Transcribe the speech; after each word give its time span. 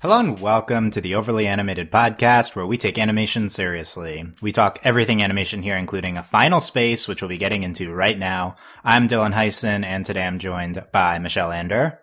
Hello 0.00 0.20
and 0.20 0.38
welcome 0.38 0.92
to 0.92 1.00
the 1.00 1.16
Overly 1.16 1.48
Animated 1.48 1.90
Podcast, 1.90 2.54
where 2.54 2.64
we 2.64 2.76
take 2.76 3.00
animation 3.00 3.48
seriously. 3.48 4.24
We 4.40 4.52
talk 4.52 4.78
everything 4.84 5.24
animation 5.24 5.60
here, 5.60 5.76
including 5.76 6.16
a 6.16 6.22
final 6.22 6.60
space, 6.60 7.08
which 7.08 7.20
we'll 7.20 7.28
be 7.28 7.36
getting 7.36 7.64
into 7.64 7.92
right 7.92 8.16
now. 8.16 8.54
I'm 8.84 9.08
Dylan 9.08 9.32
Heisen, 9.32 9.84
and 9.84 10.06
today 10.06 10.24
I'm 10.24 10.38
joined 10.38 10.84
by 10.92 11.18
Michelle 11.18 11.50
Ander. 11.50 11.98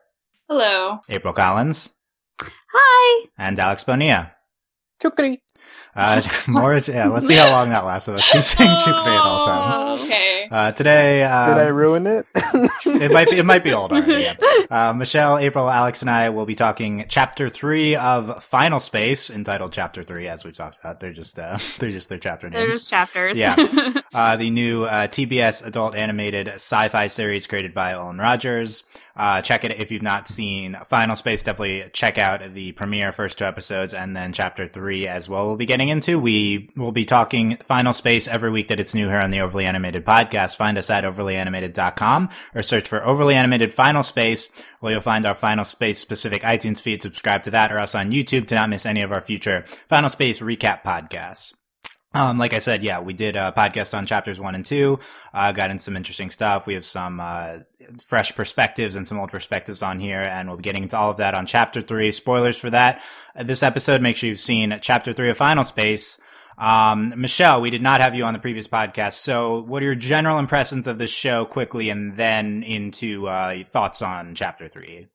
Hello. 0.50 1.00
April 1.08 1.34
Collins. 1.34 1.88
Hi. 2.42 3.28
And 3.38 3.58
Alex 3.58 3.86
Bonilla. 3.86 4.34
Chukri. 5.02 5.38
Uh, 5.96 6.22
more, 6.50 6.74
yeah, 6.76 7.08
let's 7.08 7.28
see 7.28 7.36
how 7.36 7.50
long 7.50 7.70
that 7.70 7.86
lasts 7.86 8.10
of 8.10 8.16
us. 8.16 8.30
Keep 8.30 8.42
saying 8.42 8.72
chukri 8.80 9.08
at 9.08 9.22
all 9.22 9.46
times. 9.46 10.02
Okay. 10.02 10.35
Uh, 10.52 10.72
today, 10.72 11.24
um, 11.24 11.56
Did 11.56 11.64
I 11.64 11.68
ruin 11.68 12.08
it? 12.08 12.26
it 12.36 13.12
might 13.12 13.30
be 13.30 13.38
it 13.38 13.46
might 13.46 13.64
be 13.64 13.74
old 13.74 13.92
already. 13.92 14.24
Yeah. 14.24 14.36
Uh, 14.68 14.94
Michelle, 14.94 15.38
April, 15.38 15.70
Alex, 15.70 16.02
and 16.02 16.10
I 16.10 16.30
will 16.30 16.48
be 16.48 16.56
talking 16.56 17.06
chapter 17.08 17.50
three 17.50 17.96
of 17.96 18.44
Final 18.44 18.80
Space, 18.80 19.30
entitled 19.30 19.72
Chapter 19.74 20.02
Three, 20.02 20.28
as 20.28 20.44
we've 20.44 20.56
talked 20.56 20.80
about. 20.80 21.00
They're 21.00 21.14
just 21.14 21.38
uh, 21.38 21.60
they're 21.80 21.92
just 21.92 22.10
their 22.10 22.18
chapter 22.18 22.50
names. 22.50 22.62
They're 22.64 22.72
just 22.72 22.90
chapters. 22.90 23.38
Yeah. 23.38 23.56
uh, 24.14 24.38
the 24.38 24.50
new 24.50 24.86
uh, 24.86 25.06
TBS 25.08 25.68
adult 25.68 25.94
animated 25.94 26.48
sci-fi 26.48 27.08
series 27.08 27.46
created 27.46 27.76
by 27.76 27.94
Olan 27.94 28.20
Rogers. 28.20 28.84
Uh, 29.18 29.42
check 29.42 29.64
it 29.64 29.80
if 29.80 29.92
you've 29.92 30.02
not 30.02 30.28
seen 30.28 30.76
Final 30.88 31.16
Space. 31.16 31.42
Definitely 31.44 31.90
check 31.94 32.18
out 32.18 32.42
the 32.54 32.72
premiere 32.74 33.12
first 33.14 33.38
two 33.38 33.46
episodes 33.46 33.94
and 33.94 34.16
then 34.16 34.34
chapter 34.34 34.68
three 34.68 35.08
as 35.08 35.30
well. 35.30 35.46
We'll 35.48 35.56
be 35.56 35.66
getting 35.66 35.90
into. 35.90 36.20
We 36.20 36.70
will 36.76 36.92
be 36.92 37.06
talking 37.06 37.56
Final 37.58 37.94
Space 37.94 38.28
every 38.28 38.50
week 38.50 38.68
that 38.70 38.80
it's 38.80 38.94
new 38.94 39.08
here 39.08 39.20
on 39.20 39.32
the 39.32 39.40
Overly 39.42 39.66
Animated 39.66 40.04
podcast. 40.06 40.35
Find 40.36 40.78
us 40.78 40.90
at 40.90 41.04
overlyanimated.com 41.04 42.30
or 42.54 42.62
search 42.62 42.88
for 42.88 43.06
Overly 43.06 43.36
Animated 43.36 43.74
Final 43.74 44.04
Space 44.04 44.50
where 44.80 44.92
you'll 44.92 45.02
find 45.02 45.26
our 45.26 45.36
Final 45.36 45.66
Space 45.66 46.00
specific 46.00 46.44
iTunes 46.44 46.80
feed. 46.80 47.02
Subscribe 47.02 47.44
to 47.44 47.52
that 47.52 47.72
or 47.72 47.80
us 47.80 47.96
on 47.96 48.12
YouTube 48.12 48.48
to 48.48 48.56
not 48.56 48.70
miss 48.70 48.86
any 48.86 49.02
of 49.02 49.12
our 49.12 49.22
future 49.22 49.64
Final 49.88 50.10
Space 50.10 50.40
recap 50.40 50.84
podcasts. 50.84 51.54
Um, 52.16 52.38
like 52.38 52.54
I 52.54 52.60
said, 52.60 52.82
yeah, 52.82 53.02
we 53.02 53.14
did 53.14 53.36
a 53.36 53.54
podcast 53.56 53.96
on 53.96 54.06
chapters 54.06 54.40
one 54.40 54.56
and 54.56 54.64
two. 54.64 55.00
Uh, 55.34 55.52
got 55.52 55.70
in 55.70 55.80
some 55.80 55.98
interesting 55.98 56.30
stuff. 56.30 56.66
We 56.66 56.76
have 56.76 56.86
some, 56.86 57.20
uh, 57.20 57.58
fresh 58.02 58.34
perspectives 58.34 58.96
and 58.96 59.06
some 59.06 59.20
old 59.20 59.32
perspectives 59.32 59.84
on 59.84 60.00
here, 60.00 60.22
and 60.22 60.48
we'll 60.48 60.58
be 60.58 60.64
getting 60.64 60.84
into 60.84 60.98
all 60.98 61.12
of 61.12 61.18
that 61.18 61.34
on 61.34 61.46
chapter 61.46 61.82
three. 61.82 62.14
Spoilers 62.14 62.58
for 62.58 62.70
that. 62.70 63.02
Uh, 63.36 63.44
this 63.44 63.64
episode, 63.64 64.02
make 64.02 64.16
sure 64.16 64.30
you've 64.30 64.40
seen 64.40 64.78
chapter 64.82 65.12
three 65.12 65.30
of 65.30 65.36
Final 65.36 65.66
Space. 65.66 66.18
Um, 66.58 67.14
Michelle, 67.18 67.62
we 67.62 67.70
did 67.70 67.82
not 67.82 68.02
have 68.02 68.16
you 68.16 68.24
on 68.24 68.34
the 68.34 68.40
previous 68.40 68.68
podcast. 68.68 69.14
So 69.14 69.62
what 69.64 69.82
are 69.82 69.86
your 69.86 69.96
general 69.96 70.40
impressions 70.40 70.88
of 70.88 70.98
this 70.98 71.12
show 71.12 71.46
quickly 71.46 71.90
and 71.90 72.16
then 72.16 72.64
into, 72.64 73.28
uh, 73.28 73.64
thoughts 73.66 74.02
on 74.02 74.36
chapter 74.36 74.68
three? 74.68 75.08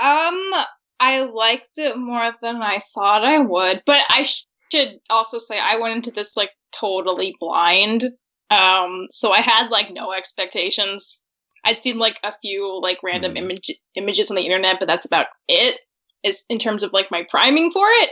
Um, 0.00 0.52
I 1.00 1.20
liked 1.32 1.70
it 1.78 1.96
more 1.96 2.30
than 2.42 2.62
I 2.62 2.82
thought 2.94 3.24
I 3.24 3.38
would, 3.38 3.82
but 3.86 4.02
I 4.10 4.24
sh- 4.24 4.44
should 4.70 4.98
also 5.08 5.38
say 5.38 5.58
I 5.58 5.76
went 5.76 5.96
into 5.96 6.10
this 6.10 6.36
like 6.36 6.50
totally 6.72 7.34
blind. 7.40 8.04
Um, 8.50 9.06
so 9.10 9.32
I 9.32 9.40
had 9.40 9.68
like 9.70 9.90
no 9.92 10.12
expectations. 10.12 11.24
I'd 11.64 11.82
seen 11.82 11.98
like 11.98 12.18
a 12.22 12.34
few 12.42 12.80
like 12.80 12.98
random 13.02 13.34
Mhm. 13.34 13.38
image 13.38 13.70
images 13.94 14.30
on 14.30 14.36
the 14.36 14.42
internet, 14.44 14.78
but 14.78 14.88
that's 14.88 15.06
about 15.06 15.26
it. 15.48 15.80
Is 16.22 16.44
in 16.50 16.58
terms 16.58 16.82
of 16.82 16.92
like 16.92 17.10
my 17.10 17.26
priming 17.30 17.70
for 17.70 17.86
it. 17.88 18.10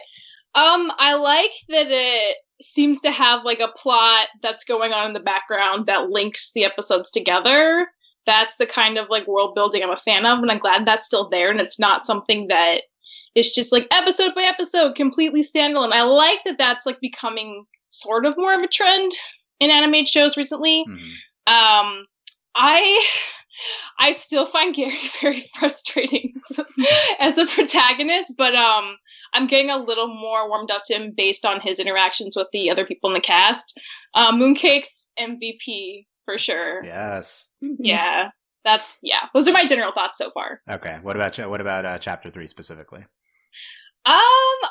Um, 0.59 0.93
I 0.99 1.15
like 1.15 1.53
that 1.69 1.87
it 1.89 2.37
seems 2.61 3.01
to 3.03 3.11
have 3.11 3.45
like 3.45 3.61
a 3.61 3.73
plot 3.77 4.27
that's 4.43 4.65
going 4.65 4.93
on 4.93 5.07
in 5.09 5.13
the 5.13 5.21
background 5.21 5.87
that 5.87 6.11
links 6.11 6.51
the 6.55 6.65
episodes 6.65 7.11
together. 7.11 7.87
That's 8.27 8.57
the 8.57 8.67
kind 8.67 8.99
of 8.99 9.09
like 9.09 9.27
world 9.27 9.55
building 9.55 9.83
I'm 9.83 9.91
a 9.91 9.97
fan 9.97 10.27
of, 10.27 10.41
and 10.41 10.51
I'm 10.51 10.59
glad 10.59 10.85
that's 10.85 11.07
still 11.07 11.29
there 11.29 11.51
and 11.51 11.61
it's 11.61 11.79
not 11.79 12.07
something 12.07 12.49
that 12.49 12.83
it's 13.35 13.55
just 13.55 13.73
like 13.73 13.87
episode 13.91 14.35
by 14.35 14.43
episode, 14.43 14.97
completely 14.97 15.43
standalone. 15.43 15.93
I 15.93 16.03
like 16.03 16.41
that 16.45 16.59
that's 16.59 16.87
like 16.87 17.01
becoming 17.01 17.65
sort 17.91 18.27
of 18.27 18.37
more 18.37 18.55
of 18.55 18.63
a 18.63 18.69
trend 18.69 19.13
in 19.61 19.71
animated 19.71 20.09
shows 20.09 20.37
recently. 20.37 20.85
Mhm. 20.89 21.13
Um, 21.47 22.07
I 22.55 23.07
I 23.99 24.13
still 24.13 24.47
find 24.47 24.75
Gary 24.75 24.93
very 25.21 25.43
frustrating 25.59 26.35
as 27.19 27.39
a 27.39 27.47
protagonist, 27.47 28.35
but 28.37 28.55
um, 28.55 28.97
I'm 29.35 29.47
getting 29.47 29.71
a 29.71 29.79
little 29.79 30.09
more 30.09 30.49
warmed 30.49 30.71
up 30.71 30.83
to 30.87 30.95
him 30.95 31.13
based 31.17 31.45
on 31.45 31.61
his 31.61 31.81
interactions 31.81 32.37
with 32.37 32.49
the 32.53 32.71
other 32.71 32.85
people 32.85 33.11
in 33.11 33.15
the 33.15 33.21
cast. 33.21 33.81
Uh, 34.15 34.33
Mooncake's 34.33 35.09
MVP 35.19 36.07
for 36.25 36.39
sure. 36.39 36.85
Yes. 36.85 37.49
Yeah, 37.61 38.31
that's 38.65 38.99
yeah. 39.03 39.27
Those 39.35 39.49
are 39.49 39.53
my 39.53 39.67
general 39.67 39.93
thoughts 39.93 40.19
so 40.19 40.31
far. 40.31 40.61
Okay. 40.69 40.99
What 41.03 41.17
about, 41.17 41.33
cha- 41.33 41.49
what 41.49 41.61
about, 41.61 41.85
uh, 41.85 41.99
chapter 41.99 42.31
three 42.31 42.47
specifically? 42.47 43.01
Um, 43.01 44.15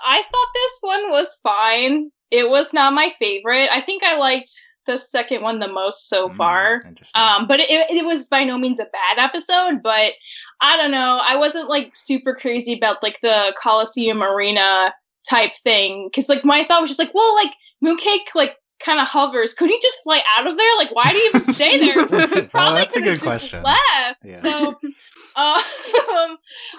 I 0.06 0.24
thought 0.32 0.48
this 0.54 0.78
one 0.82 1.12
was 1.12 1.40
fine. 1.44 2.12
It 2.32 2.50
was 2.50 2.74
not 2.74 2.94
my 2.94 3.10
favorite. 3.20 3.70
I 3.72 3.82
think 3.82 4.04
I 4.04 4.18
liked 4.18 4.50
the 4.88 4.98
second 4.98 5.44
one 5.44 5.60
the 5.60 5.68
most 5.68 6.10
so 6.10 6.30
Mm, 6.30 6.36
far. 6.36 6.82
Um, 7.14 7.48
but 7.48 7.60
it, 7.60 7.70
it 7.70 8.06
was 8.06 8.28
by 8.28 8.44
no 8.44 8.58
means 8.58 8.80
a 8.80 8.86
bad 8.86 9.20
episode. 9.20 9.84
But 9.84 10.14
I 10.62 10.76
don't 10.78 10.92
know. 10.92 11.22
I 11.24 11.36
wasn't 11.36 11.70
like 11.70 11.96
super 11.96 12.34
crazy 12.34 12.74
about 12.74 13.04
like 13.04 13.20
the 13.22 13.54
Coliseum 13.62 14.24
Arena 14.24 14.94
type 15.30 15.52
thing 15.64 16.08
because 16.08 16.30
like 16.30 16.44
my 16.44 16.64
thought 16.64 16.82
was 16.82 16.90
just 16.90 17.00
like, 17.00 17.14
well, 17.14 17.36
like 17.36 17.52
Mooncake 17.86 18.34
like 18.34 18.58
kind 18.80 19.00
of 19.00 19.08
hovers. 19.08 19.54
Could 19.54 19.70
he 19.70 19.80
just 19.82 20.02
fly 20.04 20.22
out 20.38 20.48
of 20.48 20.58
there? 20.58 20.78
Like, 20.78 20.94
why 20.94 21.12
do 21.12 21.18
you 21.18 21.32
even 21.36 21.54
stay 21.54 21.80
there? 21.80 21.98
Well, 22.08 22.28
Probably 22.48 22.80
that's 22.80 22.96
a 22.96 23.02
good 23.02 23.14
just 23.16 23.26
question. 23.26 23.64
Left. 23.64 24.20
Yeah. 24.24 24.36
So. 24.38 24.80
Um, 25.38 26.38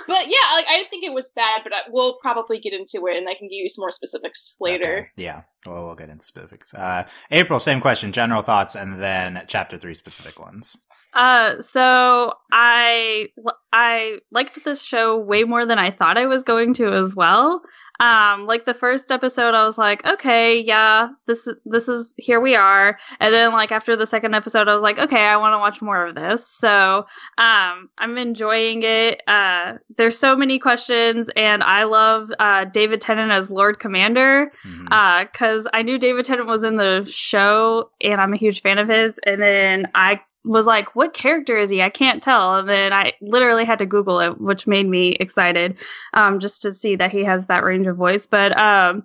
but 0.08 0.26
yeah, 0.26 0.52
like 0.54 0.66
I 0.68 0.78
didn't 0.78 0.90
think 0.90 1.04
it 1.04 1.12
was 1.12 1.30
bad, 1.30 1.60
but 1.62 1.72
I, 1.72 1.82
we'll 1.90 2.14
probably 2.14 2.58
get 2.58 2.72
into 2.72 3.06
it, 3.06 3.16
and 3.16 3.28
I 3.28 3.34
can 3.34 3.46
give 3.46 3.52
you 3.52 3.68
some 3.68 3.82
more 3.82 3.92
specifics 3.92 4.56
later. 4.58 4.98
Okay, 4.98 5.08
Yeah. 5.14 5.42
Well, 5.64 5.84
we'll 5.86 5.94
get 5.94 6.08
into 6.08 6.24
specifics. 6.24 6.74
Uh, 6.74 7.06
April, 7.30 7.60
same 7.60 7.80
question. 7.80 8.10
General 8.10 8.42
thoughts, 8.42 8.74
and 8.74 9.00
then 9.00 9.44
chapter 9.46 9.76
three 9.76 9.94
specific 9.94 10.40
ones. 10.40 10.76
Uh, 11.14 11.60
so 11.62 12.34
I 12.50 13.28
I 13.72 14.18
liked 14.32 14.64
this 14.64 14.82
show 14.82 15.16
way 15.16 15.44
more 15.44 15.64
than 15.64 15.78
I 15.78 15.90
thought 15.90 16.18
I 16.18 16.26
was 16.26 16.42
going 16.42 16.74
to 16.74 16.88
as 16.88 17.14
well. 17.14 17.62
Um, 18.00 18.46
like 18.46 18.64
the 18.64 18.74
first 18.74 19.10
episode, 19.10 19.54
I 19.54 19.64
was 19.64 19.76
like, 19.76 20.06
okay, 20.06 20.60
yeah, 20.60 21.08
this 21.26 21.46
is 21.48 21.56
this 21.64 21.88
is 21.88 22.14
here 22.16 22.40
we 22.40 22.54
are. 22.54 22.96
And 23.18 23.34
then 23.34 23.52
like 23.52 23.72
after 23.72 23.96
the 23.96 24.06
second 24.06 24.34
episode, 24.34 24.68
I 24.68 24.74
was 24.74 24.82
like, 24.84 25.00
okay, 25.00 25.24
I 25.24 25.36
want 25.36 25.54
to 25.54 25.58
watch 25.58 25.82
more 25.82 26.06
of 26.06 26.14
this. 26.14 26.46
So 26.46 27.06
um, 27.38 27.88
I'm 27.98 28.16
enjoying 28.16 28.82
it. 28.84 29.22
Uh, 29.26 29.74
there's 29.96 30.16
so 30.16 30.36
many 30.36 30.60
questions, 30.60 31.28
and 31.34 31.62
I 31.64 31.84
love 31.84 32.30
uh, 32.38 32.66
David 32.66 33.00
Tennant 33.00 33.32
as 33.32 33.50
Lord 33.50 33.80
Commander 33.80 34.52
Mhm. 34.64 35.22
because 35.32 35.66
I 35.72 35.82
knew 35.82 35.98
David 35.98 36.24
Tennant 36.24 36.48
was 36.48 36.62
in 36.62 36.76
the 36.76 37.04
show, 37.10 37.90
and 38.00 38.20
I'm 38.20 38.32
a 38.32 38.36
huge 38.36 38.62
fan 38.62 38.78
of 38.78 38.88
his. 38.88 39.18
And 39.26 39.42
then 39.42 39.88
I 39.94 40.20
was 40.44 40.66
like, 40.66 40.94
"What 40.96 41.14
character 41.14 41.56
is 41.56 41.70
he? 41.70 41.82
I 41.82 41.90
can't 41.90 42.22
tell." 42.22 42.56
And 42.56 42.68
then 42.68 42.92
I 42.92 43.12
literally 43.20 43.64
had 43.64 43.78
to 43.80 43.86
Google 43.86 44.20
it, 44.20 44.40
which 44.40 44.66
made 44.66 44.88
me 44.88 45.10
excited, 45.20 45.76
um, 46.14 46.40
just 46.40 46.62
to 46.62 46.72
see 46.72 46.96
that 46.96 47.10
he 47.12 47.24
has 47.24 47.46
that 47.46 47.64
range 47.64 47.86
of 47.86 47.96
voice. 47.96 48.26
But 48.26 48.58
um, 48.58 49.04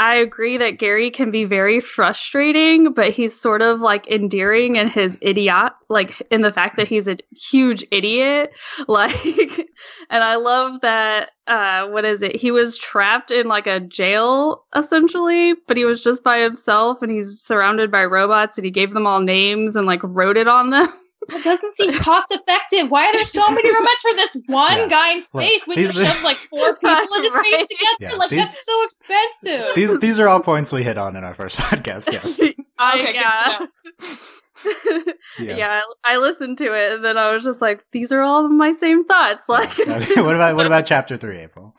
I 0.00 0.14
agree 0.14 0.56
that 0.56 0.78
Gary 0.78 1.10
can 1.10 1.30
be 1.30 1.44
very 1.44 1.78
frustrating, 1.78 2.94
but 2.94 3.10
he's 3.10 3.38
sort 3.38 3.60
of 3.60 3.80
like 3.80 4.06
endearing 4.06 4.76
in 4.76 4.88
his 4.88 5.18
idiot, 5.20 5.74
like 5.90 6.22
in 6.30 6.40
the 6.40 6.50
fact 6.50 6.76
that 6.78 6.88
he's 6.88 7.06
a 7.06 7.18
huge 7.38 7.84
idiot. 7.90 8.52
Like, 8.88 9.68
and 10.08 10.24
I 10.24 10.36
love 10.36 10.80
that. 10.80 11.32
Uh, 11.46 11.86
what 11.88 12.04
is 12.06 12.22
it? 12.22 12.34
He 12.34 12.50
was 12.50 12.78
trapped 12.78 13.30
in 13.30 13.46
like 13.46 13.66
a 13.66 13.80
jail 13.80 14.64
essentially, 14.74 15.54
but 15.68 15.76
he 15.76 15.84
was 15.84 16.02
just 16.02 16.24
by 16.24 16.38
himself 16.38 17.02
and 17.02 17.12
he's 17.12 17.42
surrounded 17.42 17.90
by 17.90 18.04
robots 18.06 18.56
and 18.56 18.64
he 18.64 18.70
gave 18.70 18.94
them 18.94 19.06
all 19.06 19.20
names 19.20 19.76
and 19.76 19.86
like 19.86 20.00
wrote 20.02 20.38
it 20.38 20.48
on 20.48 20.70
them. 20.70 20.88
That 21.28 21.44
doesn't 21.44 21.76
seem 21.76 21.92
cost 21.98 22.26
effective. 22.30 22.90
Why 22.90 23.06
are 23.06 23.12
there 23.12 23.24
so 23.24 23.48
many 23.50 23.68
robots 23.72 24.02
for 24.02 24.14
this 24.16 24.36
one 24.46 24.72
Yeah. 24.76 24.88
guy 24.88 25.10
in 25.12 25.18
Look, 25.18 25.26
space 25.26 25.66
when 25.66 25.78
you 25.78 25.86
these- 25.88 25.94
shove 26.02 26.24
like 26.24 26.36
four 26.36 26.74
people 26.82 27.16
into 27.16 27.30
Right. 27.30 27.52
space 27.54 27.68
together? 27.68 27.94
Yeah, 28.00 28.14
like 28.14 28.30
these- 28.30 28.40
that's 28.40 28.64
so 28.66 28.84
expensive. 28.84 29.74
These 29.74 30.00
these 30.00 30.18
are 30.18 30.28
all 30.28 30.40
points 30.40 30.72
we 30.72 30.82
hit 30.82 30.98
on 30.98 31.16
in 31.16 31.24
our 31.24 31.34
first 31.34 31.56
podcast. 31.58 32.10
Yes. 32.12 32.40
I- 32.78 32.94
Okay, 32.98 33.14
yeah. 33.14 33.66
Yeah. 35.38 35.56
yeah, 35.56 35.80
I, 36.04 36.14
I 36.14 36.16
listened 36.18 36.58
to 36.58 36.74
it 36.74 36.92
and 36.92 37.04
then 37.04 37.16
I 37.16 37.32
was 37.32 37.44
just 37.44 37.62
like, 37.62 37.82
these 37.92 38.12
are 38.12 38.20
all 38.20 38.46
my 38.48 38.72
same 38.72 39.04
thoughts. 39.06 39.48
Like, 39.48 39.76
what 39.78 40.34
about 40.34 40.56
what 40.56 40.66
about 40.66 40.84
chapter 40.86 41.16
three, 41.16 41.38
April? 41.38 41.74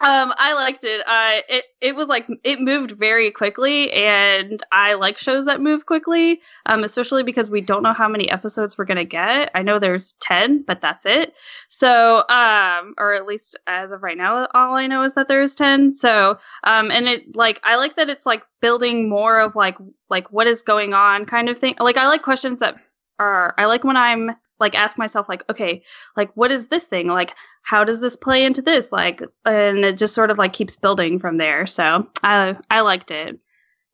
Um, 0.00 0.34
I 0.36 0.54
liked 0.54 0.84
it. 0.84 1.02
Uh, 1.06 1.40
it 1.48 1.64
it 1.80 1.96
was 1.96 2.08
like 2.08 2.26
it 2.42 2.60
moved 2.60 2.92
very 2.92 3.30
quickly, 3.30 3.92
and 3.92 4.60
I 4.72 4.94
like 4.94 5.18
shows 5.18 5.44
that 5.46 5.60
move 5.60 5.86
quickly. 5.86 6.40
Um, 6.66 6.82
especially 6.84 7.22
because 7.22 7.48
we 7.48 7.60
don't 7.60 7.82
know 7.82 7.92
how 7.92 8.08
many 8.08 8.28
episodes 8.28 8.76
we're 8.76 8.84
gonna 8.86 9.04
get. 9.04 9.50
I 9.54 9.62
know 9.62 9.78
there's 9.78 10.12
ten, 10.14 10.62
but 10.62 10.80
that's 10.80 11.06
it. 11.06 11.34
So, 11.68 12.24
um, 12.28 12.94
or 12.98 13.14
at 13.14 13.24
least 13.24 13.56
as 13.66 13.92
of 13.92 14.02
right 14.02 14.18
now, 14.18 14.48
all 14.52 14.74
I 14.74 14.88
know 14.88 15.02
is 15.04 15.14
that 15.14 15.28
there's 15.28 15.54
ten. 15.54 15.94
So, 15.94 16.38
um, 16.64 16.90
and 16.90 17.08
it 17.08 17.36
like 17.36 17.60
I 17.62 17.76
like 17.76 17.96
that 17.96 18.10
it's 18.10 18.26
like 18.26 18.42
building 18.60 19.08
more 19.08 19.38
of 19.38 19.54
like 19.54 19.78
like 20.10 20.30
what 20.32 20.48
is 20.48 20.62
going 20.62 20.92
on 20.92 21.24
kind 21.24 21.48
of 21.48 21.58
thing. 21.58 21.76
Like 21.78 21.96
I 21.96 22.08
like 22.08 22.22
questions 22.22 22.58
that 22.58 22.76
are 23.18 23.54
I 23.56 23.66
like 23.66 23.84
when 23.84 23.96
I'm 23.96 24.32
like 24.60 24.74
ask 24.74 24.96
myself 24.98 25.28
like 25.28 25.42
okay 25.50 25.82
like 26.16 26.30
what 26.34 26.52
is 26.52 26.68
this 26.68 26.84
thing? 26.84 27.08
Like 27.08 27.34
how 27.62 27.84
does 27.84 28.00
this 28.00 28.16
play 28.16 28.44
into 28.44 28.62
this? 28.62 28.92
Like 28.92 29.22
and 29.44 29.84
it 29.84 29.98
just 29.98 30.14
sort 30.14 30.30
of 30.30 30.38
like 30.38 30.52
keeps 30.52 30.76
building 30.76 31.18
from 31.18 31.38
there. 31.38 31.66
So 31.66 32.06
i 32.22 32.56
i 32.70 32.80
liked 32.80 33.10
it. 33.10 33.38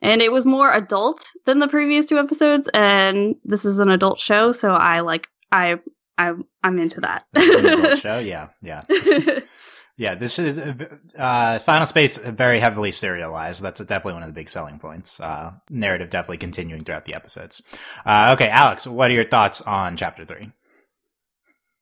And 0.02 0.22
it 0.22 0.32
was 0.32 0.46
more 0.46 0.72
adult 0.72 1.30
than 1.44 1.58
the 1.58 1.68
previous 1.68 2.06
two 2.06 2.18
episodes 2.18 2.68
and 2.72 3.34
this 3.44 3.64
is 3.64 3.80
an 3.80 3.90
adult 3.90 4.18
show 4.18 4.52
so 4.52 4.70
i 4.70 5.00
like 5.00 5.28
i 5.52 5.78
i 6.18 6.32
i'm 6.62 6.78
into 6.78 7.00
that. 7.00 7.24
Adult 7.34 7.98
show? 8.06 8.18
Yeah 8.18 8.48
yeah 8.62 8.84
yeah 10.00 10.14
this 10.14 10.38
is 10.38 10.58
uh 11.18 11.58
final 11.58 11.86
space 11.86 12.16
very 12.16 12.58
heavily 12.58 12.90
serialized. 12.90 13.62
That's 13.62 13.80
definitely 13.80 14.14
one 14.14 14.22
of 14.22 14.28
the 14.28 14.34
big 14.34 14.48
selling 14.48 14.78
points. 14.78 15.20
Uh 15.20 15.52
narrative 15.68 16.08
definitely 16.08 16.38
continuing 16.38 16.82
throughout 16.82 17.04
the 17.04 17.14
episodes. 17.14 17.60
Uh 18.06 18.34
okay 18.34 18.48
alex 18.48 18.86
what 18.86 19.10
are 19.10 19.14
your 19.14 19.24
thoughts 19.24 19.60
on 19.62 19.96
chapter 19.96 20.24
three? 20.24 20.52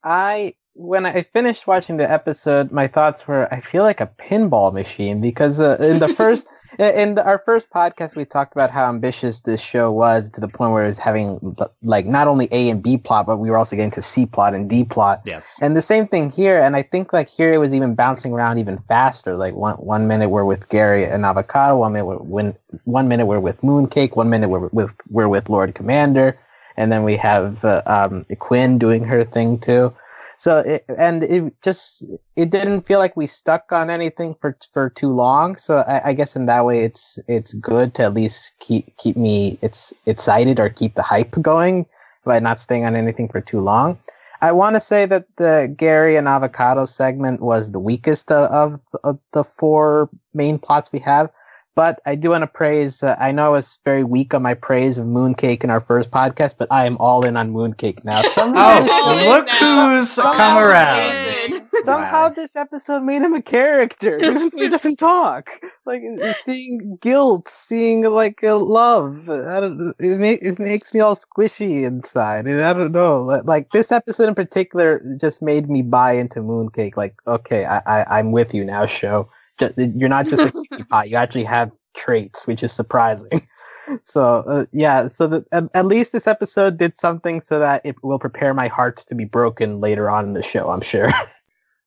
I 0.03 0.55
when 0.75 1.07
I 1.07 1.23
finished 1.23 1.67
watching 1.67 1.97
the 1.97 2.11
episode, 2.11 2.73
my 2.73 2.89
thoughts 2.89 3.27
were 3.29 3.53
I 3.55 3.61
feel 3.61 3.85
like 3.85 4.01
a 4.01 4.11
pinball 4.19 4.73
machine 4.73 5.21
because 5.21 5.61
uh, 5.61 5.77
in 5.81 6.01
the 6.01 6.09
first 6.21 6.49
in 6.79 7.17
the, 7.17 7.25
our 7.25 7.39
first 7.39 7.71
podcast 7.71 8.15
we 8.15 8.25
talked 8.25 8.53
about 8.53 8.71
how 8.71 8.89
ambitious 8.89 9.41
this 9.41 9.61
show 9.61 9.93
was 9.93 10.31
to 10.31 10.41
the 10.41 10.49
point 10.49 10.73
where 10.73 10.85
it 10.85 10.87
was 10.87 10.99
having 10.99 11.57
like 11.83 12.07
not 12.07 12.29
only 12.29 12.49
A 12.53 12.71
and 12.71 12.83
B 12.83 12.97
plot 12.97 13.27
but 13.27 13.39
we 13.39 13.51
were 13.51 13.57
also 13.57 13.77
getting 13.77 13.91
to 13.93 14.03
C 14.03 14.27
plot 14.27 14.55
and 14.55 14.71
D 14.71 14.85
plot. 14.85 15.21
Yes. 15.25 15.57
And 15.61 15.77
the 15.77 15.83
same 15.83 16.07
thing 16.07 16.31
here 16.31 16.61
and 16.61 16.77
I 16.77 16.83
think 16.83 17.13
like 17.13 17.29
here 17.29 17.53
it 17.53 17.59
was 17.59 17.75
even 17.75 17.95
bouncing 17.95 18.33
around 18.33 18.59
even 18.59 18.79
faster. 18.89 19.37
Like 19.37 19.55
one 19.55 19.75
one 19.77 20.07
minute 20.07 20.29
we're 20.29 20.45
with 20.45 20.69
Gary 20.69 21.05
and 21.05 21.25
Avocato, 21.25 21.79
one 21.79 21.93
minute 21.93 22.07
we're, 22.07 22.17
when 22.19 22.55
one 22.85 23.09
minute 23.09 23.27
we're 23.27 23.41
with 23.41 23.61
Mooncake, 23.63 24.17
one 24.17 24.31
minute 24.31 24.49
we're 24.49 24.69
with 24.69 24.95
we're 25.11 25.29
with 25.29 25.49
Lord 25.49 25.75
Commander 25.75 26.39
and 26.79 26.93
then 26.93 27.03
we 27.03 27.17
have 27.17 27.65
uh, 27.65 27.83
um, 27.87 28.25
Quinn 28.39 28.79
doing 28.79 29.03
her 29.03 29.25
thing 29.25 29.59
too. 29.59 29.93
So 30.39 30.59
it, 30.61 30.85
and 30.97 31.25
it 31.25 31.53
just 31.63 32.05
it 32.37 32.51
didn't 32.51 32.83
feel 32.83 33.01
like 33.01 33.17
we 33.17 33.27
stuck 33.27 33.73
on 33.73 33.91
anything 33.91 34.37
for 34.41 34.57
for 34.73 34.89
too 34.89 35.13
long. 35.13 35.57
So 35.57 35.79
I, 35.79 36.11
I, 36.11 36.13
guess 36.13 36.37
in 36.37 36.47
that 36.47 36.65
way, 36.65 36.85
it's 36.85 37.19
it's 37.27 37.55
good 37.55 37.95
to 37.95 38.05
at 38.05 38.15
least 38.15 38.55
keep 38.61 38.97
keep 38.99 39.17
me 39.17 39.59
it's 39.63 39.93
excited 40.07 40.61
or 40.61 40.69
keep 40.69 40.95
the 40.95 41.03
hype 41.03 41.33
going 41.43 41.87
by 42.25 42.39
not 42.39 42.61
staying 42.61 42.85
on 42.85 42.95
anything 42.95 43.29
for 43.29 43.41
too 43.41 43.61
long. 43.61 43.99
I 44.41 44.53
want 44.53 44.77
to 44.77 44.81
say 44.81 45.07
that 45.07 45.27
the 45.37 45.73
Gary 45.77 46.15
and 46.15 46.29
Avocato 46.29 46.87
segment 46.87 47.41
was 47.41 47.73
the 47.73 47.81
weakest 47.81 48.31
of, 48.31 48.81
of 49.03 49.19
the 49.33 49.43
four 49.43 50.09
main 50.33 50.59
plots 50.59 50.93
we 50.93 51.01
have. 51.01 51.31
But 51.79 52.01
I 52.07 52.17
do 52.17 52.31
want 52.31 52.43
to 52.43 52.49
praise. 52.49 53.05
Uh, 53.05 53.15
I 53.21 53.31
know 53.31 53.45
I 53.45 53.49
was 53.51 53.79
very 53.85 54.03
weak 54.03 54.35
on 54.35 54.43
my 54.43 54.55
praise 54.55 54.99
of 54.99 55.07
Mooncake 55.07 55.63
in 55.63 55.71
our 55.71 55.79
first 55.79 56.11
podcast, 56.11 56.57
but 56.59 56.67
I 56.73 56.87
am 56.87 56.97
all 56.99 57.25
in 57.25 57.37
on 57.37 57.53
Mooncake 57.53 58.05
now. 58.05 58.21
oh, 58.37 59.25
look 59.25 59.49
who's 59.49 60.17
come 60.17 60.59
around! 60.59 61.63
Somehow 61.85 62.23
wow. 62.23 62.29
this 62.31 62.57
episode 62.57 63.05
made 63.05 63.23
him 63.23 63.33
a 63.33 63.41
character. 63.41 64.19
he 64.57 64.69
doesn't 64.69 64.99
talk. 64.99 65.51
Like 65.87 66.03
seeing 66.43 66.99
guilt, 67.01 67.47
seeing 67.47 68.03
like 68.03 68.43
uh, 68.43 68.59
love. 68.59 69.31
I 69.31 69.61
don't. 69.61 69.95
It, 70.01 70.19
ma- 70.19 70.49
it 70.49 70.59
makes 70.59 70.93
me 70.93 70.99
all 70.99 71.15
squishy 71.15 71.85
inside. 71.85 72.49
And 72.49 72.61
I 72.61 72.73
don't 72.73 72.91
know. 72.91 73.21
Like 73.45 73.71
this 73.71 73.93
episode 73.93 74.27
in 74.27 74.35
particular 74.35 75.01
just 75.21 75.43
made 75.43 75.71
me 75.71 75.83
buy 75.83 76.15
into 76.15 76.41
Mooncake. 76.41 76.97
Like, 76.97 77.15
okay, 77.29 77.67
I, 77.67 77.79
I 77.87 78.19
I'm 78.19 78.33
with 78.33 78.53
you 78.53 78.65
now, 78.65 78.85
show 78.87 79.31
you're 79.77 80.09
not 80.09 80.27
just 80.27 80.43
a 80.43 80.53
cutie 80.69 80.85
pie. 80.85 81.05
You 81.05 81.17
actually 81.17 81.45
have 81.45 81.71
traits, 81.97 82.47
which 82.47 82.63
is 82.63 82.73
surprising. 82.73 83.47
So 84.05 84.45
uh, 84.47 84.67
yeah, 84.71 85.09
so 85.09 85.27
the, 85.27 85.47
at, 85.51 85.65
at, 85.73 85.87
least 85.87 86.13
this 86.13 86.27
episode 86.27 86.77
did 86.77 86.95
something 86.95 87.41
so 87.41 87.59
that 87.59 87.81
it 87.87 87.97
will 88.03 88.19
prepare 88.19 88.53
my 88.53 88.69
heart 88.69 88.99
to 88.99 89.15
be 89.15 89.25
broken 89.25 89.81
later 89.81 90.11
on 90.11 90.27
in 90.27 90.35
the 90.35 90.43
show. 90.43 90.69
I'm 90.69 90.83
sure. 90.83 91.09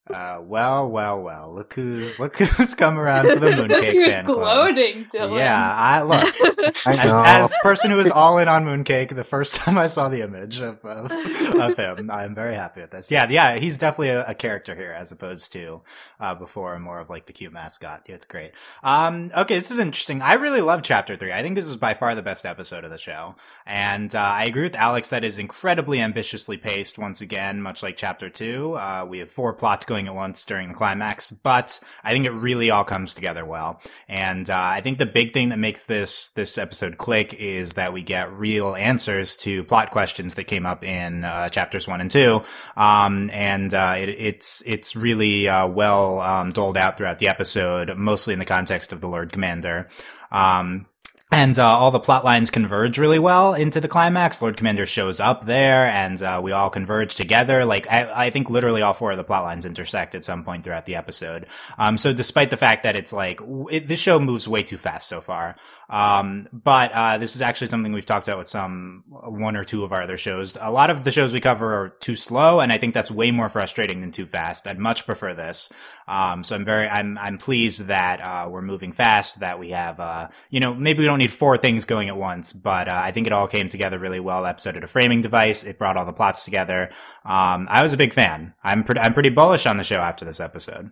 Uh, 0.10 0.42
well, 0.44 0.90
well, 0.90 1.22
well. 1.22 1.54
Look 1.54 1.76
who's 1.76 2.20
look 2.20 2.36
who's 2.40 2.74
come 2.74 2.98
around 2.98 3.30
to 3.30 3.40
the 3.40 3.50
Mooncake 3.52 4.06
fan 4.06 4.26
club. 4.26 4.40
Gloating, 4.40 5.06
Dylan. 5.06 5.38
Yeah, 5.38 5.76
I 5.78 6.02
look 6.02 6.24
I 6.88 6.96
as 6.96 7.52
as 7.52 7.58
person 7.62 7.92
who 7.92 8.00
is 8.00 8.10
all 8.10 8.40
in 8.40 8.48
on 8.48 8.66
Mooncake. 8.66 9.16
The 9.16 9.24
first 9.24 9.56
time 9.56 9.78
I 9.78 9.86
saw 9.86 10.10
the 10.10 10.24
image 10.24 10.60
of 10.60 10.84
of, 10.84 11.12
of 11.56 11.78
him, 11.78 12.10
I'm 12.10 12.34
very 12.34 12.56
happy 12.56 12.82
with 12.82 12.90
this. 12.90 13.12
Yeah, 13.12 13.28
yeah, 13.30 13.58
he's 13.58 13.78
definitely 13.78 14.10
a, 14.10 14.26
a 14.26 14.34
character 14.34 14.74
here 14.74 14.92
as 14.92 15.12
opposed 15.12 15.54
to 15.54 15.82
uh, 16.20 16.34
before 16.34 16.80
more 16.80 17.00
of 17.00 17.12
like 17.12 17.28
the 17.28 17.34
cute 17.34 17.54
mascot. 17.54 18.04
Yeah, 18.10 18.16
it's 18.16 18.26
great. 18.26 18.54
Um, 18.82 19.32
okay, 19.38 19.60
this 19.60 19.70
is 19.70 19.78
interesting. 19.78 20.24
I 20.24 20.34
really 20.34 20.62
love 20.62 20.82
Chapter 20.82 21.16
Three. 21.16 21.32
I 21.32 21.44
think 21.44 21.54
this 21.54 21.70
is 21.70 21.76
by 21.76 21.94
far 21.94 22.16
the 22.16 22.24
best 22.24 22.48
episode 22.48 22.84
of 22.86 22.90
the 22.90 22.98
show, 22.98 23.36
and 23.68 24.14
uh, 24.16 24.20
I 24.20 24.46
agree 24.46 24.64
with 24.64 24.76
Alex 24.76 25.10
that 25.12 25.24
is 25.24 25.38
incredibly 25.38 26.02
ambitiously 26.02 26.58
paced. 26.58 26.98
Once 26.98 27.22
again, 27.22 27.62
much 27.62 27.84
like 27.84 27.98
Chapter 27.98 28.32
Two, 28.32 28.74
uh, 28.74 29.06
we 29.08 29.20
have 29.20 29.30
four 29.30 29.54
plots 29.54 29.86
going 29.92 30.08
at 30.08 30.16
once 30.16 30.46
during 30.46 30.70
the 30.70 30.74
climax, 30.74 31.32
but 31.32 31.78
I 32.02 32.12
think 32.14 32.26
it 32.26 32.32
really 32.32 32.72
all 32.72 32.86
comes 32.86 33.14
together 33.14 33.44
well. 33.44 33.82
And 34.08 34.50
uh, 34.50 34.56
I 34.58 34.80
think 34.80 35.00
the 35.00 35.06
big 35.06 35.34
thing 35.34 35.50
that 35.50 35.60
makes 35.60 35.84
this 35.84 36.30
this 36.30 36.58
episode 36.58 36.98
click 36.98 37.34
is 37.34 37.74
that 37.74 37.92
we 37.92 38.02
get 38.02 38.32
real 38.32 38.74
answers 38.74 39.36
to 39.38 39.66
plot 39.66 39.92
questions 39.92 40.36
that 40.36 40.46
came 40.46 40.66
up 40.66 40.86
in 40.86 41.26
uh, 41.26 41.50
chapters 41.50 41.90
one 41.90 42.00
and 42.00 42.10
two, 42.10 42.42
um, 42.78 43.30
and 43.32 43.74
uh, 43.74 43.96
it, 43.98 44.08
it's 44.08 44.64
it's 44.66 44.96
really 44.96 45.50
uh, 45.50 45.68
well 45.68 46.22
um, 46.22 46.52
doled 46.54 46.78
out 46.78 46.96
throughout 46.98 47.20
the 47.20 47.28
episode, 47.28 47.98
mostly 47.98 48.32
in 48.32 48.40
the 48.40 48.46
context 48.46 48.94
of 48.94 49.02
the 49.02 49.08
Lord 49.08 49.34
Commander. 49.34 49.90
Um, 50.32 50.86
and 51.32 51.58
uh, 51.58 51.66
all 51.66 51.92
the 51.92 52.00
plot 52.00 52.26
lines 52.26 52.50
converge 52.50 52.98
really 52.98 53.20
well 53.20 53.54
into 53.54 53.80
the 53.80 53.88
climax. 53.88 54.42
Lord 54.42 54.58
Commander 54.58 54.86
shows 54.86 55.22
up 55.22 55.46
there, 55.46 55.86
and 55.86 56.22
uh, 56.22 56.42
we 56.44 56.52
all 56.52 56.70
converge 56.70 57.16
together. 57.16 57.64
Like 57.64 57.90
I, 57.90 58.26
I, 58.26 58.30
think 58.32 58.50
literally 58.50 58.82
all 58.82 58.94
four 58.94 59.12
of 59.12 59.18
the 59.18 59.24
plot 59.24 59.44
lines 59.44 59.64
intersect 59.64 60.14
at 60.14 60.26
some 60.26 60.44
point 60.44 60.66
throughout 60.66 60.86
the 60.86 60.96
episode. 60.96 61.46
Um, 61.78 61.98
so 61.98 62.12
despite 62.12 62.50
the 62.50 62.58
fact 62.58 62.84
that 62.84 62.98
it's 62.98 63.14
like 63.14 63.40
it, 63.70 63.88
this 63.88 64.00
show 64.00 64.20
moves 64.20 64.46
way 64.46 64.62
too 64.62 64.78
fast 64.78 65.08
so 65.08 65.22
far, 65.22 65.56
um, 65.92 66.48
but 66.54 66.94
uh, 66.94 67.18
this 67.18 67.36
is 67.36 67.42
actually 67.42 67.68
something 67.68 67.92
we've 67.92 68.06
talked 68.06 68.30
about 68.30 68.38
with 68.38 68.48
some 68.48 69.04
one 69.10 69.58
or 69.58 69.66
two 69.66 69.84
of 69.84 69.92
our 69.92 70.02
other 70.02 70.16
shows. 70.16 70.58
A 70.60 70.72
lot 70.72 70.90
of 70.90 71.04
the 71.04 71.12
shows 71.12 71.34
we 71.34 71.42
cover 71.42 71.74
are 71.74 71.90
too 71.90 72.16
slow, 72.16 72.62
and 72.62 72.72
I 72.72 72.78
think 72.78 72.94
that's 72.94 73.12
way 73.12 73.32
more 73.32 73.50
frustrating 73.50 74.00
than 74.00 74.12
too 74.12 74.26
fast. 74.26 74.68
I'd 74.68 74.80
much 74.80 75.06
prefer 75.06 75.34
this. 75.34 75.70
Um, 76.08 76.46
so 76.46 76.56
I'm 76.56 76.64
very 76.64 76.88
I'm 76.88 77.18
I'm 77.18 77.38
pleased 77.38 77.88
that 77.88 78.22
uh, 78.22 78.48
we're 78.50 78.62
moving 78.62 78.94
fast. 78.94 79.42
That 79.42 79.60
we 79.60 79.72
have 79.72 80.00
uh, 80.00 80.30
you 80.50 80.62
know 80.62 80.74
maybe 80.74 81.00
we 81.00 81.06
don't 81.06 81.20
need 81.20 81.34
four 81.34 81.58
things 81.58 81.84
going 81.84 82.08
at 82.08 82.16
once, 82.16 82.54
but 82.54 82.88
uh, 82.88 83.02
I 83.04 83.12
think 83.12 83.28
it 83.28 83.34
all 83.34 83.50
came 83.50 83.68
together 83.68 84.00
really 84.00 84.22
well. 84.22 84.46
Episode 84.46 84.78
of 84.78 84.84
a 84.84 84.88
framing 84.88 85.20
device. 85.20 85.66
It 85.66 85.78
brought 85.78 85.98
all 85.98 86.06
the 86.06 86.14
plots 86.14 86.46
together. 86.46 86.90
Um, 87.26 87.68
I 87.70 87.82
was 87.82 87.92
a 87.92 87.98
big 87.98 88.14
fan. 88.14 88.54
I'm 88.64 88.86
pretty 88.86 89.02
I'm 89.02 89.14
pretty 89.14 89.30
bullish 89.30 89.66
on 89.66 89.76
the 89.76 89.84
show 89.84 90.00
after 90.00 90.24
this 90.24 90.40
episode. 90.40 90.92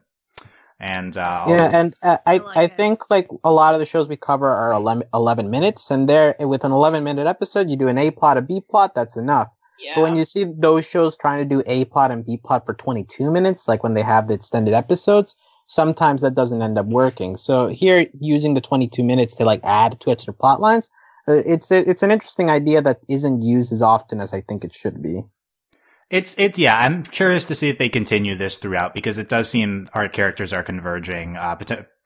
And 0.79 1.17
uh, 1.17 1.45
yeah, 1.47 1.71
and 1.73 1.93
uh, 2.03 2.17
I 2.25 2.35
I, 2.35 2.37
like 2.37 2.57
I 2.57 2.67
think 2.67 3.09
like 3.09 3.27
a 3.43 3.51
lot 3.51 3.73
of 3.73 3.79
the 3.79 3.85
shows 3.85 4.07
we 4.07 4.15
cover 4.15 4.47
are 4.47 4.71
11, 4.71 5.07
11 5.13 5.49
minutes, 5.49 5.91
and 5.91 6.07
there 6.07 6.35
with 6.39 6.63
an 6.63 6.71
eleven 6.71 7.03
minute 7.03 7.27
episode, 7.27 7.69
you 7.69 7.75
do 7.75 7.89
an 7.89 7.97
A 7.97 8.11
plot, 8.11 8.37
a 8.37 8.41
B 8.41 8.61
plot, 8.61 8.95
that's 8.95 9.17
enough. 9.17 9.53
Yeah. 9.79 9.95
But 9.95 10.01
when 10.03 10.15
you 10.15 10.25
see 10.25 10.45
those 10.45 10.85
shows 10.85 11.15
trying 11.17 11.39
to 11.39 11.55
do 11.55 11.63
A 11.65 11.85
plot 11.85 12.11
and 12.11 12.25
B 12.25 12.37
plot 12.37 12.65
for 12.65 12.73
22 12.73 13.31
minutes, 13.31 13.67
like 13.67 13.83
when 13.83 13.93
they 13.93 14.01
have 14.01 14.27
the 14.27 14.33
extended 14.33 14.73
episodes, 14.73 15.35
sometimes 15.67 16.21
that 16.21 16.35
doesn't 16.35 16.61
end 16.61 16.77
up 16.77 16.85
working. 16.87 17.37
So 17.37 17.67
here, 17.67 18.07
using 18.19 18.53
the 18.53 18.61
22 18.61 19.03
minutes 19.03 19.35
to 19.35 19.45
like 19.45 19.61
add 19.63 19.99
to 20.01 20.11
extra 20.11 20.33
plot 20.33 20.59
lines, 20.59 20.89
uh, 21.27 21.43
it's 21.45 21.71
it's 21.71 22.03
an 22.03 22.11
interesting 22.11 22.49
idea 22.49 22.81
that 22.81 22.99
isn't 23.07 23.41
used 23.41 23.71
as 23.71 23.81
often 23.81 24.19
as 24.19 24.33
I 24.33 24.41
think 24.41 24.63
it 24.63 24.73
should 24.73 25.01
be. 25.01 25.23
It's 26.09 26.37
it 26.39 26.57
yeah. 26.57 26.79
I'm 26.79 27.03
curious 27.03 27.45
to 27.47 27.55
see 27.55 27.69
if 27.69 27.77
they 27.77 27.89
continue 27.89 28.35
this 28.35 28.57
throughout 28.57 28.93
because 28.93 29.19
it 29.19 29.29
does 29.29 29.49
seem 29.49 29.87
our 29.93 30.09
characters 30.09 30.53
are 30.53 30.63
converging. 30.63 31.37
Uh, 31.37 31.55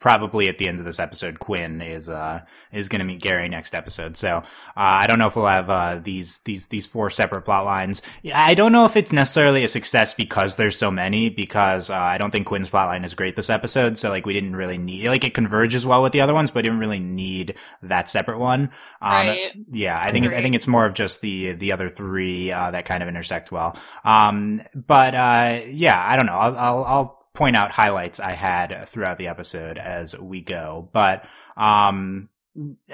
probably 0.04 0.50
at 0.50 0.58
the 0.58 0.68
end 0.68 0.80
of 0.80 0.86
this 0.86 1.00
episode, 1.00 1.40
Quinn 1.40 1.82
is 1.82 2.10
uh 2.10 2.42
is 2.74 2.90
going 2.90 3.00
to 3.00 3.06
meet 3.06 3.22
Gary 3.22 3.48
next 3.48 3.74
episode. 3.74 4.18
So 4.18 4.30
uh, 4.38 4.44
I 4.76 5.08
don't 5.08 5.18
know 5.18 5.28
if 5.28 5.38
we'll 5.38 5.46
have 5.46 5.70
uh, 5.70 6.00
these 6.04 6.40
these 6.40 6.68
these 6.68 6.86
four 6.86 7.10
separate 7.10 7.44
plot 7.44 7.64
lines. 7.64 8.02
I 8.36 8.54
don't 8.54 8.74
know 8.74 8.86
if 8.86 8.98
it's 8.98 9.14
necessarily 9.14 9.64
a 9.64 9.70
success 9.70 10.14
because 10.14 10.58
there's 10.58 10.78
so 10.78 10.92
many. 10.92 11.30
Because 11.30 11.90
uh, 11.90 11.96
I 11.96 12.18
don't 12.18 12.32
think 12.32 12.48
Quinn's 12.48 12.68
plot 12.68 12.90
line 12.90 13.06
is 13.06 13.16
great 13.16 13.38
this 13.38 13.50
episode. 13.50 13.98
So 13.98 14.10
like 14.10 14.26
we 14.26 14.34
didn't 14.34 14.58
really 14.58 14.78
need 14.78 15.08
like 15.08 15.24
it 15.24 15.34
converges 15.34 15.86
well 15.86 16.04
with 16.04 16.12
the 16.12 16.20
other 16.20 16.34
ones, 16.34 16.52
but 16.52 16.66
didn't 16.66 16.80
really 16.80 17.00
need 17.00 17.56
that 17.82 18.10
separate 18.10 18.40
one. 18.40 18.72
Um, 19.02 19.28
right. 19.28 19.54
Yeah, 19.72 19.98
I 19.98 20.12
think 20.12 20.28
I 20.28 20.42
think 20.42 20.56
it's 20.56 20.68
more 20.68 20.86
of 20.86 20.96
just 20.96 21.22
the 21.22 21.54
the 21.54 21.72
other 21.72 21.88
three 21.88 22.52
uh, 22.52 22.72
that 22.72 22.84
kind 22.84 23.04
of 23.04 23.08
intersect 23.08 23.54
well. 23.54 23.78
Um, 24.04 24.62
but 24.76 25.16
uh, 25.16 25.62
yeah, 25.68 26.04
I 26.06 26.18
don't 26.18 26.26
know. 26.26 26.34
I'll, 26.34 26.58
I'll, 26.58 26.84
I'll 26.84 27.23
point 27.34 27.56
out 27.56 27.72
highlights 27.72 28.20
I 28.20 28.32
had 28.34 28.86
throughout 28.88 29.18
the 29.18 29.28
episode 29.28 29.78
as 29.78 30.18
we 30.18 30.42
go. 30.42 30.90
But 30.94 31.26
um, 31.58 32.30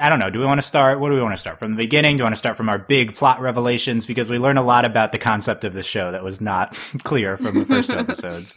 I 0.01 0.07
don't 0.09 0.19
know. 0.19 0.29
Do 0.29 0.39
we 0.39 0.45
want 0.45 0.59
to 0.61 0.65
start? 0.67 0.99
What 0.99 1.09
do 1.09 1.15
we 1.15 1.21
want 1.21 1.33
to 1.33 1.37
start 1.37 1.59
from 1.59 1.71
the 1.71 1.77
beginning? 1.77 2.17
Do 2.17 2.23
we 2.23 2.25
want 2.25 2.35
to 2.35 2.39
start 2.39 2.55
from 2.57 2.69
our 2.69 2.79
big 2.79 3.15
plot 3.15 3.41
revelations? 3.41 4.05
Because 4.05 4.29
we 4.29 4.39
learn 4.39 4.57
a 4.57 4.63
lot 4.63 4.85
about 4.85 5.11
the 5.11 5.17
concept 5.17 5.63
of 5.65 5.73
the 5.73 5.83
show 5.83 6.11
that 6.11 6.23
was 6.23 6.39
not 6.39 6.73
clear 7.03 7.37
from 7.37 7.57
the 7.59 7.65
first 7.65 7.89
episodes. 7.89 8.55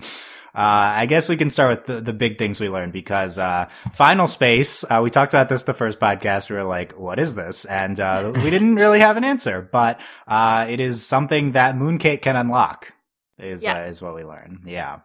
Uh, 0.54 0.92
I 1.00 1.06
guess 1.06 1.30
we 1.30 1.38
can 1.38 1.48
start 1.48 1.70
with 1.70 1.86
the, 1.86 2.00
the 2.02 2.12
big 2.12 2.36
things 2.38 2.60
we 2.60 2.68
learned 2.68 2.92
because 2.92 3.38
uh, 3.38 3.70
Final 3.92 4.26
Space. 4.28 4.84
Uh, 4.84 5.00
we 5.02 5.08
talked 5.08 5.32
about 5.32 5.48
this 5.48 5.62
the 5.62 5.72
first 5.72 5.98
podcast. 5.98 6.50
We 6.50 6.56
were 6.56 6.62
like, 6.64 6.92
"What 6.92 7.18
is 7.18 7.34
this?" 7.34 7.64
And 7.64 7.98
uh, 7.98 8.32
we 8.36 8.50
didn't 8.50 8.74
really 8.76 9.00
have 9.00 9.16
an 9.16 9.24
answer, 9.24 9.62
but 9.62 9.98
uh, 10.28 10.66
it 10.68 10.78
is 10.78 11.04
something 11.06 11.52
that 11.52 11.74
Mooncake 11.74 12.20
can 12.20 12.36
unlock. 12.36 12.92
Is 13.38 13.62
Yeah. 13.64 13.78
uh, 13.78 13.84
is 13.86 14.02
what 14.02 14.14
we 14.14 14.24
learn. 14.24 14.60
Yeah. 14.66 15.00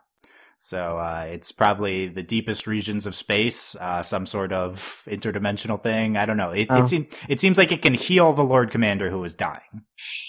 So 0.60 0.98
uh, 0.98 1.26
it's 1.30 1.52
probably 1.52 2.08
the 2.08 2.24
deepest 2.24 2.66
regions 2.66 3.06
of 3.06 3.14
space, 3.16 3.76
uh, 3.76 4.02
some 4.02 4.26
sort 4.26 4.52
of 4.52 5.04
interdimensional 5.08 5.82
thing. 5.82 6.18
I 6.18 6.26
don't 6.26 6.38
know. 6.38 6.50
It 6.52 6.68
Oh. 6.72 6.82
it, 6.84 6.88
seem, 6.88 7.08
it 7.30 7.40
seems 7.40 7.58
like 7.58 7.72
it 7.72 7.82
can 7.84 7.94
heal 7.94 8.34
the 8.34 8.44
Lord 8.44 8.72
Commander 8.72 9.10
who 9.10 9.24
is 9.24 9.36
dying. 9.36 9.84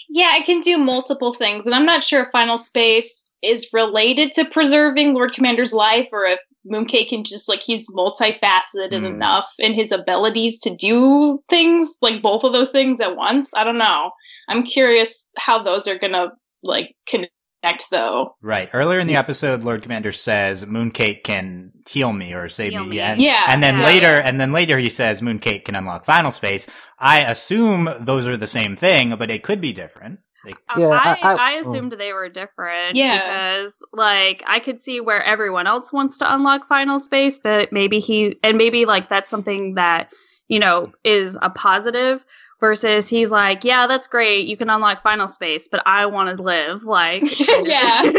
Yeah, 0.08 0.36
it 0.36 0.44
can 0.44 0.60
do 0.60 0.76
multiple 0.78 1.32
things, 1.32 1.64
and 1.64 1.74
I'm 1.74 1.86
not 1.86 2.04
sure 2.04 2.24
if 2.24 2.28
Final 2.30 2.58
Space 2.58 3.24
is 3.42 3.68
related 3.72 4.32
to 4.32 4.44
preserving 4.44 5.14
Lord 5.14 5.32
Commander's 5.32 5.72
life, 5.72 6.08
or 6.12 6.24
if 6.26 6.40
Mooncake 6.70 7.08
can 7.08 7.24
just 7.24 7.48
like 7.48 7.62
he's 7.62 7.88
multifaceted 7.90 8.90
Hmm. 8.98 9.04
enough 9.06 9.46
in 9.58 9.72
his 9.72 9.92
abilities 9.92 10.58
to 10.60 10.74
do 10.76 11.42
things 11.48 11.94
like 12.02 12.20
both 12.20 12.44
of 12.44 12.52
those 12.52 12.70
things 12.70 13.00
at 13.00 13.16
once. 13.16 13.50
I 13.56 13.64
don't 13.64 13.78
know. 13.78 14.10
I'm 14.48 14.62
curious 14.64 15.26
how 15.38 15.62
those 15.62 15.86
are 15.88 15.98
gonna 15.98 16.32
like 16.62 16.94
connect 17.06 17.32
though. 17.90 18.36
Right. 18.42 18.68
Earlier 18.72 19.00
in 19.00 19.06
the 19.06 19.16
episode, 19.16 19.62
Lord 19.62 19.82
Commander 19.82 20.12
says 20.12 20.64
Mooncake 20.64 21.24
can 21.24 21.72
heal 21.88 22.12
me 22.12 22.32
or 22.34 22.48
save 22.48 22.72
Heal 22.72 22.84
me. 22.84 22.90
me. 22.90 23.00
And, 23.00 23.20
Yeah, 23.20 23.44
and 23.48 23.62
then 23.62 23.78
yeah, 23.78 23.84
later, 23.86 24.20
and 24.20 24.40
then 24.40 24.52
later 24.52 24.78
he 24.78 24.88
says 24.90 25.20
Mooncake 25.20 25.64
can 25.64 25.74
unlock 25.74 26.04
Final 26.04 26.30
Space. 26.30 26.66
I 26.98 27.20
assume 27.20 27.88
those 28.00 28.26
are 28.26 28.36
the 28.36 28.46
same 28.46 28.76
thing, 28.76 29.14
but 29.16 29.30
it 29.30 29.42
could 29.42 29.60
be 29.60 29.72
different. 29.72 30.20
Like, 30.44 30.56
Yeah, 30.76 30.88
I, 30.88 31.18
I- 31.20 31.34
I, 31.34 31.36
I- 31.56 31.62
oh. 31.64 31.70
assumed 31.70 31.92
they 31.92 32.12
were 32.12 32.28
different. 32.28 32.94
Yeah. 32.96 33.18
Because 33.58 33.82
like 33.92 34.42
I 34.46 34.60
could 34.60 34.80
see 34.80 35.00
where 35.00 35.22
everyone 35.22 35.66
else 35.66 35.92
wants 35.92 36.18
to 36.18 36.32
unlock 36.32 36.68
final 36.68 37.00
space, 37.00 37.40
but 37.42 37.72
maybe 37.72 37.98
he 37.98 38.38
and 38.44 38.56
maybe 38.56 38.84
like 38.84 39.08
that's 39.08 39.28
something 39.30 39.74
that, 39.74 40.12
you 40.46 40.60
know, 40.60 40.92
is 41.04 41.36
a 41.42 41.50
positive 41.50 42.24
versus 42.60 43.08
he's 43.08 43.30
like, 43.30 43.64
Yeah, 43.64 43.86
that's 43.86 44.08
great, 44.08 44.46
you 44.48 44.56
can 44.56 44.70
unlock 44.70 45.02
final 45.02 45.28
space, 45.28 45.68
but 45.70 45.82
I 45.86 46.06
want 46.06 46.36
to 46.36 46.42
live. 46.42 46.84
Like 46.84 47.22
Yeah. 47.48 48.02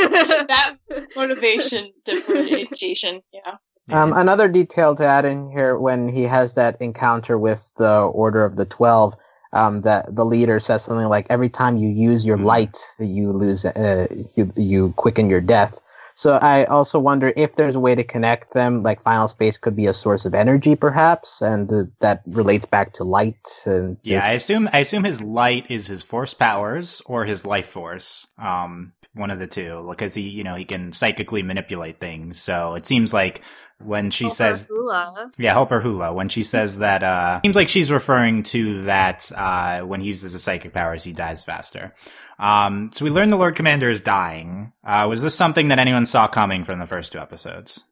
that 0.47 0.75
motivation 1.15 1.93
differentiation. 2.05 3.21
Yeah. 3.31 3.55
Um, 3.91 4.13
another 4.13 4.47
detail 4.47 4.93
to 4.95 5.05
add 5.05 5.25
in 5.25 5.49
here 5.49 5.77
when 5.79 6.07
he 6.09 6.23
has 6.23 6.53
that 6.55 6.79
encounter 6.79 7.37
with 7.39 7.73
the 7.77 8.01
Order 8.03 8.45
of 8.45 8.55
the 8.55 8.65
Twelve, 8.65 9.15
um, 9.53 9.81
that 9.81 10.15
the 10.15 10.25
leader 10.25 10.59
says 10.59 10.83
something 10.83 11.07
like, 11.07 11.25
"Every 11.31 11.49
time 11.49 11.77
you 11.77 11.89
use 11.89 12.23
your 12.23 12.37
Mhm. 12.37 12.45
light, 12.45 12.77
you 12.99 13.31
lose, 13.31 13.65
uh, 13.65 14.05
you 14.35 14.51
you 14.55 14.93
quicken 14.93 15.27
your 15.27 15.41
death." 15.41 15.81
So 16.19 16.33
I 16.33 16.65
also 16.65 16.99
wonder 16.99 17.31
if 17.37 17.55
there's 17.55 17.77
a 17.77 17.79
way 17.79 17.95
to 17.95 18.03
connect 18.03 18.51
them. 18.51 18.83
Like 18.83 19.01
Final 19.01 19.29
Space 19.29 19.57
could 19.57 19.73
be 19.73 19.85
a 19.85 19.93
source 19.93 20.25
of 20.25 20.35
energy, 20.35 20.75
perhaps, 20.75 21.41
and 21.41 21.71
uh, 21.71 21.83
that 22.01 22.23
relates 22.27 22.65
back 22.65 22.91
to 22.95 23.05
light. 23.05 23.47
And 23.65 23.95
yeah, 24.03 24.19
I 24.21 24.31
assume, 24.31 24.67
I 24.73 24.79
assume 24.79 25.05
his 25.05 25.21
light 25.21 25.71
is 25.71 25.87
his 25.87 26.03
force 26.03 26.33
powers 26.33 27.01
or 27.05 27.23
his 27.23 27.45
life 27.45 27.67
force. 27.67 28.27
Um, 28.37 28.91
one 29.13 29.31
of 29.31 29.39
the 29.39 29.47
two, 29.47 29.85
because 29.89 30.13
he, 30.13 30.23
you 30.23 30.43
know, 30.43 30.55
he 30.55 30.65
can 30.65 30.91
psychically 30.91 31.41
manipulate 31.41 32.01
things. 32.01 32.37
So 32.41 32.75
it 32.75 32.85
seems 32.85 33.13
like 33.13 33.41
when 33.81 34.11
she 34.11 34.25
Helper 34.25 34.35
says, 34.35 34.67
Hula. 34.67 35.31
Yeah, 35.37 35.53
Helper 35.53 35.79
Hula. 35.79 36.13
When 36.13 36.27
she 36.27 36.43
says 36.43 36.79
that, 36.79 37.01
uh, 37.01 37.39
seems 37.45 37.55
like 37.55 37.69
she's 37.69 37.93
referring 37.93 38.43
to 38.43 38.81
that, 38.83 39.31
uh, 39.33 39.83
when 39.83 40.01
he 40.01 40.09
uses 40.09 40.33
his 40.33 40.43
psychic 40.43 40.73
powers, 40.73 41.05
he 41.05 41.13
dies 41.13 41.45
faster. 41.45 41.93
Um, 42.39 42.91
so 42.93 43.05
we 43.05 43.11
learned 43.11 43.31
the 43.31 43.37
Lord 43.37 43.55
Commander 43.55 43.89
is 43.89 44.01
dying. 44.01 44.71
Uh, 44.83 45.07
was 45.09 45.21
this 45.21 45.35
something 45.35 45.67
that 45.67 45.79
anyone 45.79 46.05
saw 46.05 46.27
coming 46.27 46.63
from 46.63 46.79
the 46.79 46.87
first 46.87 47.11
two 47.11 47.19
episodes? 47.19 47.83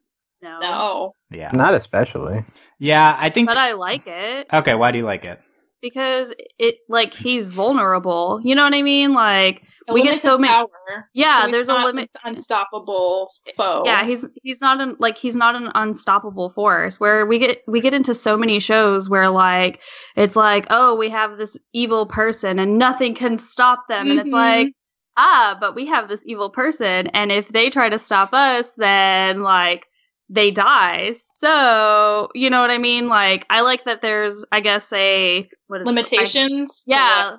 No. 0.42 0.60
No. 0.60 1.12
Yeah. 1.32 1.52
not 1.52 1.74
especially. 1.74 2.46
Yeah, 2.80 3.16
I 3.20 3.30
think. 3.30 3.48
But 3.48 3.58
I 3.58 3.74
like 3.74 4.08
it. 4.08 4.48
okay, 4.54 4.76
why 4.76 4.92
do 4.92 5.00
you 5.00 5.06
like 5.06 5.26
it? 5.26 5.42
because 5.82 6.34
it 6.58 6.78
like 6.90 7.14
he's 7.14 7.52
vulnerable. 7.52 8.40
You 8.44 8.56
know 8.56 8.64
what 8.64 8.74
I 8.74 8.82
mean? 8.82 9.14
Like 9.14 9.64
It 9.88 9.94
we 9.94 10.04
get 10.04 10.22
so 10.22 10.38
many. 10.38 10.54
power. 10.54 11.10
Yeah, 11.14 11.46
So 11.46 11.52
there's 11.52 11.70
a 11.70 11.76
limit. 11.76 12.10
unstoppable 12.24 13.32
foe. 13.56 13.84
Yeah, 13.86 14.06
he's 14.06 14.26
he's 14.44 14.60
not 14.62 14.82
an 14.82 14.96
like 15.00 15.18
he's 15.18 15.36
not 15.36 15.56
an 15.56 15.72
unstoppable 15.76 16.50
force. 16.50 17.00
Where 17.00 17.26
we 17.26 17.40
get 17.40 17.60
we 17.68 17.82
get 17.82 17.94
into 17.94 18.14
so 18.14 18.38
many 18.38 18.60
shows 18.60 19.10
where 19.10 19.30
like 19.30 19.82
it's 20.16 20.36
like 20.36 20.66
oh 20.70 20.96
we 20.96 21.10
have 21.10 21.38
this 21.38 21.58
evil 21.74 22.06
person 22.06 22.60
and 22.60 22.78
nothing 22.78 23.16
can 23.16 23.38
stop 23.38 23.88
them, 23.88 24.12
and 24.12 24.20
it's 24.20 24.30
Mhm. 24.30 24.34
like 24.34 24.74
ah 25.16 25.58
but 25.60 25.74
we 25.76 25.86
have 25.88 26.10
this 26.10 26.24
evil 26.26 26.50
person, 26.50 27.08
and 27.08 27.32
if 27.32 27.48
they 27.50 27.70
try 27.70 27.90
to 27.90 28.00
stop 28.00 28.34
us, 28.34 28.74
then 28.76 29.42
like 29.42 29.88
they 30.30 30.52
die. 30.52 31.14
So 31.40 32.30
you 32.36 32.50
know 32.50 32.60
what 32.62 32.72
I 32.72 32.78
mean? 32.78 33.08
Like 33.08 33.46
I 33.50 33.62
like 33.62 33.86
that 33.86 34.02
there's 34.02 34.46
I 34.52 34.60
guess 34.60 34.92
a 34.92 35.48
what 35.68 35.82
is 35.82 35.84
it? 35.84 35.88
Limitations. 35.88 36.84
to 36.84 36.92
yeah, 36.92 37.38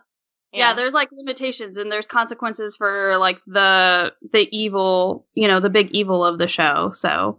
what- 0.51 0.59
yeah 0.59 0.75
there's 0.75 0.93
like 0.95 1.09
limitations 1.13 1.77
and 1.77 1.91
there's 1.93 2.07
consequences 2.07 2.77
for 2.77 3.17
like 3.19 3.39
the 3.47 4.13
the 4.33 4.49
evil 4.57 5.27
you 5.35 5.47
know 5.49 5.61
the 5.61 5.71
big 5.71 5.91
evil 5.93 6.25
of 6.25 6.39
the 6.39 6.49
show 6.49 6.91
so 6.93 7.39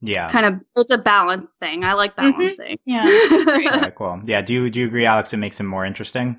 Yeah. 0.00 0.28
kind 0.30 0.46
of 0.46 0.54
it's 0.76 0.90
a 0.90 0.98
balance 0.98 1.50
thing 1.60 1.84
i 1.84 1.92
like 1.94 2.14
Mhm. 2.16 2.32
balancing 2.36 2.78
yeah. 2.84 3.04
Okay, 3.76 3.92
cool. 3.96 4.20
Yeah. 4.24 4.42
Do 4.42 4.52
you, 4.54 4.70
do 4.70 4.80
you 4.80 4.86
agree, 4.86 5.06
Alex? 5.06 5.32
It 5.32 5.36
makes 5.38 5.58
him 5.60 5.66
more 5.66 5.84
interesting? 5.84 6.38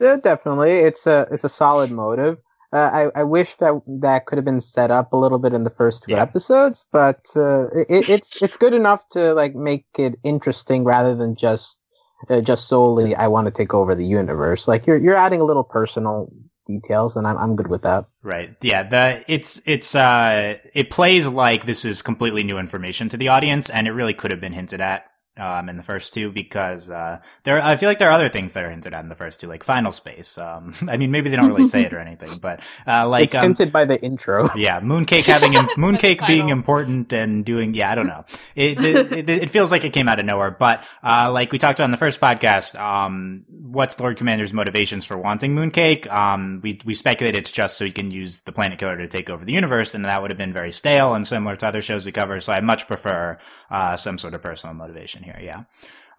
Yeah, 0.00 0.16
definitely. 0.16 0.72
It's 0.88 1.06
a 1.06 1.26
it's 1.30 1.44
a 1.44 1.48
solid 1.48 1.90
motive. 1.90 2.38
Uh, 2.72 2.90
I 2.92 3.20
I 3.20 3.24
wish 3.24 3.54
that 3.56 3.72
that 4.00 4.26
could 4.26 4.36
have 4.38 4.44
been 4.44 4.60
set 4.60 4.90
up 4.90 5.12
a 5.12 5.16
little 5.16 5.38
bit 5.38 5.52
in 5.54 5.64
the 5.64 5.70
first 5.70 6.04
two 6.04 6.12
Yeah. 6.12 6.22
episodes, 6.22 6.86
but 6.92 7.20
uh, 7.36 7.68
it, 7.88 8.08
it's 8.08 8.42
it's 8.42 8.56
good 8.56 8.74
enough 8.74 9.08
to 9.10 9.32
like 9.34 9.54
make 9.54 9.86
it 9.98 10.18
interesting 10.24 10.84
rather 10.84 11.14
than 11.16 11.34
just 11.34 11.80
uh, 12.28 12.40
just 12.40 12.68
solely 12.68 13.14
I 13.14 13.28
want 13.28 13.46
to 13.46 13.50
take 13.50 13.74
over 13.74 13.94
the 13.94 14.06
universe. 14.06 14.68
Like 14.68 14.86
you're 14.86 14.98
you're 14.98 15.14
adding 15.14 15.40
a 15.40 15.44
little 15.44 15.64
personal 15.64 16.32
details, 16.66 17.16
and 17.16 17.26
I'm 17.26 17.36
I'm 17.38 17.56
good 17.56 17.68
with 17.68 17.82
that. 17.82 18.06
Right. 18.22 18.54
Yeah. 18.62 18.82
The 18.84 19.24
it's 19.28 19.60
it's 19.66 19.94
uh 19.94 20.58
it 20.74 20.90
plays 20.90 21.28
like 21.28 21.66
this 21.66 21.84
is 21.84 22.02
completely 22.02 22.44
new 22.44 22.58
information 22.58 23.08
to 23.10 23.16
the 23.16 23.28
audience, 23.28 23.70
and 23.70 23.88
it 23.88 23.92
really 23.92 24.14
could 24.14 24.30
have 24.30 24.40
been 24.40 24.52
hinted 24.52 24.80
at 24.80 25.07
um 25.38 25.68
in 25.68 25.76
the 25.76 25.82
first 25.82 26.12
two 26.14 26.30
because 26.32 26.90
uh 26.90 27.20
there 27.44 27.60
I 27.60 27.76
feel 27.76 27.88
like 27.88 27.98
there 27.98 28.08
are 28.08 28.12
other 28.12 28.28
things 28.28 28.52
that 28.54 28.64
are 28.64 28.70
hinted 28.70 28.92
at 28.94 29.02
in 29.02 29.08
the 29.08 29.14
first 29.14 29.40
two, 29.40 29.46
like 29.46 29.62
Final 29.64 29.92
Space. 29.92 30.36
Um, 30.38 30.74
I 30.88 30.96
mean 30.96 31.10
maybe 31.10 31.30
they 31.30 31.36
don't 31.36 31.48
really 31.48 31.64
say 31.64 31.82
it 31.84 31.92
or 31.92 31.98
anything, 31.98 32.38
but 32.42 32.60
uh 32.86 33.08
like 33.08 33.24
it's 33.26 33.34
um, 33.34 33.42
hinted 33.42 33.72
by 33.72 33.84
the 33.84 34.00
intro. 34.02 34.48
yeah, 34.56 34.80
Mooncake 34.80 35.24
having 35.24 35.52
Mooncake 35.76 36.26
being 36.26 36.48
important 36.48 37.12
and 37.12 37.44
doing 37.44 37.74
yeah, 37.74 37.90
I 37.90 37.94
don't 37.94 38.06
know. 38.06 38.24
It, 38.54 38.78
it 38.82 39.12
it 39.12 39.30
it 39.30 39.50
feels 39.50 39.70
like 39.70 39.84
it 39.84 39.92
came 39.92 40.08
out 40.08 40.18
of 40.18 40.26
nowhere, 40.26 40.50
but 40.50 40.84
uh 41.02 41.30
like 41.32 41.52
we 41.52 41.58
talked 41.58 41.78
about 41.78 41.86
in 41.86 41.90
the 41.92 41.96
first 41.96 42.20
podcast, 42.20 42.78
um 42.78 43.44
what's 43.48 43.98
Lord 44.00 44.16
Commander's 44.16 44.52
motivations 44.52 45.04
for 45.04 45.16
wanting 45.18 45.54
Mooncake? 45.54 46.10
Um 46.10 46.60
we 46.62 46.80
we 46.84 46.94
speculate 46.94 47.36
it's 47.36 47.50
just 47.52 47.76
so 47.78 47.84
he 47.84 47.92
can 47.92 48.10
use 48.10 48.42
the 48.42 48.52
planet 48.52 48.78
killer 48.78 48.96
to 48.96 49.06
take 49.06 49.30
over 49.30 49.44
the 49.44 49.52
universe 49.52 49.94
and 49.94 50.04
that 50.04 50.20
would 50.22 50.30
have 50.30 50.38
been 50.38 50.52
very 50.52 50.72
stale 50.72 51.14
and 51.14 51.26
similar 51.26 51.54
to 51.56 51.66
other 51.66 51.82
shows 51.82 52.04
we 52.06 52.12
cover, 52.12 52.40
so 52.40 52.52
I 52.52 52.60
much 52.60 52.86
prefer 52.86 53.38
uh 53.70 53.96
some 53.96 54.18
sort 54.18 54.34
of 54.34 54.42
personal 54.42 54.74
motivation 54.74 55.22
here, 55.22 55.27
yeah. 55.40 55.64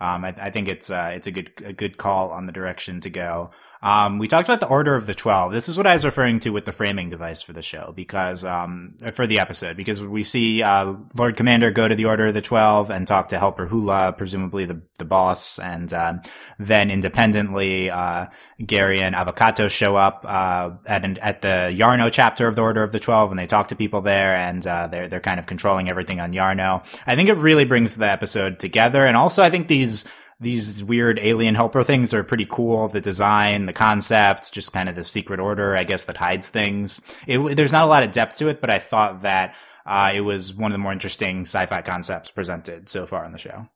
Um, 0.02 0.24
I, 0.24 0.34
I 0.38 0.50
think 0.50 0.68
it's 0.68 0.90
uh, 0.90 1.12
it's 1.14 1.28
a 1.28 1.32
good 1.32 1.52
a 1.64 1.74
good 1.74 1.98
call 1.98 2.32
on 2.32 2.46
the 2.46 2.52
direction 2.52 3.02
to 3.02 3.10
go. 3.10 3.52
Um, 3.82 4.18
we 4.20 4.28
talked 4.28 4.48
about 4.48 4.60
the 4.60 4.68
Order 4.68 4.96
of 4.96 5.08
the 5.08 5.16
Twelve. 5.16 5.54
This 5.54 5.70
is 5.70 5.78
what 5.78 5.88
I 5.88 5.94
was 5.94 6.04
referring 6.04 6.40
to 6.40 6.50
with 6.50 6.66
the 6.66 6.74
framing 6.74 7.08
device 7.08 7.42
for 7.42 7.54
the 7.54 7.62
show, 7.62 7.94
because 7.96 8.44
um, 8.44 8.96
for 9.14 9.26
the 9.26 9.40
episode, 9.40 9.78
because 9.78 10.02
we 10.02 10.24
see 10.24 10.62
uh, 10.62 10.96
Lord 11.16 11.38
Commander 11.38 11.72
go 11.72 11.88
to 11.88 11.96
the 11.96 12.06
Order 12.06 12.26
of 12.26 12.34
the 12.34 12.42
Twelve 12.42 12.90
and 12.90 13.08
talk 13.08 13.30
to 13.30 13.40
Helper 13.40 13.68
Hula, 13.68 14.14
presumably 14.18 14.66
the 14.66 14.82
the 14.98 15.06
boss, 15.06 15.60
and 15.60 15.94
um, 15.94 16.22
then 16.58 16.92
independently, 16.92 17.90
uh, 17.90 18.26
Gary 18.66 19.00
and 19.00 19.16
Avocato 19.16 19.70
show 19.70 19.96
up 19.96 20.26
uh, 20.28 20.72
at 20.86 21.06
an, 21.06 21.18
at 21.20 21.42
the 21.42 21.74
Yarno 21.74 22.12
chapter 22.12 22.48
of 22.48 22.58
the 22.58 22.62
Order 22.62 22.84
of 22.84 22.92
the 22.92 23.00
Twelve, 23.00 23.32
and 23.32 23.40
they 23.40 23.46
talk 23.46 23.70
to 23.70 23.78
people 23.78 24.02
there, 24.02 24.36
and 24.36 24.68
uh, 24.68 24.88
they're 24.88 25.08
they're 25.08 25.22
kind 25.22 25.40
of 25.40 25.46
controlling 25.46 25.90
everything 25.90 26.20
on 26.20 26.34
Yarno. 26.34 26.86
I 27.08 27.16
think 27.16 27.30
it 27.30 27.38
really 27.38 27.64
brings 27.64 27.96
the 27.96 28.12
episode 28.12 28.60
together, 28.60 29.06
and 29.06 29.16
also 29.16 29.42
I 29.42 29.50
think 29.50 29.70
these 29.70 30.04
these 30.40 30.84
weird 30.84 31.20
alien 31.20 31.56
helper 31.56 31.84
things 31.84 32.14
are 32.14 32.24
pretty 32.24 32.46
cool. 32.50 32.88
The 32.88 33.02
design, 33.02 33.66
the 33.66 33.74
concept, 33.74 34.54
just 34.54 34.72
kind 34.72 34.88
of 34.88 34.96
the 34.96 35.04
secret 35.04 35.40
order, 35.40 35.76
I 35.76 35.84
guess, 35.84 36.06
that 36.06 36.18
hides 36.18 36.48
things. 36.50 37.02
It, 37.28 37.58
there's 37.58 37.74
not 37.74 37.84
a 37.84 37.88
lot 37.88 38.04
of 38.04 38.12
depth 38.12 38.38
to 38.38 38.48
it, 38.48 38.62
but 38.62 38.70
I 38.70 38.80
thought 38.80 39.22
that 39.24 39.56
uh, 39.86 40.12
it 40.16 40.22
was 40.22 40.54
one 40.54 40.72
of 40.72 40.74
the 40.74 40.78
more 40.80 40.94
interesting 40.94 41.42
sci-fi 41.42 41.82
concepts 41.82 42.32
presented 42.32 42.88
so 42.90 43.06
far 43.06 43.26
on 43.26 43.32
the 43.32 43.38
show. 43.38 43.68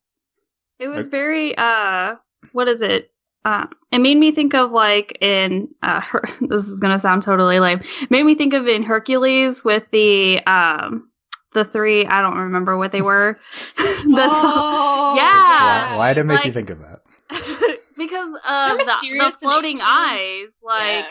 it 0.79 0.87
was 0.87 1.07
very 1.07 1.57
uh 1.57 2.15
what 2.51 2.67
is 2.67 2.81
it 2.81 3.09
uh, 3.45 3.65
it 3.91 3.99
made 3.99 4.17
me 4.17 4.31
think 4.31 4.53
of 4.53 4.71
like 4.71 5.17
in 5.19 5.67
uh, 5.81 5.99
Her- 5.99 6.23
this 6.47 6.67
is 6.69 6.79
gonna 6.79 6.99
sound 6.99 7.23
totally 7.23 7.59
lame. 7.59 7.81
It 8.01 8.09
made 8.09 8.23
me 8.23 8.35
think 8.35 8.53
of 8.53 8.67
in 8.67 8.83
Hercules 8.83 9.63
with 9.65 9.83
the 9.91 10.39
um 10.45 11.09
the 11.53 11.65
three. 11.65 12.05
I 12.05 12.21
don't 12.21 12.37
remember 12.37 12.77
what 12.77 12.91
they 12.91 13.01
were. 13.01 13.37
That's 13.77 14.33
Oh, 14.33 15.13
Yeah. 15.15 15.91
Why, 15.91 15.97
why 15.97 16.13
did 16.13 16.21
it 16.21 16.23
make 16.25 16.45
you 16.45 16.51
think 16.51 16.69
of 16.69 16.79
that? 16.79 17.01
because 17.97 18.29
of 18.29 18.77
the, 18.77 18.95
the 19.19 19.31
floating 19.39 19.77
eyes. 19.81 20.49
Like 20.63 21.05
Yeah. 21.05 21.07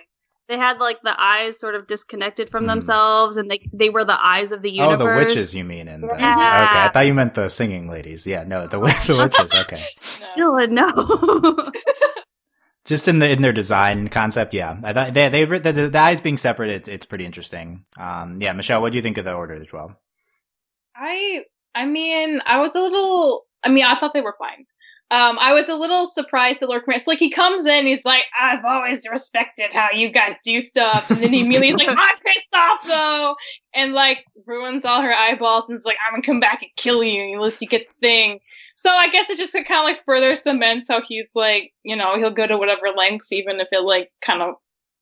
they 0.48 0.58
had 0.58 0.78
like 0.78 1.00
the 1.02 1.14
eyes 1.20 1.58
sort 1.58 1.74
of 1.74 1.86
disconnected 1.86 2.50
from 2.50 2.64
Hmm. 2.64 2.68
themselves, 2.68 3.36
and 3.38 3.50
they 3.50 3.60
they 3.72 3.90
were 3.90 4.04
the 4.04 4.18
eyes 4.24 4.52
of 4.52 4.62
the 4.62 4.70
universe. 4.70 4.94
Oh, 5.00 5.06
the 5.06 5.16
witches 5.16 5.54
you 5.54 5.64
mean 5.64 5.88
in 5.88 6.00
the 6.02 6.08
Yeah. 6.08 6.12
Okay, 6.68 6.78
I 6.80 6.88
thought 6.92 7.06
you 7.06 7.14
meant 7.14 7.34
the 7.34 7.48
singing 7.48 7.88
ladies. 7.88 8.26
Yeah, 8.26 8.44
no, 8.44 8.62
the 8.66 8.78
the 9.06 9.16
witches, 9.16 9.54
okay. 9.54 9.82
No. 10.36 10.52
Dylan, 10.52 10.70
no. 10.70 11.70
Just 12.84 13.06
in 13.06 13.20
the 13.20 13.30
in 13.30 13.42
their 13.42 13.52
design 13.52 14.08
concept, 14.08 14.54
yeah. 14.54 14.76
I 14.82 14.92
thought 14.92 15.14
they 15.14 15.28
they 15.28 15.44
the, 15.44 15.72
the, 15.72 15.88
the 15.88 15.98
eyes 15.98 16.20
being 16.20 16.36
separate, 16.36 16.70
it's 16.70 16.88
it's 16.88 17.06
pretty 17.06 17.24
interesting. 17.24 17.84
Um 17.96 18.38
yeah, 18.40 18.52
Michelle, 18.52 18.80
what 18.82 18.90
do 18.92 18.98
you 18.98 19.02
think 19.02 19.18
of 19.18 19.24
the 19.24 19.34
Order 19.34 19.54
of 19.54 19.60
the 19.60 19.66
Twelve? 19.66 19.94
I 20.96 21.44
I 21.74 21.86
mean, 21.86 22.40
I 22.46 22.58
was 22.58 22.74
a 22.74 22.80
little 22.80 23.46
I 23.64 23.68
mean, 23.68 23.84
I 23.84 23.94
thought 23.98 24.12
they 24.14 24.20
were 24.20 24.36
fine. 24.38 24.66
Um, 25.12 25.38
I 25.38 25.52
was 25.52 25.68
a 25.68 25.74
little 25.76 26.06
surprised 26.06 26.60
that 26.60 26.70
Lord 26.70 26.84
Commander. 26.84 27.04
So, 27.04 27.10
like, 27.10 27.18
he 27.18 27.28
comes 27.28 27.66
in, 27.66 27.84
he's 27.84 28.06
like, 28.06 28.24
"I've 28.40 28.64
always 28.64 29.02
respected 29.10 29.70
how 29.70 29.90
you 29.92 30.08
guys 30.08 30.36
do 30.42 30.58
stuff," 30.58 31.10
and 31.10 31.22
then 31.22 31.34
he 31.34 31.40
immediately 31.42 31.84
is 31.84 31.88
like, 31.88 31.88
"I'm 31.98 32.16
pissed 32.24 32.54
off 32.54 32.86
though," 32.86 33.36
and 33.74 33.92
like 33.92 34.24
ruins 34.46 34.86
all 34.86 35.02
her 35.02 35.12
eyeballs 35.12 35.68
and 35.68 35.76
is 35.78 35.84
like, 35.84 35.98
"I'm 36.06 36.14
gonna 36.14 36.22
come 36.22 36.40
back 36.40 36.62
and 36.62 36.70
kill 36.76 37.04
you 37.04 37.34
unless 37.34 37.60
you 37.60 37.68
get 37.68 37.86
the 37.88 37.94
thing." 38.00 38.40
So 38.74 38.88
I 38.88 39.08
guess 39.08 39.28
it 39.28 39.36
just 39.36 39.52
kind 39.52 39.66
of 39.68 39.84
like 39.84 40.02
further 40.06 40.34
cements 40.34 40.88
how 40.88 41.02
he's 41.02 41.28
like, 41.34 41.72
you 41.84 41.94
know, 41.94 42.16
he'll 42.16 42.30
go 42.30 42.46
to 42.46 42.56
whatever 42.56 42.88
lengths, 42.96 43.32
even 43.32 43.60
if 43.60 43.68
it 43.70 43.82
like 43.82 44.10
kind 44.22 44.40
of 44.40 44.54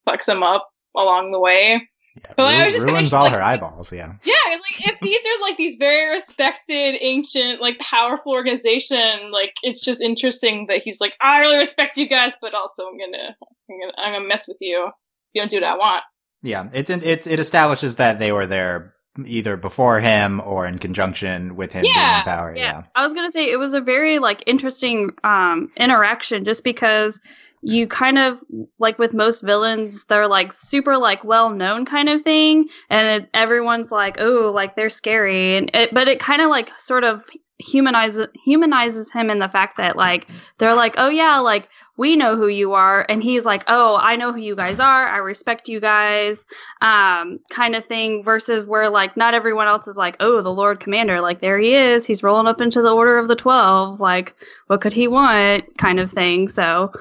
fucks 0.05 0.27
him 0.27 0.43
up 0.43 0.67
along 0.93 1.31
the 1.31 1.39
way. 1.39 1.87
Yeah, 2.15 2.33
But 2.35 2.53
I 2.55 2.65
was 2.65 2.73
just 2.73 2.85
ruins 2.85 3.11
gonna, 3.11 3.19
all 3.23 3.29
like- 3.29 3.33
her 3.39 3.41
eyeballs, 3.41 3.91
yeah. 3.93 4.13
Yeah, 4.23 4.33
like 4.49 4.87
if 4.87 4.99
these 4.99 5.19
are 5.25 5.41
like 5.41 5.57
these 5.57 5.77
very 5.77 6.11
respected, 6.13 6.97
ancient, 6.99 7.61
like 7.61 7.79
powerful 7.79 8.33
organization, 8.33 9.31
like 9.31 9.53
it's 9.63 9.83
just 9.83 10.01
interesting 10.01 10.67
that 10.67 10.81
he's 10.83 10.99
like, 10.99 11.15
I 11.21 11.39
really 11.39 11.57
respect 11.57 11.97
you 11.97 12.07
guys, 12.07 12.33
but 12.41 12.53
also 12.53 12.83
I'm 12.87 12.97
gonna, 12.97 13.35
I'm 13.69 13.79
gonna, 13.79 13.93
I'm 13.97 14.13
gonna 14.13 14.27
mess 14.27 14.47
with 14.47 14.57
you. 14.59 14.87
if 14.87 14.93
You 15.33 15.41
don't 15.41 15.49
do 15.51 15.57
what 15.57 15.63
I 15.63 15.77
want. 15.77 16.03
Yeah, 16.43 16.69
it's 16.73 16.89
it's 16.89 17.27
it 17.27 17.39
establishes 17.39 17.95
that 17.97 18.19
they 18.19 18.31
were 18.31 18.45
there 18.47 18.93
either 19.25 19.57
before 19.57 19.99
him 19.99 20.41
or 20.43 20.65
in 20.65 20.79
conjunction 20.79 21.55
with 21.55 21.71
him 21.73 21.83
Yeah, 21.85 21.91
being 21.93 22.17
in 22.17 22.23
power. 22.37 22.55
Yeah. 22.55 22.63
Yeah. 22.63 22.83
I 22.95 23.05
was 23.05 23.13
gonna 23.13 23.31
say 23.31 23.51
it 23.51 23.59
was 23.59 23.73
a 23.73 23.81
very 23.81 24.19
like 24.19 24.43
interesting 24.47 25.11
um 25.23 25.71
interaction 25.77 26.43
just 26.45 26.63
because 26.63 27.19
you 27.61 27.87
kind 27.87 28.17
of 28.17 28.43
like 28.79 28.97
with 28.97 29.13
most 29.13 29.41
villains 29.41 30.05
they're 30.05 30.27
like 30.27 30.51
super 30.51 30.97
like 30.97 31.23
well 31.23 31.49
known 31.51 31.85
kind 31.85 32.09
of 32.09 32.21
thing 32.23 32.67
and 32.89 33.23
it, 33.23 33.29
everyone's 33.33 33.91
like 33.91 34.19
oh 34.19 34.51
like 34.53 34.75
they're 34.75 34.89
scary 34.89 35.55
and 35.55 35.69
it, 35.75 35.93
but 35.93 36.07
it 36.07 36.19
kind 36.19 36.41
of 36.41 36.49
like 36.49 36.71
sort 36.79 37.03
of 37.03 37.25
humanizes 37.59 38.27
humanizes 38.43 39.11
him 39.11 39.29
in 39.29 39.37
the 39.37 39.47
fact 39.47 39.77
that 39.77 39.95
like 39.95 40.27
they're 40.57 40.73
like 40.73 40.95
oh 40.97 41.09
yeah 41.09 41.37
like 41.37 41.69
we 41.95 42.15
know 42.15 42.35
who 42.35 42.47
you 42.47 42.73
are 42.73 43.05
and 43.07 43.21
he's 43.21 43.45
like 43.45 43.63
oh 43.67 43.99
i 44.01 44.15
know 44.15 44.33
who 44.33 44.39
you 44.39 44.55
guys 44.55 44.79
are 44.79 45.07
i 45.07 45.17
respect 45.17 45.69
you 45.69 45.79
guys 45.79 46.45
um 46.81 47.39
kind 47.51 47.75
of 47.75 47.85
thing 47.85 48.23
versus 48.23 48.65
where 48.65 48.89
like 48.89 49.15
not 49.15 49.35
everyone 49.35 49.67
else 49.67 49.87
is 49.87 49.97
like 49.97 50.15
oh 50.19 50.41
the 50.41 50.51
lord 50.51 50.79
commander 50.79 51.21
like 51.21 51.39
there 51.39 51.59
he 51.59 51.75
is 51.75 52.03
he's 52.03 52.23
rolling 52.23 52.47
up 52.47 52.61
into 52.61 52.81
the 52.81 52.93
order 52.93 53.19
of 53.19 53.27
the 53.27 53.35
12 53.35 53.99
like 53.99 54.33
what 54.65 54.81
could 54.81 54.93
he 54.93 55.07
want 55.07 55.77
kind 55.77 55.99
of 55.99 56.11
thing 56.11 56.49
so 56.49 56.91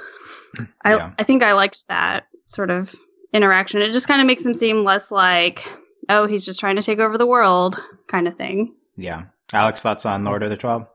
i 0.85 0.95
Yeah. 0.95 1.11
i 1.19 1.23
think 1.23 1.43
i 1.43 1.53
liked 1.53 1.87
that 1.89 2.25
sort 2.47 2.71
of 2.71 2.95
interaction 3.33 3.81
it 3.83 3.93
just 3.93 4.09
kind 4.09 4.21
of 4.21 4.27
makes 4.27 4.45
him 4.45 4.55
seem 4.55 4.85
less 4.85 5.11
like 5.11 5.63
oh 6.09 6.27
he's 6.27 6.45
just 6.45 6.59
trying 6.61 6.77
to 6.77 6.83
take 6.83 6.99
over 6.99 7.17
the 7.19 7.27
world 7.27 7.81
kind 8.09 8.27
of 8.29 8.37
thing 8.37 8.75
Yeah. 8.97 9.25
Alex, 9.53 9.83
thoughts 9.83 10.07
on 10.07 10.23
Lord 10.25 10.43
of 10.45 10.51
the 10.51 10.57
Twelve? 10.57 10.87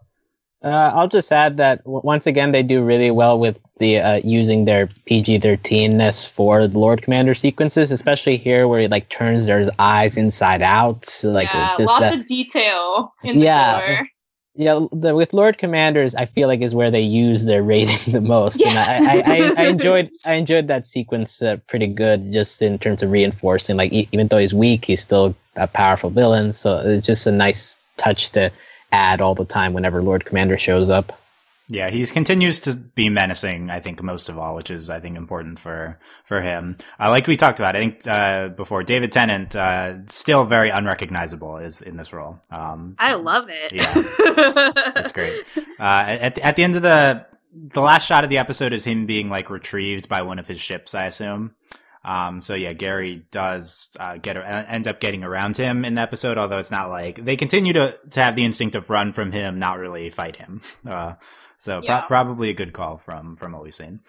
Uh, 0.64 0.92
I'll 0.96 1.10
just 1.10 1.32
add 1.32 1.58
that 1.58 1.84
w- 1.84 2.00
once 2.06 2.26
again 2.26 2.52
they 2.54 2.64
do 2.64 2.82
really 2.84 3.12
well 3.12 3.38
with 3.38 3.58
the 3.80 4.00
uh, 4.00 4.22
using 4.24 4.64
their 4.66 4.88
PG-13ness 5.06 6.26
for 6.28 6.66
Lord 6.68 7.02
Commander 7.02 7.34
sequences, 7.34 7.92
especially 7.92 8.38
here 8.38 8.68
where 8.70 8.80
he 8.80 8.88
like 8.88 9.10
turns 9.10 9.46
their 9.46 9.66
eyes 9.78 10.16
inside 10.18 10.62
out. 10.62 11.06
So, 11.06 11.30
like 11.32 11.50
yeah, 11.54 11.76
just 11.78 11.88
lots 11.88 12.00
that- 12.02 12.20
of 12.20 12.28
detail 12.28 13.12
in 13.24 13.40
the 13.40 13.46
Yeah. 13.46 14.04
Yeah, 14.56 14.88
the, 14.92 15.14
with 15.16 15.34
Lord 15.34 15.58
Commanders, 15.58 16.16
I 16.16 16.26
feel 16.26 16.48
like 16.48 16.62
is 16.62 16.74
where 16.74 16.90
they 16.90 17.02
use 17.02 17.46
their 17.46 17.62
rating 17.62 17.98
the 18.14 18.22
most. 18.22 18.62
And 18.62 18.74
Yeah. 18.74 18.86
I, 18.88 19.06
I, 19.06 19.24
I, 19.26 19.54
I 19.58 19.68
enjoyed 19.70 20.10
I 20.26 20.34
enjoyed 20.36 20.68
that 20.68 20.86
sequence 20.86 21.42
uh, 21.42 21.58
pretty 21.68 21.88
good, 21.88 22.32
just 22.32 22.62
in 22.62 22.80
terms 22.80 23.04
of 23.04 23.12
reinforcing. 23.12 23.78
Like 23.78 23.92
even 23.92 24.28
though 24.28 24.38
he's 24.38 24.54
weak, 24.54 24.86
he's 24.86 25.02
still 25.02 25.36
a 25.56 25.68
powerful 25.68 26.10
villain. 26.10 26.54
So 26.54 26.78
it's 26.78 27.06
just 27.06 27.28
a 27.28 27.32
nice 27.32 27.78
touch 27.98 28.32
to 28.32 28.52
add 28.92 29.22
all 29.22 29.36
the 29.36 29.46
time 29.46 29.74
whenever 29.74 30.02
Lord 30.02 30.26
Commander 30.26 30.58
shows 30.58 30.90
up. 30.90 31.20
Yeah, 31.68 31.90
he 31.90 32.06
continues 32.06 32.60
to 32.62 32.76
be 32.76 33.10
menacing. 33.10 33.72
I 33.72 33.80
think 33.80 34.04
most 34.04 34.30
of 34.30 34.38
all, 34.38 34.56
which 34.56 34.70
is 34.70 34.90
I 34.90 35.00
think 35.00 35.18
important 35.18 35.58
for 35.58 36.00
for 36.24 36.42
him. 36.42 36.78
Uh, 37.00 37.10
like 37.10 37.26
we 37.26 37.38
talked 37.38 37.60
about, 37.60 37.76
I 37.76 37.80
think 37.80 38.08
uh, 38.08 38.50
before, 38.50 38.84
David 38.84 39.12
Tennant 39.12 39.56
uh, 39.56 40.06
still 40.06 40.46
very 40.46 40.70
unrecognizable 40.70 41.58
is 41.58 41.82
in 41.82 41.98
this 41.98 42.14
role. 42.14 42.40
Um, 42.52 42.96
i 43.00 43.14
love 43.14 43.50
it 43.50 43.74
Yeah. 43.74 43.94
That's 44.94 45.12
great. 45.12 45.44
Uh, 45.58 46.06
at 46.20 46.38
at 46.40 46.56
the 46.56 46.64
end 46.64 46.76
of 46.76 46.84
the 46.84 47.26
the 47.54 47.82
last 47.82 48.06
shot 48.06 48.24
of 48.24 48.30
the 48.30 48.38
episode 48.38 48.74
is 48.74 48.84
him 48.84 49.06
being 49.06 49.30
like 49.30 49.50
retrieved 49.50 50.08
by 50.08 50.22
one 50.22 50.40
of 50.40 50.48
his 50.48 50.60
ships, 50.60 50.94
I 50.94 51.06
assume. 51.06 51.56
Um, 52.04 52.40
so 52.40 52.54
yeah, 52.54 52.74
Gary 52.74 53.26
does 53.32 53.90
uh, 54.00 54.18
get 54.18 54.38
uh, 54.38 54.64
end 54.68 54.88
up 54.88 55.00
getting 55.00 55.24
around 55.24 55.58
him 55.58 55.84
in 55.84 55.96
the 55.96 56.02
episode, 56.02 56.38
although 56.38 56.60
it's 56.60 56.70
not 56.70 56.90
like 56.90 57.26
they 57.26 57.36
continue 57.36 57.74
to 57.74 57.98
to 58.12 58.22
have 58.22 58.36
the 58.36 58.46
instinct 58.46 58.76
of 58.76 58.92
run 58.92 59.12
from 59.12 59.32
him, 59.32 59.58
not 59.58 59.80
really 59.80 60.10
fight 60.10 60.36
him. 60.36 60.62
Uh, 60.88 61.16
so 61.58 61.82
pro- 61.82 62.02
probably 62.08 62.50
a 62.50 62.54
good 62.54 62.74
call 62.74 62.98
from 62.98 63.36
from 63.36 63.52
what 63.54 63.64
we've 63.64 63.74
seen. 63.76 64.00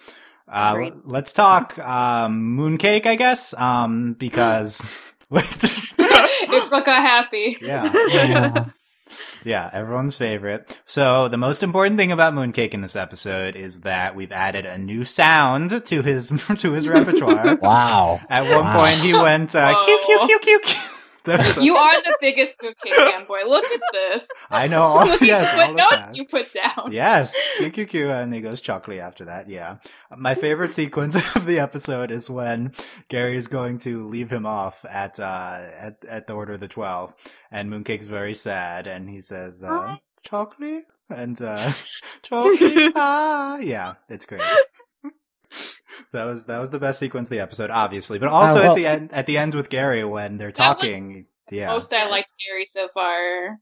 Uh, 0.48 0.90
let's 1.04 1.32
talk 1.32 1.76
um, 1.80 2.56
mooncake, 2.56 3.04
I 3.06 3.16
guess, 3.16 3.52
um, 3.54 4.12
because 4.14 4.88
it 5.30 6.68
broke 6.70 6.86
out 6.88 7.02
happy. 7.02 7.56
yeah. 7.60 8.66
Yeah, 9.44 9.70
everyone's 9.72 10.18
favorite. 10.18 10.80
So 10.86 11.28
the 11.28 11.36
most 11.36 11.62
important 11.62 11.98
thing 11.98 12.10
about 12.10 12.34
Mooncake 12.34 12.74
in 12.74 12.80
this 12.80 12.96
episode 12.96 13.54
is 13.54 13.82
that 13.82 14.16
we've 14.16 14.32
added 14.32 14.66
a 14.66 14.76
new 14.76 15.04
sound 15.04 15.84
to 15.84 16.02
his 16.02 16.30
to 16.58 16.72
his 16.72 16.88
repertoire. 16.88 17.54
Wow. 17.54 18.20
At 18.28 18.42
one 18.42 18.64
Wow. 18.64 18.76
point, 18.76 18.96
he 18.98 19.12
went 19.12 19.54
uh, 19.54 19.84
cue 19.84 20.00
cue 20.04 20.18
Whoa. 20.18 20.26
cue 20.26 20.38
cue. 20.40 20.60
There's 21.26 21.56
a- 21.56 21.62
You 21.64 21.76
are 21.76 22.02
the 22.02 22.16
biggest 22.20 22.60
Mooncake 22.60 22.92
fanboy. 22.92 23.46
Look 23.46 23.64
at 23.64 23.80
this. 23.92 24.28
I 24.50 24.66
know. 24.68 24.82
All, 24.82 25.06
Look 25.06 25.20
yes, 25.20 25.52
at 25.52 25.68
the 25.68 25.72
notes 25.74 26.16
you 26.16 26.24
put 26.24 26.52
down. 26.54 26.90
Yes, 26.90 27.36
Q 27.58 27.70
Q 27.70 27.86
Q, 27.86 28.10
and 28.10 28.32
he 28.32 28.40
goes 28.40 28.60
chocolate 28.60 29.00
after 29.00 29.24
that. 29.26 29.48
Yeah, 29.48 29.76
my 30.16 30.34
favorite 30.34 30.72
sequence 30.72 31.36
of 31.36 31.46
the 31.46 31.58
episode 31.58 32.10
is 32.10 32.30
when 32.30 32.72
Gary 33.08 33.36
is 33.36 33.48
going 33.48 33.78
to 33.78 34.06
leave 34.06 34.30
him 34.30 34.46
off 34.46 34.84
at 34.88 35.18
uh 35.20 35.58
at 35.78 36.04
at 36.08 36.26
the 36.26 36.32
Order 36.34 36.52
of 36.54 36.60
the 36.60 36.68
Twelve, 36.68 37.14
and 37.50 37.70
Mooncake's 37.70 38.06
very 38.06 38.34
sad, 38.34 38.86
and 38.86 39.10
he 39.10 39.20
says, 39.20 39.62
uh, 39.64 39.96
"Chocolate," 40.22 40.86
and 41.10 41.40
uh, 41.42 41.72
"Chocolate." 42.22 42.92
ah, 42.96 43.58
yeah, 43.58 43.94
it's 44.08 44.24
great. 44.26 44.40
That 46.12 46.24
was 46.26 46.44
that 46.46 46.58
was 46.58 46.70
the 46.70 46.78
best 46.78 46.98
sequence 46.98 47.28
of 47.28 47.30
the 47.30 47.40
episode, 47.40 47.70
obviously, 47.70 48.18
but 48.18 48.28
also 48.28 48.58
Uh, 48.58 48.62
well- 48.62 48.70
at 48.72 48.76
the 48.76 48.86
end 48.86 49.12
at 49.12 49.26
the 49.26 49.38
end 49.38 49.54
with 49.54 49.70
Gary 49.70 50.04
when 50.04 50.36
they're 50.36 50.52
That 50.52 50.68
was 50.68 50.76
talking. 50.82 51.26
Yeah, 51.50 51.68
Most 51.68 51.92
I 51.94 52.08
liked 52.08 52.32
Gary 52.46 52.64
so 52.66 52.88
far. 52.92 53.58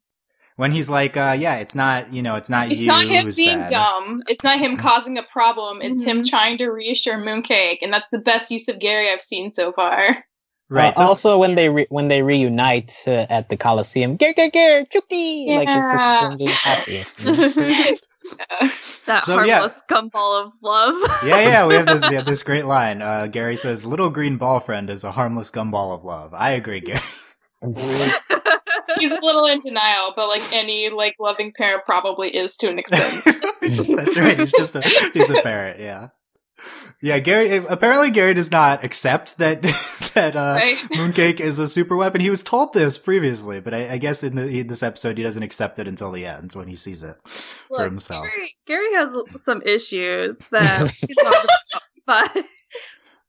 when 0.57 0.73
he's 0.73 0.89
like, 0.91 1.17
uh, 1.17 1.37
"Yeah, 1.39 1.57
it's 1.57 1.75
not 1.75 2.13
you 2.13 2.23
know, 2.23 2.35
it's 2.37 2.51
not 2.51 2.71
It's 2.73 2.81
you 2.81 2.87
not 2.89 3.07
him 3.07 3.27
who's 3.27 3.37
being 3.37 3.59
bad." 3.59 3.71
dumb. 3.71 4.23
It's 4.27 4.43
not 4.45 4.59
him 4.59 4.77
causing 4.89 5.17
a 5.19 5.23
problem. 5.33 5.81
It's 5.83 6.03
him 6.05 6.23
Mhm. 6.23 6.29
trying 6.31 6.59
to 6.59 6.69
reassure 6.71 7.19
Mooncake, 7.19 7.79
and 7.83 7.93
that's 7.93 8.07
the 8.11 8.19
best 8.19 8.51
use 8.51 8.69
of 8.69 8.79
Gary 8.79 9.11
I've 9.11 9.23
seen 9.23 9.53
so 9.53 9.73
far. 9.73 10.25
Right. 10.71 10.93
Uh, 10.93 10.97
so- 10.97 11.03
also, 11.07 11.39
when 11.39 11.55
they 11.57 11.69
re- 11.69 11.87
when 11.91 12.09
they 12.09 12.23
reunite 12.23 12.93
uh, 13.07 13.27
at 13.31 13.49
the 13.49 13.57
Coliseum, 13.57 14.17
ger 14.19 14.33
ger 14.35 14.51
ger, 14.51 14.85
Chucky, 14.87 15.47
like 15.55 15.69
it's 15.69 16.89
Yeah. 16.89 17.05
just 17.07 17.57
happy. 17.57 17.99
that 19.07 19.25
So, 19.25 19.43
yeah. 19.45 19.59
harmless 19.61 19.83
gumball 19.91 20.47
of 20.47 20.53
love 20.63 20.97
yeah, 21.25 21.41
yeah, 21.41 21.67
we 21.67 21.75
have 21.75 21.87
this 21.87 22.05
yeah, 22.11 22.23
this 22.23 22.43
great 22.45 22.65
line. 22.65 23.03
Uh, 23.03 23.27
Gary 23.27 23.57
says, 23.57 23.85
"Little 23.85 24.11
green 24.11 24.37
ball 24.37 24.61
friend 24.61 24.91
is 24.91 25.05
a 25.05 25.13
harmless 25.13 25.51
gumball 25.51 25.95
of 25.95 26.05
love." 26.05 26.35
I 26.35 26.51
agree, 26.51 26.81
Gary. 26.81 27.01
He's 28.99 29.13
a 29.13 29.21
little 29.23 29.47
in 29.47 29.61
denial, 29.61 30.13
but 30.17 30.29
like 30.29 30.43
any 30.53 30.91
like 30.91 31.17
loving 31.19 31.53
parent 31.53 31.85
probably 31.85 32.35
is 32.35 32.57
to 32.59 32.71
an 32.71 32.79
extent. 32.79 33.25
That's 33.63 34.17
right. 34.19 34.39
He's 34.39 34.53
just 34.53 34.77
a 34.77 34.83
he's 35.13 35.31
a 35.31 35.41
parrot. 35.43 35.81
Yeah, 35.81 36.09
yeah. 37.05 37.19
Gary 37.19 37.57
apparently 37.69 38.11
Gary 38.11 38.35
does 38.35 38.51
not 38.51 38.83
accept 38.83 39.39
that 39.39 39.63
that 40.15 40.35
uh, 40.35 40.55
Right. 40.55 40.77
mooncake 40.93 41.39
is 41.41 41.59
a 41.59 41.69
super 41.69 41.97
weapon. 41.97 42.21
He 42.21 42.31
was 42.31 42.43
told 42.43 42.73
this 42.73 42.99
previously, 42.99 43.61
but 43.61 43.75
I, 43.75 43.93
I 43.93 43.99
guess 43.99 44.23
in, 44.23 44.37
the, 44.37 44.47
in 44.61 44.67
this 44.69 44.83
episode 44.83 45.19
he 45.19 45.25
doesn't 45.25 45.43
accept 45.43 45.79
it 45.79 45.87
until 45.87 46.11
the 46.11 46.25
end 46.27 46.53
when 46.55 46.67
he 46.69 46.77
sees 46.77 47.03
it 47.03 47.17
for 47.27 47.85
himself. 47.85 48.25
Gary, 48.25 48.57
Gary 48.67 48.95
has 48.95 49.43
some 49.45 49.61
issues 49.63 50.39
that 50.51 50.91
he's 50.91 51.17
talked 51.23 51.45
about, 52.07 52.33
but 52.35 52.45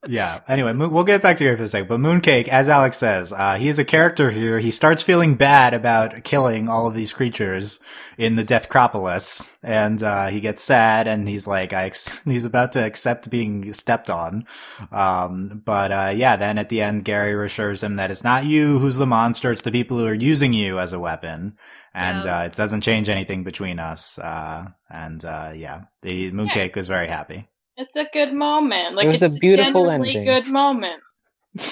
yeah. 0.08 0.42
Anyway, 0.48 0.74
we'll 0.74 1.04
get 1.04 1.22
back 1.22 1.38
to 1.38 1.44
Gary 1.44 1.58
for 1.58 1.64
a 1.64 1.68
second. 1.68 1.88
But 1.88 2.00
Mooncake, 2.00 2.48
as 2.48 2.70
Alex 2.70 2.98
says, 2.98 3.32
uh, 3.34 3.56
he 3.56 3.68
is 3.68 3.80
a 3.80 3.86
character 3.86 4.32
here. 4.32 4.60
He 4.60 4.72
starts 4.72 5.04
feeling 5.04 5.36
bad 5.36 5.74
about 5.74 6.24
killing 6.24 6.68
all 6.70 6.88
of 6.88 6.94
these 6.94 7.14
creatures 7.14 7.80
in 8.18 8.36
the 8.36 8.44
Deathcropolis, 8.44 9.52
and 9.64 10.02
uh, 10.02 10.28
he 10.28 10.40
gets 10.40 10.62
sad, 10.62 11.08
and 11.08 11.28
he's 11.28 11.48
like, 11.48 11.74
I 11.74 11.86
ex- 11.86 12.18
he's 12.26 12.46
about 12.46 12.72
to 12.74 12.86
accept 12.86 13.30
being 13.30 13.74
stepped 13.74 14.10
on. 14.10 14.46
Um, 14.92 15.62
but 15.66 15.92
uh, 15.92 16.14
yeah, 16.16 16.36
then 16.36 16.58
at 16.58 16.70
the 16.70 16.82
end, 16.82 17.04
Gary 17.06 17.34
reassures 17.36 17.84
him 17.84 17.96
that 17.96 18.12
it's 18.12 18.24
not 18.24 18.46
you 18.46 18.80
who's 18.80 18.98
the 18.98 19.06
monster; 19.06 19.52
it's 19.52 19.64
the 19.64 19.72
people 19.72 19.98
who 19.98 20.06
are 20.08 20.14
using 20.14 20.54
you 20.54 20.80
as 20.80 20.94
a 20.94 21.00
weapon, 21.00 21.58
and 21.94 22.24
Yeah. 22.24 22.40
uh, 22.40 22.44
it 22.46 22.56
doesn't 22.56 22.82
change 22.82 23.10
anything 23.10 23.44
between 23.44 23.80
us. 23.80 24.18
Uh, 24.18 24.68
and 24.90 25.24
uh, 25.26 25.52
yeah, 25.56 25.82
the 26.02 26.32
Mooncake 26.32 26.76
was 26.76 26.88
very 26.88 27.08
happy. 27.08 27.48
It's 27.78 27.96
a 27.96 28.06
good 28.12 28.34
moment. 28.34 28.96
Like 28.96 29.08
It 29.08 29.10
was 29.10 29.22
a 29.22 29.26
it's 29.26 29.40
beautiful 29.40 29.72
genuinely 29.74 30.10
ending. 30.18 30.26
good 30.26 30.48
moment. 30.48 31.02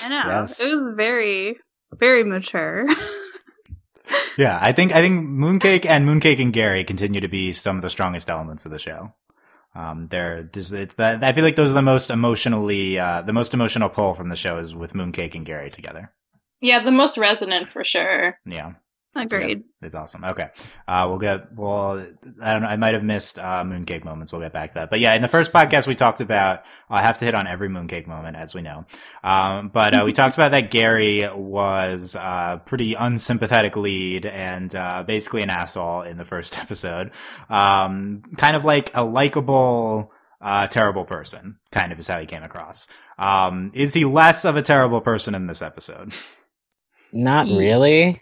I 0.04 0.10
know. 0.10 0.24
Yes. 0.28 0.60
It 0.60 0.66
was 0.66 0.94
very, 0.96 1.58
very 1.98 2.24
mature. 2.24 2.88
Yeah, 4.38 4.58
I 4.62 4.72
think 4.74 4.94
I 4.94 5.02
think 5.02 5.26
Mooncake 5.28 5.86
and 5.86 6.08
Mooncake 6.08 6.40
and 6.42 6.52
Gary 6.52 6.84
continue 6.84 7.22
to 7.22 7.28
be 7.28 7.52
some 7.54 7.76
of 7.78 7.82
the 7.84 7.90
strongest 7.90 8.30
elements 8.30 8.66
of 8.66 8.72
the 8.72 8.80
show. 8.80 9.14
Um, 9.76 10.08
they're 10.08 10.44
just, 10.44 10.74
it's 10.74 10.96
that 10.96 11.24
I 11.24 11.34
feel 11.34 11.44
like 11.44 11.56
those 11.56 11.72
are 11.72 11.76
the 11.76 11.82
most 11.84 12.10
emotionally 12.10 13.00
uh, 13.00 13.22
the 13.22 13.32
most 13.34 13.54
emotional 13.54 13.90
pull 13.90 14.14
from 14.14 14.30
the 14.30 14.36
show 14.36 14.58
is 14.58 14.76
with 14.76 14.94
Mooncake 14.94 15.36
and 15.36 15.46
Gary 15.46 15.70
together. 15.70 16.12
Yeah, 16.62 16.80
the 16.84 16.92
most 16.92 17.18
resonant 17.18 17.68
for 17.68 17.84
sure. 17.84 18.38
Yeah, 18.46 18.74
Agreed. 19.16 19.64
it's 19.84 19.94
awesome. 19.94 20.24
Okay, 20.24 20.50
uh, 20.88 21.06
we'll 21.08 21.20
get 21.20 21.54
well. 21.56 22.00
I 22.42 22.54
don't 22.54 22.64
know. 22.64 22.68
I 22.68 22.78
might 22.78 22.96
have 22.96 23.04
missed 23.04 23.38
uh, 23.38 23.64
Mooncake 23.64 24.04
moments. 24.04 24.32
We'll 24.34 24.42
get 24.42 24.54
back 24.54 24.70
to 24.70 24.76
that. 24.76 24.90
But 24.90 25.00
yeah, 25.02 25.14
in 25.14 25.22
the 25.22 25.28
first 25.28 25.54
podcast 25.54 25.86
we 25.86 25.96
talked 25.96 26.20
about. 26.22 26.64
I 26.90 27.02
have 27.02 27.18
to 27.20 27.26
hit 27.26 27.34
on 27.34 27.48
every 27.48 27.70
Mooncake 27.70 28.06
moment, 28.06 28.38
as 28.38 28.54
we 28.54 28.62
know. 28.62 28.86
Um, 29.24 29.70
but 29.70 29.96
uh, 29.96 30.04
we 30.06 30.14
talked 30.14 30.36
about 30.36 30.52
that 30.52 30.70
Gary 30.70 31.28
was 31.34 32.16
uh, 32.16 32.58
pretty 32.66 32.94
unsympathetic 32.94 33.76
lead 33.76 34.26
and 34.28 34.74
uh, 34.76 35.04
basically 35.04 35.42
an 35.42 35.50
asshole 35.50 36.04
in 36.04 36.18
the 36.18 36.26
first 36.26 36.58
episode. 36.60 37.12
Um, 37.50 38.22
kind 38.38 38.56
of 38.56 38.64
like 38.64 38.92
a 38.96 39.04
likable, 39.04 40.12
uh, 40.40 40.68
terrible 40.68 41.06
person. 41.06 41.58
Kind 41.72 41.92
of 41.92 41.98
is 42.00 42.08
how 42.08 42.20
he 42.20 42.26
came 42.28 42.44
across. 42.44 42.88
Um, 43.18 43.72
is 43.74 43.94
he 43.94 44.06
less 44.06 44.46
of 44.46 44.56
a 44.56 44.62
terrible 44.62 45.02
person 45.02 45.34
in 45.36 45.48
this 45.48 45.62
episode? 45.62 46.14
Not 47.16 47.46
really. 47.48 48.22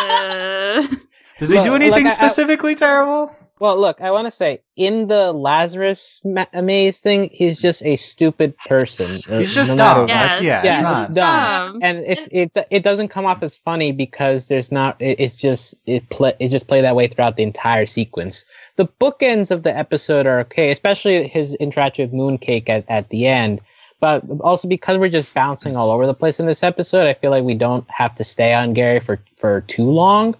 Uh, 0.00 0.86
Does 1.38 1.50
he 1.50 1.56
Look, 1.56 1.64
do 1.64 1.74
anything 1.74 2.06
I- 2.06 2.10
I- 2.10 2.12
specifically 2.12 2.74
terrible? 2.74 3.34
well, 3.58 3.78
look, 3.78 4.02
I 4.02 4.10
want 4.10 4.26
to 4.26 4.30
say 4.30 4.60
in 4.76 5.08
the 5.08 5.32
Lazarus 5.32 6.20
ma- 6.24 6.44
maze 6.62 6.98
thing, 6.98 7.30
he's 7.32 7.58
just 7.58 7.82
a 7.84 7.96
stupid 7.96 8.54
person. 8.58 9.20
He's 9.28 9.54
just 9.54 9.72
no 9.72 9.76
dumb. 9.76 10.08
Yeah. 10.08 10.40
Yeah, 10.40 10.62
Yeah, 10.64 10.70
it's 10.72 10.78
he's 10.80 10.82
not. 10.82 11.14
dumb. 11.14 11.74
um, 11.76 11.78
and 11.82 11.98
it's 12.06 12.28
it 12.32 12.50
it 12.70 12.82
doesn't 12.82 13.08
come 13.08 13.24
off 13.26 13.42
as 13.42 13.56
funny 13.56 13.92
because 13.92 14.48
there's 14.48 14.70
not 14.70 15.00
it, 15.00 15.18
it's 15.20 15.36
just 15.40 15.74
it 15.86 16.06
play 16.10 16.34
it 16.38 16.48
just 16.48 16.68
play 16.68 16.80
that 16.82 16.96
way 16.96 17.06
throughout 17.08 17.36
the 17.36 17.42
entire 17.42 17.86
sequence 17.86 18.44
the 18.76 18.86
bookends 19.00 19.50
of 19.50 19.62
the 19.62 19.74
episode 19.74 20.26
are 20.26 20.40
okay 20.40 20.70
especially 20.70 21.26
his 21.28 21.54
interaction 21.54 22.10
with 22.10 22.12
mooncake 22.20 22.68
at, 22.68 22.84
at 22.90 23.08
the 23.08 23.26
end 23.26 23.60
but 24.00 24.22
also 24.40 24.68
because 24.68 24.98
we're 24.98 25.08
just 25.08 25.32
bouncing 25.34 25.76
all 25.76 25.90
over 25.90 26.06
the 26.06 26.14
place 26.14 26.38
in 26.40 26.46
this 26.46 26.62
episode 26.62 27.06
i 27.06 27.14
feel 27.14 27.30
like 27.30 27.44
we 27.44 27.54
don't 27.54 27.88
have 27.90 28.14
to 28.14 28.24
stay 28.24 28.52
on 28.54 28.72
gary 28.72 29.00
for 29.00 29.18
for 29.36 29.62
too 29.62 29.90
long 29.90 30.34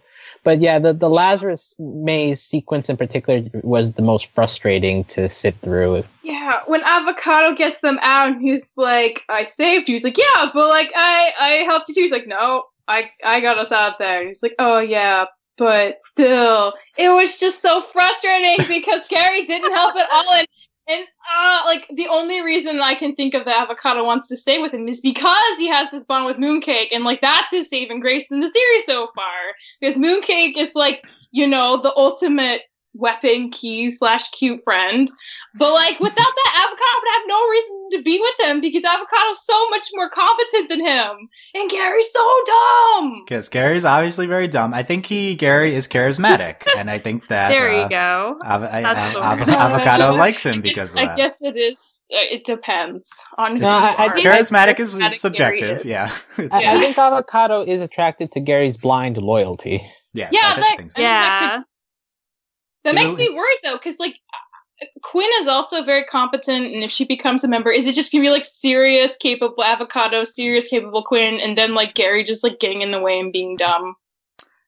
but 0.45 0.61
yeah 0.61 0.79
the, 0.79 0.93
the 0.93 1.11
lazarus 1.11 1.75
maze 1.79 2.41
sequence 2.41 2.89
in 2.89 2.97
particular 2.97 3.43
was 3.63 3.95
the 3.95 4.03
most 4.03 4.33
frustrating 4.35 5.05
to 5.05 5.29
sit 5.29 5.57
through 5.61 6.05
Yeah, 6.23 6.61
when 6.67 6.83
Avocato 6.83 7.57
gets 7.57 7.81
them 7.81 7.99
out 8.03 8.33
and 8.33 8.41
he's 8.41 8.73
like, 8.77 9.23
I 9.29 9.45
saved 9.45 9.89
you. 9.89 9.95
He's 9.95 10.05
like, 10.05 10.17
Yeah, 10.17 10.51
but 10.55 10.69
like 10.69 10.93
I 10.95 11.33
I 11.41 11.51
helped 11.65 11.89
you 11.89 11.95
too. 11.95 12.03
He's 12.03 12.13
like, 12.13 12.29
No, 12.29 12.65
I 12.87 13.11
I 13.25 13.41
got 13.41 13.59
us 13.59 13.73
out 13.73 13.99
there. 13.99 14.21
And 14.21 14.29
he's 14.29 14.43
like, 14.43 14.55
Oh 14.59 14.79
yeah, 14.79 15.25
but 15.59 15.99
still. 16.13 16.75
It 16.97 17.09
was 17.11 17.39
just 17.39 17.61
so 17.63 17.83
frustrating 17.83 18.65
because 18.69 19.07
Gary 19.09 19.45
didn't 19.47 19.73
help 19.73 19.97
at 19.97 20.09
all 20.13 20.35
and 20.35 20.47
and 20.89 21.05
uh 21.31 21.63
like 21.67 21.87
the 21.95 22.09
only 22.09 22.41
reason 22.43 22.81
I 22.81 22.95
can 22.95 23.15
think 23.15 23.35
of 23.35 23.45
that 23.45 23.69
Avocato 23.69 24.05
wants 24.05 24.29
to 24.29 24.37
stay 24.37 24.61
with 24.61 24.73
him 24.73 24.89
is 24.89 25.01
because 25.01 25.59
he 25.59 25.69
has 25.69 25.91
this 25.91 26.05
bond 26.05 26.27
with 26.27 26.37
Mooncake 26.37 26.89
and 26.93 27.05
like 27.05 27.21
that's 27.21 27.51
his 27.51 27.69
saving 27.69 28.01
grace 28.01 28.31
in 28.31 28.41
the 28.41 28.51
series 28.51 28.87
so 28.87 29.09
far. 29.15 29.27
Because 29.81 29.97
Mooncake 29.97 30.57
is 30.57 30.75
like, 30.75 31.07
you 31.33 31.47
know, 31.47 31.81
the 31.81 31.95
ultimate 31.97 32.63
weapon 32.99 33.51
key 33.51 33.91
slash 33.91 34.29
cute 34.31 34.63
friend. 34.65 35.09
But 35.59 35.73
like 35.73 35.99
without 36.01 36.17
that, 36.17 36.53
Avocato 36.55 37.01
would 37.01 37.13
have 37.15 37.23
no 37.27 37.49
reason 37.49 37.89
to 37.93 38.03
be 38.03 38.19
with 38.21 38.49
him 38.49 38.61
because 38.61 38.83
Avocato's 38.83 39.45
so 39.45 39.69
much 39.71 39.89
more 39.95 40.11
competent 40.11 40.69
than 40.69 40.85
him, 40.85 41.11
and 41.55 41.71
Gary's 41.71 42.09
so 42.13 42.31
dumb. 42.47 43.23
Because 43.25 43.49
Gary's 43.49 43.85
obviously 43.85 44.27
very 44.27 44.49
dumb. 44.49 44.75
I 44.75 44.83
think 44.83 45.07
he 45.07 45.35
Gary 45.35 45.75
is 45.75 45.89
charismatic, 45.89 46.67
and 46.77 46.91
I 46.91 46.99
think 46.99 47.29
that 47.29 47.49
there 47.49 47.71
uh, 47.71 47.83
you 47.85 47.89
go. 47.89 48.39
Av- 48.45 48.63
I- 48.65 48.83
That's 48.83 49.17
Av- 49.17 49.41
Av- 49.49 49.81
avocato 49.81 50.17
likes 50.19 50.45
him 50.45 50.61
because 50.61 50.93
of 50.95 51.01
I 51.01 51.07
that. 51.07 51.17
guess 51.17 51.41
it 51.41 51.57
is. 51.57 52.03
uh, 52.13 52.19
It 52.31 52.45
depends 52.45 53.11
on 53.39 53.59
No, 53.59 53.67
who 53.69 53.75
I- 53.75 53.95
I 53.99 54.09
Charismatic 54.21 54.79
is, 54.79 54.95
Charismatic 54.95 54.99
Gary 54.99 55.11
subjective. 55.17 55.79
is. 55.79 55.85
Yeah, 55.87 56.11
It's- 56.39 56.51
I, 56.53 56.75
I 56.77 56.79
think 56.81 56.97
avocato 56.97 57.67
is 57.67 57.81
attracted 57.81 58.31
to 58.33 58.41
gary's 58.41 58.77
blind 58.77 59.17
loyalty 59.17 59.83
yes, 60.13 60.31
Yeah, 60.33 60.41
I 60.43 60.55
think- 60.55 60.61
that- 60.67 60.77
think 60.77 60.91
so. 60.93 61.01
Yeah. 61.01 61.63
That 62.87 62.95
You 62.95 63.05
makes 63.09 63.19
know- 63.19 63.25
me 63.25 63.35
worried 63.35 63.59
though, 63.65 63.73
because 63.75 63.99
like 63.99 64.21
Quinn 65.03 65.29
is 65.41 65.49
also 65.49 65.83
very 65.83 66.05
competent, 66.05 66.67
and 66.73 66.85
if 66.85 66.91
she 66.93 67.05
becomes 67.05 67.43
a 67.43 67.49
member, 67.49 67.71
is 67.73 67.87
it 67.89 67.95
just 67.97 68.13
gonna 68.13 68.23
be 68.23 68.31
like 68.31 68.45
serious, 68.45 69.17
capable 69.17 69.65
avocato, 69.65 70.25
serious, 70.27 70.69
capable 70.69 71.03
Quinn, 71.03 71.41
and 71.41 71.59
then 71.59 71.75
like 71.75 71.95
Gary 71.95 72.23
just 72.23 72.45
like 72.45 72.61
getting 72.61 72.83
in 72.83 72.93
the 72.93 73.01
way 73.01 73.19
and 73.19 73.33
being 73.33 73.57
dumb? 73.57 73.97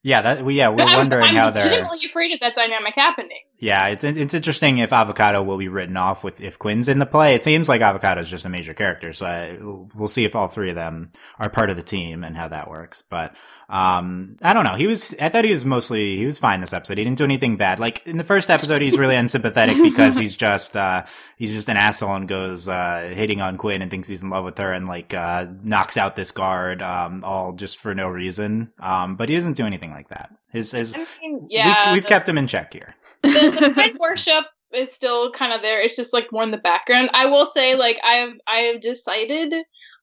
yeah, 0.03 0.21
that 0.21 0.43
we 0.43 0.55
yeah 0.55 0.67
we're 0.69 0.77
But 0.77 0.87
I'm, 0.89 0.97
wondering 0.97 1.25
I'm 1.25 1.35
how 1.35 1.49
they're. 1.49 1.63
legitimately 1.63 2.07
afraid 2.07 2.33
of 2.33 2.39
that 2.41 2.55
dynamic 2.55 2.95
happening. 2.95 3.39
Yeah, 3.61 3.87
it's 3.87 4.05
it's 4.05 4.33
interesting 4.33 4.77
if 4.77 4.91
Avocato 4.91 5.45
will 5.45 5.57
be 5.57 5.67
written 5.67 5.97
off 5.97 6.23
with 6.23 6.39
if 6.39 6.57
Quinn's 6.57 6.87
in 6.87 6.99
the 6.99 7.05
play. 7.05 7.35
It 7.35 7.43
seems 7.43 7.67
like 7.67 7.81
Avocato 7.81 8.19
is 8.19 8.29
just 8.29 8.45
a 8.45 8.49
major 8.49 8.73
character, 8.73 9.11
so 9.11 9.25
I, 9.25 9.57
we'll 9.59 10.07
see 10.07 10.23
if 10.23 10.33
all 10.33 10.47
three 10.47 10.69
of 10.69 10.75
them 10.75 11.11
are 11.37 11.49
part 11.49 11.69
of 11.69 11.75
the 11.75 11.83
team 11.83 12.23
and 12.23 12.37
how 12.37 12.47
that 12.47 12.69
works. 12.69 13.01
But 13.01 13.35
um, 13.67 14.37
I 14.41 14.53
don't 14.53 14.63
know. 14.63 14.75
He 14.75 14.87
was 14.87 15.13
I 15.19 15.27
thought 15.27 15.43
he 15.43 15.51
was 15.51 15.65
mostly 15.65 16.15
he 16.15 16.25
was 16.25 16.39
fine 16.39 16.61
this 16.61 16.71
episode. 16.71 16.99
He 16.99 17.03
didn't 17.03 17.17
do 17.17 17.25
anything 17.25 17.57
bad. 17.57 17.81
Like 17.81 18.07
in 18.07 18.15
the 18.15 18.23
first 18.23 18.49
episode, 18.49 18.81
he's 18.81 18.97
really 18.97 19.17
unsympathetic 19.17 19.75
because 19.81 20.15
he's 20.15 20.37
just 20.37 20.77
uh, 20.77 21.05
he's 21.35 21.51
just 21.51 21.67
an 21.67 21.75
asshole 21.75 22.15
and 22.15 22.29
goes 22.29 22.69
uh, 22.69 23.11
hitting 23.13 23.41
on 23.41 23.57
Quinn 23.57 23.81
and 23.81 23.91
thinks 23.91 24.07
he's 24.07 24.23
in 24.23 24.29
love 24.29 24.45
with 24.45 24.57
her 24.57 24.71
and 24.71 24.87
like 24.87 25.13
uh, 25.13 25.47
knocks 25.63 25.97
out 25.97 26.15
this 26.15 26.31
guard 26.31 26.81
um, 26.81 27.19
all 27.23 27.51
just 27.51 27.77
for 27.81 27.93
no 27.93 28.07
reason. 28.07 28.71
Um, 28.79 29.17
but 29.17 29.27
he 29.27 29.35
doesn't 29.35 29.57
do 29.57 29.65
anything 29.65 29.91
like 29.91 30.07
that. 30.07 30.33
His 30.51 30.71
his 30.71 30.95
I 30.95 31.05
mean, 31.21 31.47
yeah, 31.49 31.87
we've, 31.91 31.95
we've 31.97 32.03
the- 32.03 32.09
kept 32.09 32.27
him 32.29 32.37
in 32.37 32.47
check 32.47 32.73
here. 32.73 32.95
the, 33.23 33.29
the 33.29 33.71
Quinn 33.73 33.97
worship 33.99 34.45
is 34.73 34.91
still 34.91 35.31
kind 35.31 35.53
of 35.53 35.61
there. 35.61 35.81
It's 35.81 35.95
just 35.95 36.13
like 36.13 36.31
more 36.31 36.43
in 36.43 36.51
the 36.51 36.57
background. 36.57 37.09
I 37.13 37.25
will 37.25 37.45
say, 37.45 37.75
like 37.75 37.99
I've 38.03 38.33
I've 38.47 38.81
decided 38.81 39.53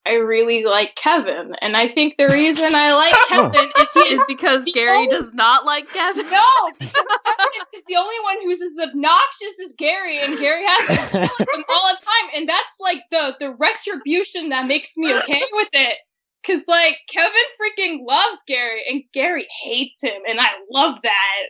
I 0.08 0.14
really 0.14 0.64
like 0.64 0.94
Kevin, 0.94 1.56
and 1.62 1.76
I 1.76 1.88
think 1.88 2.16
the 2.16 2.28
reason 2.28 2.74
I 2.76 2.92
like 2.94 3.14
Kevin 3.28 3.70
is 3.80 3.92
he 3.92 4.00
Is 4.00 4.20
is 4.20 4.24
because 4.28 4.64
Gary 4.72 4.96
only- 4.98 5.10
does 5.10 5.34
not 5.34 5.64
like 5.64 5.88
Kevin. 5.88 6.30
no, 6.30 6.44
because 6.78 6.92
Kevin 6.92 7.66
is 7.74 7.82
the 7.88 7.96
only 7.96 8.14
one 8.22 8.36
who's 8.42 8.62
as 8.62 8.88
obnoxious 8.88 9.54
as 9.66 9.72
Gary, 9.76 10.18
and 10.18 10.38
Gary 10.38 10.62
has 10.64 10.86
to 10.86 11.12
deal 11.12 11.22
with 11.22 11.48
him 11.48 11.64
all 11.68 11.88
the 11.92 11.98
time, 12.04 12.30
and 12.36 12.48
that's 12.48 12.76
like 12.80 12.98
the 13.10 13.34
the 13.40 13.50
retribution 13.54 14.50
that 14.50 14.66
makes 14.68 14.96
me 14.96 15.12
okay 15.14 15.42
with 15.52 15.68
it. 15.72 15.94
Cause 16.46 16.62
like 16.68 16.96
Kevin 17.12 17.32
freaking 17.60 18.06
loves 18.06 18.36
Gary, 18.46 18.82
and 18.88 19.02
Gary 19.12 19.46
hates 19.62 20.02
him, 20.02 20.22
and 20.28 20.40
I 20.40 20.48
love 20.70 20.98
that. 21.02 21.42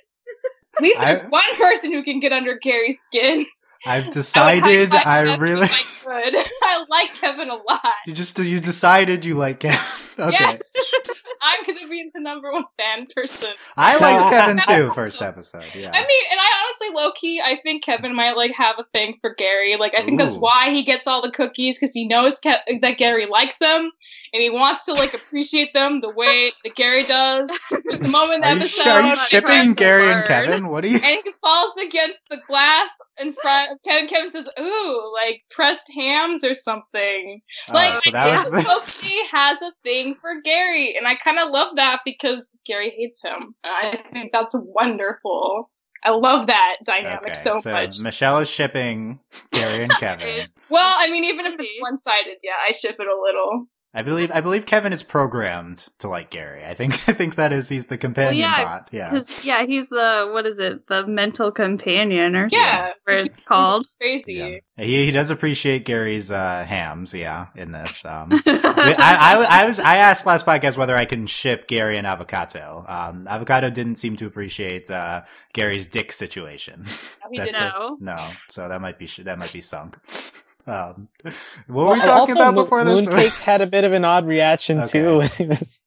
At 0.76 0.82
least 0.82 1.00
there's 1.00 1.22
I- 1.22 1.28
one 1.28 1.56
person 1.58 1.92
who 1.92 2.02
can 2.02 2.20
get 2.20 2.32
under 2.32 2.58
Gary's 2.58 2.96
skin. 3.08 3.46
I've 3.84 4.10
decided 4.12 4.92
high-five 4.92 5.28
I 5.28 5.36
really. 5.36 5.64
I 5.64 5.82
could. 6.02 6.34
I 6.62 6.84
like 6.88 7.14
Kevin 7.14 7.50
a 7.50 7.56
lot. 7.56 7.82
You 8.06 8.12
just 8.12 8.38
you 8.38 8.58
decided 8.60 9.24
you 9.24 9.34
like 9.34 9.60
Kevin. 9.60 9.78
Okay, 10.18 10.30
Yes, 10.38 10.72
I'm 11.42 11.64
gonna 11.66 11.88
be 11.88 12.10
the 12.14 12.20
number 12.20 12.50
one 12.52 12.64
fan 12.78 13.06
person. 13.14 13.50
I 13.76 13.94
No, 13.94 14.00
liked 14.00 14.22
Kevin 14.30 14.58
too. 14.66 14.90
First 14.94 15.22
episode, 15.22 15.64
yeah. 15.74 15.90
I 15.92 15.98
mean, 16.06 16.22
and 16.30 16.40
I 16.40 16.64
honestly, 16.66 17.02
low 17.02 17.12
key, 17.12 17.40
I 17.44 17.58
think 17.62 17.84
Kevin 17.84 18.14
might 18.14 18.36
like 18.36 18.52
have 18.52 18.76
a 18.78 18.84
thing 18.94 19.18
for 19.20 19.34
Gary. 19.34 19.76
Like, 19.76 19.98
I 19.98 20.04
think 20.04 20.18
that's 20.18 20.36
why 20.38 20.70
he 20.70 20.82
gets 20.82 21.06
all 21.06 21.22
the 21.22 21.30
cookies 21.30 21.78
because 21.78 21.92
he 21.94 22.06
knows 22.06 22.38
Ke- 22.38 22.80
that 22.80 22.96
Gary 22.98 23.26
likes 23.26 23.58
them, 23.58 23.90
and 24.32 24.42
he 24.42 24.50
wants 24.50 24.84
to 24.86 24.92
like 24.94 25.14
appreciate 25.14 25.72
them 25.74 26.00
the 26.00 26.12
way 26.14 26.52
that 26.64 26.74
Gary 26.74 27.04
does. 27.04 27.48
There's 27.70 27.98
the 28.00 28.08
moment 28.08 28.36
in 28.36 28.40
the 28.42 28.46
are 28.48 28.54
you, 28.54 28.60
episode, 28.60 28.82
sh- 28.82 28.86
are 28.86 29.08
you 29.08 29.16
shipping 29.16 29.74
Gary 29.74 30.10
and. 30.12 30.24
Kevin? 30.26 30.68
What 30.68 30.84
are 30.84 30.88
you? 30.88 30.98
and 31.02 31.20
he 31.24 31.32
falls 31.42 31.72
against 31.76 32.20
the 32.30 32.38
glass 32.46 32.88
in 33.18 33.32
front 33.32 33.72
of 33.72 33.82
Kevin. 33.82 34.08
Kevin 34.08 34.32
says, 34.32 34.48
"Ooh, 34.60 35.12
like 35.14 35.42
pressed 35.50 35.90
hams 35.94 36.42
or 36.44 36.54
something." 36.54 37.40
Oh, 37.70 37.74
like, 37.74 37.94
Oh, 37.94 38.00
so 38.04 38.10
that 38.10 38.26
was 38.44 38.50
the- 38.50 38.62
Sophie 38.62 39.24
has 39.30 39.62
a 39.62 39.72
thing 39.82 40.05
for 40.14 40.40
Gary, 40.42 40.96
and 40.96 41.06
I 41.06 41.14
kind 41.14 41.38
of 41.38 41.50
love 41.50 41.76
that 41.76 42.00
because 42.04 42.50
Gary 42.64 42.90
hates 42.96 43.22
him. 43.22 43.54
I 43.64 44.00
think 44.12 44.32
that's 44.32 44.54
wonderful. 44.58 45.70
I 46.02 46.10
love 46.10 46.46
that 46.46 46.76
dynamic 46.84 47.32
Okay, 47.32 47.34
so, 47.34 47.58
much. 47.70 48.00
Michelle 48.00 48.38
is 48.38 48.48
shipping 48.48 49.18
Gary 49.50 49.82
and 49.82 49.90
Kevin. 49.98 50.28
well, 50.70 50.94
I 50.98 51.10
mean, 51.10 51.24
even 51.24 51.46
if 51.46 51.54
it's 51.58 51.80
one 51.80 51.96
sided, 51.96 52.38
yeah, 52.44 52.52
I 52.66 52.72
ship 52.72 52.96
it 52.98 53.06
a 53.06 53.20
little. 53.20 53.66
I 53.96 54.02
believe 54.02 54.30
I 54.30 54.42
believe 54.42 54.66
Kevin 54.66 54.92
is 54.92 55.02
programmed 55.02 55.88
to 56.00 56.08
like 56.08 56.28
Gary. 56.28 56.62
I 56.66 56.74
think 56.74 56.92
I 57.08 57.12
think 57.14 57.36
that 57.36 57.50
is 57.52 57.68
he's 57.70 57.86
the 57.86 57.96
companion 57.96 58.36
yeah, 58.36 58.62
bot. 58.64 58.88
Yeah. 58.92 59.10
'Cause, 59.10 59.44
yeah, 59.44 59.64
he's 59.64 59.88
the 59.88 60.28
what 60.32 60.44
is 60.46 60.58
it? 60.58 60.86
The 60.86 61.06
mental 61.06 61.50
companion 61.50 62.36
or 62.36 62.48
Yeah, 62.52 62.92
whatever 63.04 63.24
it's 63.26 63.42
called. 63.44 63.86
crazy. 63.98 64.34
Yeah. 64.34 64.84
He 64.84 65.06
he 65.06 65.10
does 65.10 65.30
appreciate 65.30 65.86
Gary's 65.86 66.30
uh, 66.30 66.64
hams, 66.68 67.14
yeah, 67.14 67.46
in 67.54 67.72
this. 67.72 68.04
Um, 68.04 68.28
I, 68.46 68.94
I, 68.98 69.62
I 69.62 69.66
was 69.66 69.80
I 69.80 69.96
asked 69.96 70.26
last 70.26 70.44
podcast 70.44 70.76
whether 70.76 70.94
I 70.94 71.06
can 71.06 71.26
ship 71.26 71.66
Gary 71.66 71.96
and 71.96 72.06
Avocato. 72.06 72.88
Um, 72.88 73.24
Avocato 73.24 73.72
didn't 73.72 73.94
seem 73.96 74.16
to 74.16 74.26
appreciate 74.26 74.90
uh, 74.90 75.22
Gary's 75.54 75.86
dick 75.86 76.12
situation. 76.12 76.84
He 77.32 77.38
didn't. 77.38 77.54
know. 77.58 77.96
No, 78.00 78.16
so 78.50 78.68
that 78.68 78.82
might 78.82 78.98
be 78.98 79.06
that 79.22 79.38
might 79.38 79.52
be 79.54 79.62
sunk. 79.62 79.96
Um, 80.66 81.08
what 81.68 81.86
were 81.86 81.92
we 81.94 82.00
talking 82.00 82.10
also, 82.10 82.32
about 82.32 82.54
Mo- 82.54 82.62
before 82.64 82.84
this? 82.84 83.06
Mooncake 83.06 83.40
had 83.40 83.60
a 83.60 83.66
bit 83.66 83.84
of 83.84 83.92
an 83.92 84.04
odd 84.04 84.26
reaction 84.26 84.80
Okay. 84.82 85.00
too. 85.02 85.18
when 85.18 85.28
he 85.28 85.46
was- 85.46 85.80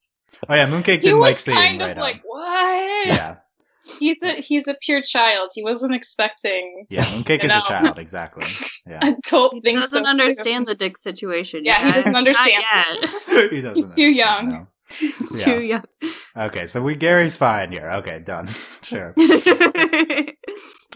oh 0.47 0.53
yeah, 0.55 0.67
Mooncake 0.67 0.85
He 0.85 0.97
didn't 0.99 1.19
like 1.19 1.37
seeing 1.39 1.57
kind 1.57 1.81
right 1.81 1.91
of 1.91 1.97
on. 1.97 2.01
like, 2.03 2.21
what? 2.23 3.07
Yeah, 3.07 3.35
He's 3.99 4.21
a 4.23 4.33
he's 4.41 4.67
a 4.67 4.75
pure 4.81 5.01
child. 5.01 5.49
He 5.55 5.63
wasn't 5.63 5.95
expecting. 5.95 6.85
yeah, 6.89 7.03
Mooncake 7.05 7.43
You 7.43 7.49
is 7.49 7.55
a 7.55 7.61
child, 7.67 7.97
exactly. 7.99 8.45
Yeah, 8.87 8.99
I 9.01 9.15
don't 9.29 9.65
He 9.65 9.75
doesn't 9.75 10.05
so. 10.05 10.09
understand 10.09 10.67
the 10.67 10.75
dick 10.75 10.97
situation. 10.97 11.61
Yeah, 11.65 11.75
he 11.85 11.91
doesn't 11.93 12.15
understand. 12.15 12.63
yet. 12.71 13.49
he 13.51 13.61
doesn't. 13.61 13.75
He's 13.75 13.87
too 13.95 14.11
young. 14.11 14.49
know. 14.49 14.67
Yeah. 15.31 15.45
too 15.45 15.61
young. 15.61 15.83
Okay, 16.35 16.65
so 16.65 16.81
we 16.81 16.95
Gary's 16.95 17.37
fine 17.37 17.71
here. 17.71 17.89
Okay, 17.95 18.19
done. 18.19 18.47
sure. 18.81 19.13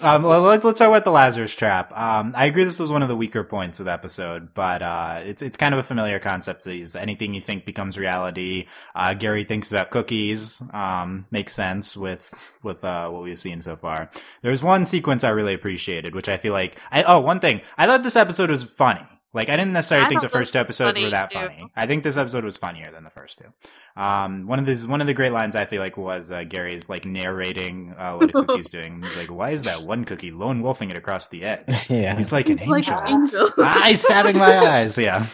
Um, 0.02 0.24
let's, 0.24 0.66
let's 0.66 0.80
talk 0.80 0.90
about 0.90 1.06
the 1.06 1.12
Lazarus 1.12 1.54
Trap. 1.54 1.98
Um, 1.98 2.34
I 2.36 2.48
agree 2.48 2.64
this 2.66 2.80
was 2.80 2.92
one 2.92 3.04
of 3.04 3.08
the 3.08 3.16
weaker 3.16 3.44
points 3.44 3.80
of 3.80 3.86
the 3.86 3.94
episode, 3.94 4.54
but 4.54 4.82
uh, 4.82 5.22
it's 5.24 5.42
it's 5.42 5.56
kind 5.56 5.74
of 5.74 5.80
a 5.80 5.84
familiar 5.84 6.20
concept. 6.20 6.66
Is 6.68 6.96
anything 6.96 7.34
you 7.34 7.40
think 7.40 7.64
becomes 7.64 7.98
reality? 7.98 8.66
Uh, 8.96 9.14
Gary 9.14 9.44
thinks 9.46 9.72
about 9.72 9.92
cookies. 9.92 10.62
Um, 10.74 11.28
makes 11.32 11.54
sense 11.54 11.96
with 11.96 12.34
with 12.64 12.84
uh, 12.84 13.10
what 13.12 13.22
we've 13.22 13.40
seen 13.40 13.62
so 13.62 13.78
far. 13.78 14.10
There's 14.42 14.64
one 14.64 14.86
sequence 14.86 15.24
I 15.24 15.30
really 15.30 15.54
appreciated, 15.54 16.16
which 16.16 16.28
I 16.28 16.38
feel 16.38 16.54
like 16.54 16.78
I 16.92 17.04
oh 17.04 17.20
one 17.20 17.40
thing 17.40 17.62
I 17.78 17.86
thought 17.86 18.04
this 18.04 18.16
episode 18.18 18.50
was 18.50 18.64
funny. 18.64 19.06
Like 19.34 19.50
I 19.50 19.56
didn't 19.56 19.74
necessarily 19.74 20.06
I 20.06 20.10
think 20.10 20.22
the 20.22 20.30
first 20.30 20.56
episodes 20.56 21.00
were 21.00 21.10
that 21.10 21.32
too. 21.32 21.40
funny. 21.40 21.68
I 21.76 21.88
think 21.88 22.04
this 22.04 22.18
episode 22.18 22.46
was 22.46 22.56
funnier 22.56 22.92
than 22.92 23.04
the 23.04 23.10
first 23.10 23.40
two. 23.40 23.52
Um, 24.00 24.46
one 24.46 24.60
of 24.60 24.68
these, 24.68 24.86
one 24.86 25.02
of 25.02 25.08
the 25.08 25.16
great 25.16 25.32
lines 25.32 25.56
I 25.56 25.66
feel 25.66 25.82
like 25.82 25.98
was 25.98 26.32
uh, 26.32 26.44
Gary's 26.44 26.88
like 26.88 27.04
narrating 27.06 27.96
uh, 27.98 28.18
what 28.18 28.30
a 28.30 28.34
cookie's 28.46 28.70
doing. 28.70 29.02
He's 29.02 29.18
like, 29.18 29.32
"Why 29.32 29.50
is 29.50 29.64
that 29.64 29.88
one 29.88 30.06
cookie 30.06 30.32
lone 30.32 30.62
wolfing 30.62 30.92
it 30.92 30.96
across 30.96 31.30
the 31.30 31.46
edge?" 31.46 31.66
yeah. 31.90 32.16
He's 32.16 32.32
like 32.32 32.48
an 32.48 32.60
He's 32.60 32.68
like 32.68 32.88
angel. 32.88 33.00
an 33.00 33.08
angel. 33.08 33.50
Eye 33.58 33.94
stabbing 33.94 34.38
my 34.38 34.56
eyes. 34.60 34.98
Yeah. 35.00 35.26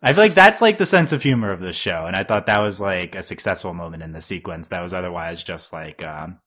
I 0.00 0.12
feel 0.12 0.22
like 0.22 0.34
that's 0.34 0.62
like 0.62 0.78
the 0.78 0.86
sense 0.86 1.12
of 1.12 1.20
humor 1.24 1.50
of 1.50 1.58
this 1.58 1.74
show, 1.74 2.04
and 2.06 2.14
I 2.14 2.22
thought 2.22 2.46
that 2.46 2.58
was 2.60 2.80
like 2.80 3.16
a 3.16 3.22
successful 3.24 3.74
moment 3.74 4.04
in 4.04 4.12
the 4.12 4.22
sequence 4.22 4.68
that 4.68 4.80
was 4.80 4.94
otherwise 4.94 5.42
just 5.42 5.72
like 5.72 6.04
um, 6.06 6.38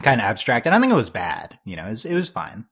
kind 0.00 0.20
of 0.20 0.26
abstract. 0.26 0.66
And 0.66 0.72
I 0.72 0.76
don't 0.76 0.82
think 0.82 0.92
it 0.92 0.96
was 0.96 1.10
bad. 1.10 1.58
You 1.64 1.74
know, 1.74 1.86
it 1.86 1.90
was, 1.90 2.04
it 2.04 2.14
was 2.14 2.28
fine. 2.28 2.66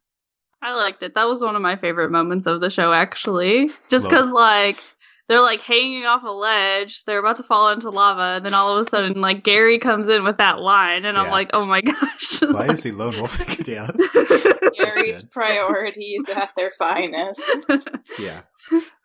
I 0.60 0.74
liked 0.74 1.02
it. 1.02 1.14
That 1.14 1.28
was 1.28 1.42
one 1.42 1.54
of 1.56 1.62
my 1.62 1.76
favorite 1.76 2.10
moments 2.10 2.46
of 2.46 2.60
the 2.60 2.70
show, 2.70 2.92
actually. 2.92 3.70
Just 3.88 4.08
because, 4.08 4.30
like, 4.32 4.78
they're 5.28 5.40
like 5.42 5.60
hanging 5.60 6.06
off 6.06 6.22
a 6.24 6.30
ledge, 6.30 7.04
they're 7.04 7.18
about 7.18 7.36
to 7.36 7.42
fall 7.42 7.70
into 7.70 7.90
lava, 7.90 8.36
and 8.36 8.46
then 8.46 8.54
all 8.54 8.76
of 8.76 8.86
a 8.86 8.90
sudden, 8.90 9.20
like, 9.20 9.44
Gary 9.44 9.78
comes 9.78 10.08
in 10.08 10.24
with 10.24 10.38
that 10.38 10.58
line, 10.60 11.04
and 11.04 11.16
Yeah. 11.16 11.22
I'm 11.22 11.30
like, 11.30 11.50
oh 11.52 11.66
my 11.66 11.80
gosh. 11.82 12.40
Why 12.42 12.66
is 12.68 12.82
he 12.82 12.92
lone 12.92 13.16
wolfing? 13.18 13.46
It 13.58 13.66
down? 13.66 13.96
Gary's 14.78 15.24
priorities 15.26 16.28
at 16.34 16.50
their 16.56 16.70
finest. 16.78 17.42
yeah. 18.18 18.40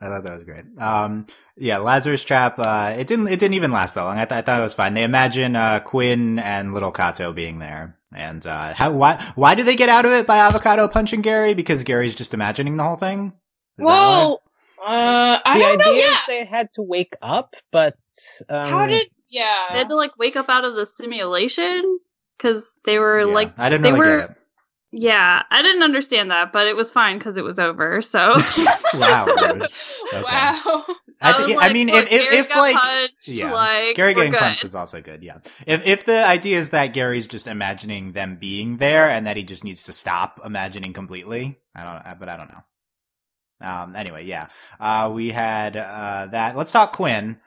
I 0.02 0.08
thought 0.08 0.24
that 0.24 0.34
was 0.36 0.44
great. 0.44 0.66
Um 0.78 1.26
yeah 1.56 1.78
lazarus 1.78 2.24
trap 2.24 2.58
uh 2.60 2.94
it 2.98 3.08
didn't 3.08 3.28
it 3.28 3.40
didn't 3.40 3.54
even 3.54 3.72
last 3.72 3.96
that 3.96 4.04
long. 4.04 4.18
I, 4.18 4.26
th- 4.26 4.40
I 4.40 4.42
thought 4.42 4.60
it 4.60 4.64
was 4.64 4.74
fine. 4.74 4.94
They 4.94 5.04
imagine 5.04 5.56
uh 5.56 5.80
quinn 5.80 6.40
and 6.40 6.74
little 6.74 6.92
Cato 6.92 7.32
being 7.34 7.60
there. 7.60 7.98
And 8.16 8.46
uh 8.46 8.74
how 8.74 8.92
why 8.92 9.24
why 9.36 9.56
do 9.56 9.64
they 9.64 9.76
get 9.76 9.90
out 9.90 10.06
of 10.06 10.12
it 10.12 10.28
by 10.28 10.38
avocato 10.38 10.92
punching 10.92 11.22
gary? 11.22 11.54
Because 11.54 11.84
gary's 11.84 12.14
just 12.16 12.34
imagining 12.34 12.76
the 12.78 12.84
whole 12.84 12.96
thing? 12.96 13.34
Is 13.78 13.86
that? 13.86 13.92
Well, 13.92 14.43
uh, 14.86 15.40
I 15.46 15.58
the 15.58 15.64
don't 15.64 15.78
know. 15.80 15.92
idea 15.92 16.04
Yeah. 16.04 16.12
is 16.14 16.20
they 16.28 16.46
had 16.46 16.74
to 16.74 16.82
wake 16.82 17.14
up, 17.22 17.56
but 17.72 17.96
um, 18.50 18.70
How 18.70 18.86
did? 18.88 19.08
Yeah 19.30 19.66
they 19.72 19.78
had 19.80 19.90
to, 19.90 19.96
like, 19.96 20.18
wake 20.18 20.36
up 20.36 20.50
out 20.50 20.66
of 20.66 20.76
the 20.76 20.86
simulation 20.86 22.00
because 22.38 22.74
they 22.86 23.00
were, 23.00 23.20
Yeah, 23.22 23.26
like, 23.34 23.58
i 23.60 23.70
didn't 23.70 23.84
they 23.84 23.92
really 23.94 24.00
were- 24.00 24.20
get 24.28 24.38
yeah, 24.96 25.42
I 25.50 25.64
didn't 25.64 25.82
understand 25.82 26.30
that, 26.30 26.54
but 26.54 26.68
it 26.68 26.76
was 26.76 26.92
fine 26.92 27.18
because 27.18 27.36
it 27.36 27.44
was 27.44 27.58
over, 27.58 28.04
so. 28.04 28.36
wow. 28.94 29.26
Okay. 30.14 30.22
Wow. 30.22 30.86
I, 31.20 31.32
was 31.36 31.46
th- 31.48 31.58
like, 31.58 31.72
I 31.72 31.74
mean 31.74 31.90
if 31.90 32.04
if, 32.04 32.10
Gary 32.10 32.38
if 32.38 32.50
got 32.50 32.58
like 32.60 32.76
punched, 32.76 33.28
yeah. 33.28 33.52
like, 33.52 33.96
Gary 33.96 34.14
getting 34.14 34.32
good. 34.34 34.40
punched 34.40 34.64
is 34.64 34.76
also 34.76 35.02
good, 35.02 35.24
yeah. 35.24 35.38
If 35.66 35.88
if 35.88 36.06
the 36.06 36.24
idea 36.24 36.60
is 36.60 36.70
that 36.72 36.88
Gary's 36.94 37.26
just 37.26 37.48
imagining 37.48 38.12
them 38.12 38.36
being 38.40 38.78
there 38.78 39.10
and 39.10 39.26
that 39.26 39.36
he 39.36 39.42
just 39.44 39.64
needs 39.64 39.82
to 39.86 39.94
stop 39.94 40.40
imagining 40.46 40.94
completely, 40.94 41.58
I 41.76 41.84
don't 41.84 42.20
but 42.20 42.30
I 42.30 42.38
don't 42.38 42.50
know. 42.52 42.64
Um 43.64 43.96
anyway, 43.96 44.26
yeah. 44.26 44.48
Uh 44.80 45.10
we 45.14 45.30
had 45.30 45.78
uh 45.78 46.28
that 46.32 46.56
let's 46.56 46.72
talk 46.72 46.94
Quinn. 46.94 47.40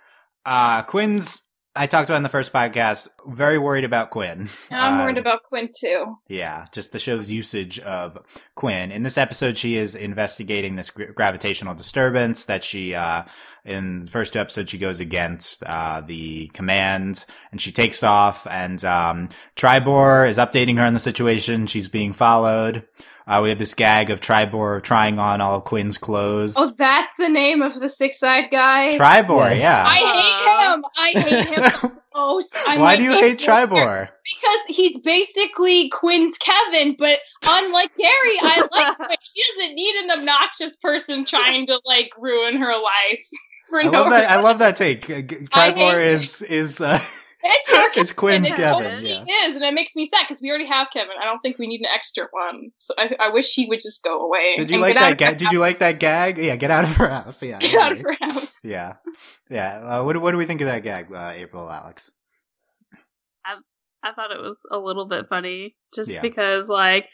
Uh 0.45 0.83
Quinn's 0.83 1.43
I 1.79 1.87
talked 1.87 2.09
about 2.09 2.17
in 2.17 2.23
the 2.23 2.31
first 2.31 2.55
podcast, 2.55 3.07
very 3.27 3.59
worried 3.59 3.85
about 3.85 4.09
Quinn. 4.09 4.49
I'm 4.71 4.99
worried 4.99 5.19
about 5.19 5.43
Quinn 5.43 5.69
too. 5.79 6.17
yeah, 6.27 6.65
just 6.73 6.93
the 6.93 6.99
show's 6.99 7.31
usage 7.31 7.79
of 7.81 8.17
Quinn. 8.55 8.91
In 8.91 9.03
this 9.03 9.19
episode, 9.19 9.59
she 9.59 9.77
is 9.77 9.95
investigating 9.95 10.77
this 10.77 10.89
gra- 10.89 11.13
gravitational 11.13 11.75
disturbance 11.75 12.47
that 12.47 12.65
she, 12.65 12.95
uh, 12.95 13.25
in 13.67 14.07
the 14.07 14.11
first 14.11 14.33
two 14.33 14.39
episodes, 14.39 14.71
she 14.71 14.79
goes 14.79 15.01
against, 15.01 15.63
uh, 15.65 16.01
the 16.01 16.47
command 16.55 17.27
and 17.53 17.61
she 17.61 17.73
takes 17.73 18.03
off 18.03 18.47
and, 18.47 18.83
um, 18.83 19.29
Tribor 19.55 20.25
is 20.27 20.39
updating 20.39 20.79
her 20.79 20.85
on 20.85 20.95
the 20.95 20.99
situation. 20.99 21.67
She's 21.67 21.89
being 21.89 22.15
followed. 22.15 22.87
Uh, 23.27 23.41
we 23.43 23.49
have 23.49 23.59
this 23.59 23.75
gag 23.75 24.09
of 24.11 24.21
Tribor 24.21 24.81
trying 24.81 25.19
on 25.19 25.41
all 25.41 25.61
Quinn's 25.61 25.99
clothes. 25.99 26.55
Oh, 26.57 26.73
that's 26.79 27.17
the 27.17 27.29
name 27.29 27.61
of 27.61 27.79
the 27.81 27.89
six-eyed 27.89 28.51
guy. 28.53 28.97
Tribor, 28.97 29.51
Yes. 29.51 29.59
yeah. 29.61 29.85
I 29.85 29.99
hate 30.15 30.73
him. 30.73 30.85
I 30.97 31.11
hate 31.41 31.47
him 31.49 31.63
the 31.63 31.93
most. 32.15 32.55
I'm 32.69 32.79
Why 32.79 32.85
like, 32.93 32.99
do 32.99 33.05
you 33.05 33.13
hate 33.15 33.41
Tribor? 33.41 34.09
Because 34.23 34.59
he's 34.69 35.01
basically 35.01 35.89
Quinn's 35.89 36.39
Kevin, 36.39 36.95
but 36.97 37.19
unlike 37.49 37.91
Gary, 37.97 38.11
I 38.43 38.69
like 38.71 38.95
Quinn. 38.97 39.09
She 39.25 39.43
doesn't 39.59 39.75
need 39.75 39.95
an 40.05 40.19
obnoxious 40.21 40.77
person 40.77 41.25
trying 41.25 41.67
to 41.67 41.81
like 41.85 42.13
ruin 42.19 42.57
her 42.59 42.75
life 42.81 43.27
for 43.69 43.81
I 43.81 43.85
no 43.85 43.91
love 43.91 44.11
that. 44.11 44.19
reason. 44.21 44.33
I 44.33 44.41
love 44.41 44.59
that 44.61 44.77
take. 44.77 45.07
G- 45.09 45.15
I 45.53 45.73
Tribor 45.73 46.01
is 46.01 46.43
is 46.43 46.81
uh, 46.81 46.99
It's 47.43 47.71
her 47.71 48.01
is 48.01 48.13
Quinn's 48.13 48.51
It 48.51 48.57
Kevin. 48.57 48.83
totally 48.85 49.11
Yeah. 49.11 49.47
is, 49.49 49.57
and 49.57 49.65
it 49.65 49.75
makes 49.75 49.95
me 49.95 50.07
sad 50.07 50.25
because 50.27 50.41
we 50.43 50.49
already 50.49 50.67
have 50.67 50.89
Kevin. 50.93 51.17
I 51.21 51.25
don't 51.27 51.41
think 51.41 51.59
we 51.59 51.67
need 51.67 51.81
an 51.81 51.87
extra 51.87 52.27
one. 52.31 52.71
So 52.79 52.95
I, 52.99 53.15
I 53.21 53.29
wish 53.29 53.53
he 53.55 53.67
would 53.67 53.81
just 53.81 54.03
go 54.03 54.21
away. 54.25 54.57
Did 54.57 54.71
you 54.71 54.79
like 54.79 54.95
that 54.99 55.13
of 55.13 55.19
gag? 55.19 55.39
Did 55.39 55.53
you 55.53 55.59
like 55.61 55.79
that 55.79 56.01
gag? 56.01 56.39
Yeah, 56.39 56.57
get 56.57 56.71
out 56.71 56.85
of 56.85 56.95
her 56.97 57.09
house. 57.09 57.43
Yeah, 57.43 57.57
I 57.57 57.61
Get 57.67 57.81
out 57.81 57.93
of 57.93 58.01
her 58.01 58.17
house. 58.21 58.59
Yeah, 58.65 58.95
yeah. 59.51 59.79
Uh, 59.79 60.05
what 60.05 60.15
do- 60.15 60.21
what 60.21 60.33
do 60.33 60.39
we 60.39 60.47
think 60.47 60.61
of 60.63 60.67
that 60.69 60.83
gag, 60.83 61.13
uh, 61.15 61.33
April, 61.37 61.71
Alex? 61.71 62.13
I 64.03 64.13
thought 64.13 64.31
it 64.31 64.41
was 64.41 64.59
a 64.71 64.79
little 64.79 65.07
bit 65.07 65.29
funny 65.29 65.75
just 65.95 66.11
Yeah. 66.11 66.21
because 66.21 66.69
like 66.69 67.09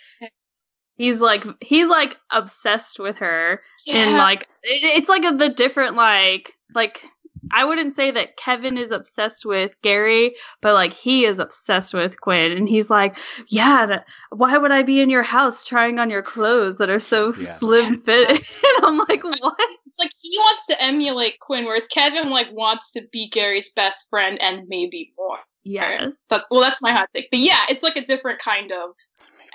he's 0.96 1.20
like 1.22 1.44
he's 1.62 1.88
like 1.88 2.16
obsessed 2.30 2.98
with 2.98 3.16
her 3.18 3.62
and 3.90 4.12
like 4.18 4.42
it, 4.62 4.98
it's 4.98 5.08
like 5.08 5.24
a, 5.24 5.34
the 5.34 5.48
different 5.48 5.94
like 5.96 6.52
like 6.74 7.02
I 7.50 7.64
wouldn't 7.64 7.94
say 7.94 8.10
that 8.12 8.36
Kevin 8.36 8.78
is 8.78 8.90
obsessed 8.90 9.44
with 9.44 9.74
Gary, 9.82 10.34
but 10.60 10.74
like 10.74 10.92
he 10.92 11.24
is 11.24 11.38
obsessed 11.38 11.92
with 11.92 12.20
Quinn, 12.20 12.52
and 12.52 12.68
he's 12.68 12.88
like, 12.90 13.16
"Yeah, 13.48 13.86
that, 13.86 14.06
why 14.30 14.56
would 14.56 14.70
I 14.72 14.82
be 14.82 15.00
in 15.00 15.10
your 15.10 15.22
house 15.22 15.64
trying 15.64 15.98
on 15.98 16.08
your 16.10 16.22
clothes 16.22 16.78
that 16.78 16.90
are 16.90 17.00
so 17.00 17.34
Yeah. 17.36 17.58
slim 17.58 18.00
fit?" 18.00 18.30
and 18.30 18.40
I'm 18.82 18.98
like, 18.98 19.22
"What?" 19.24 19.56
it's 19.86 19.98
like 19.98 20.12
he 20.20 20.36
wants 20.38 20.66
to 20.68 20.82
emulate 20.82 21.40
Quinn, 21.40 21.64
whereas 21.64 21.88
Kevin 21.88 22.30
like 22.30 22.50
wants 22.52 22.90
to 22.92 23.02
be 23.12 23.28
Gary's 23.28 23.72
best 23.72 24.08
friend 24.08 24.40
and 24.40 24.66
maybe 24.68 25.12
more. 25.18 25.38
Yes, 25.64 26.24
But 26.28 26.46
well, 26.50 26.60
that's 26.60 26.82
my 26.82 26.90
hot 26.90 27.08
take. 27.14 27.30
But 27.30 27.40
yeah, 27.40 27.64
it's 27.68 27.82
like 27.82 27.96
a 27.96 28.04
different 28.04 28.38
kind 28.40 28.72
of 28.72 28.90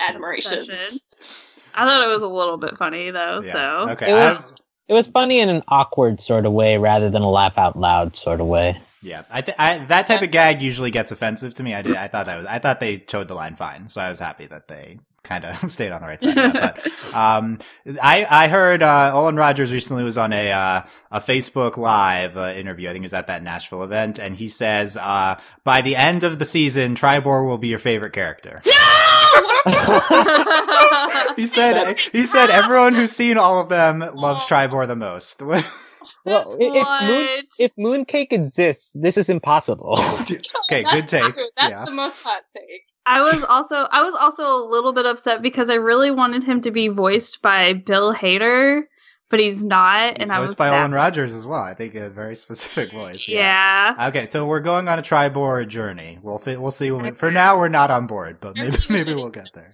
admiration. 0.00 0.60
Obsession. 0.60 1.00
I 1.74 1.86
thought 1.86 2.08
it 2.08 2.12
was 2.12 2.22
a 2.22 2.28
little 2.28 2.56
bit 2.56 2.78
funny 2.78 3.10
though. 3.10 3.42
Yeah. 3.44 3.52
So 3.52 3.90
Okay. 3.90 4.10
It 4.88 4.94
was 4.94 5.06
funny 5.06 5.40
in 5.40 5.48
an 5.50 5.62
awkward 5.68 6.20
sort 6.20 6.46
of 6.46 6.52
way 6.52 6.78
rather 6.78 7.10
than 7.10 7.22
a 7.22 7.30
laugh 7.30 7.58
out 7.58 7.78
loud 7.78 8.16
sort 8.16 8.40
of 8.40 8.46
way. 8.46 8.78
yeah. 9.02 9.22
I, 9.30 9.40
th- 9.42 9.56
I 9.58 9.78
that 9.86 10.06
type 10.06 10.22
of 10.22 10.30
gag 10.30 10.62
usually 10.62 10.90
gets 10.90 11.12
offensive 11.12 11.54
to 11.54 11.62
me. 11.62 11.74
I 11.74 11.82
did. 11.82 11.94
I 11.96 12.08
thought 12.08 12.26
that 12.26 12.36
was. 12.38 12.46
I 12.46 12.58
thought 12.58 12.80
they 12.80 12.96
towed 12.98 13.28
the 13.28 13.34
line 13.34 13.54
fine, 13.54 13.88
so 13.90 14.00
I 14.00 14.08
was 14.08 14.18
happy 14.18 14.46
that 14.46 14.66
they 14.68 14.98
kind 15.28 15.44
of 15.44 15.70
stayed 15.70 15.92
on 15.92 16.00
the 16.00 16.06
right 16.06 16.20
side. 16.20 16.36
Of 16.38 16.52
that. 16.54 16.80
But 16.82 17.14
um, 17.14 17.58
I 18.02 18.26
I 18.28 18.48
heard 18.48 18.82
uh, 18.82 19.12
Olan 19.14 19.36
Rogers 19.38 19.72
recently 19.72 20.02
was 20.02 20.16
on 20.18 20.32
a 20.32 20.50
uh, 20.50 20.82
a 21.10 21.20
Facebook 21.20 21.76
Live 21.76 22.36
uh, 22.36 22.52
interview. 22.56 22.88
I 22.88 22.92
think 22.92 23.02
it 23.02 23.06
was 23.06 23.14
at 23.14 23.26
that 23.28 23.42
Nashville 23.42 23.82
event, 23.82 24.18
and 24.18 24.34
he 24.36 24.48
says 24.48 24.96
uh, 24.96 25.38
by 25.64 25.82
the 25.82 25.94
end 25.96 26.24
of 26.24 26.38
the 26.38 26.44
season, 26.44 26.94
Tribor 26.94 27.44
will 27.44 27.58
be 27.58 27.68
your 27.68 27.78
favorite 27.78 28.12
character. 28.12 28.62
he 31.36 31.46
said 31.46 31.96
he 32.12 32.26
said 32.26 32.50
everyone 32.50 32.94
who's 32.94 33.12
seen 33.12 33.36
all 33.38 33.60
of 33.60 33.68
them 33.68 34.00
loves 34.14 34.44
Tribor 34.46 34.86
the 34.86 34.96
most. 34.96 35.42
Well, 35.42 35.62
i- 36.26 36.56
if 36.58 36.72
Moon, 37.08 37.26
What? 37.26 37.44
if 37.58 37.76
Mooncake 37.76 38.32
exists, 38.32 38.92
this 38.94 39.16
is 39.16 39.28
impossible. 39.30 39.98
okay, 40.00 40.82
good 40.90 41.08
take. 41.08 41.34
That's 41.36 41.70
Yeah. 41.70 41.84
the 41.84 41.90
most 41.92 42.22
hot 42.22 42.42
take. 42.54 42.82
I 43.08 43.20
was 43.20 43.42
also 43.44 43.74
I 43.90 44.02
was 44.02 44.14
also 44.20 44.42
a 44.42 44.62
little 44.68 44.92
bit 44.92 45.06
upset 45.06 45.40
because 45.42 45.70
I 45.70 45.74
really 45.74 46.10
wanted 46.10 46.44
him 46.44 46.60
to 46.62 46.70
be 46.70 46.88
voiced 46.88 47.40
by 47.40 47.72
Bill 47.72 48.14
Hader, 48.14 48.82
but 49.30 49.40
he's 49.40 49.64
not, 49.64 50.18
He's 50.18 50.24
and 50.24 50.32
I 50.32 50.40
was 50.40 50.54
by 50.54 50.68
sad. 50.68 50.90
Olan 50.90 50.94
Rogers 50.94 51.34
as 51.34 51.46
well. 51.46 51.62
I 51.62 51.74
think 51.74 51.94
a 51.94 52.10
very 52.10 52.36
specific 52.36 52.92
voice. 52.92 53.26
Yeah. 53.26 53.94
Yeah. 53.98 54.08
Okay, 54.08 54.28
so 54.30 54.46
we're 54.46 54.60
going 54.60 54.88
on 54.88 54.98
a 54.98 55.02
Tribor 55.02 55.64
journey. 55.66 56.18
We'll 56.22 56.38
fi- 56.38 56.56
we'll 56.56 56.70
see 56.70 56.90
when 56.90 57.02
we. 57.02 57.10
For 57.12 57.30
now, 57.30 57.58
we're 57.58 57.68
not 57.68 57.90
on 57.90 58.06
board, 58.06 58.38
but 58.40 58.56
maybe 58.56 58.76
maybe 58.90 59.14
we'll 59.14 59.30
get 59.30 59.48
there. 59.54 59.72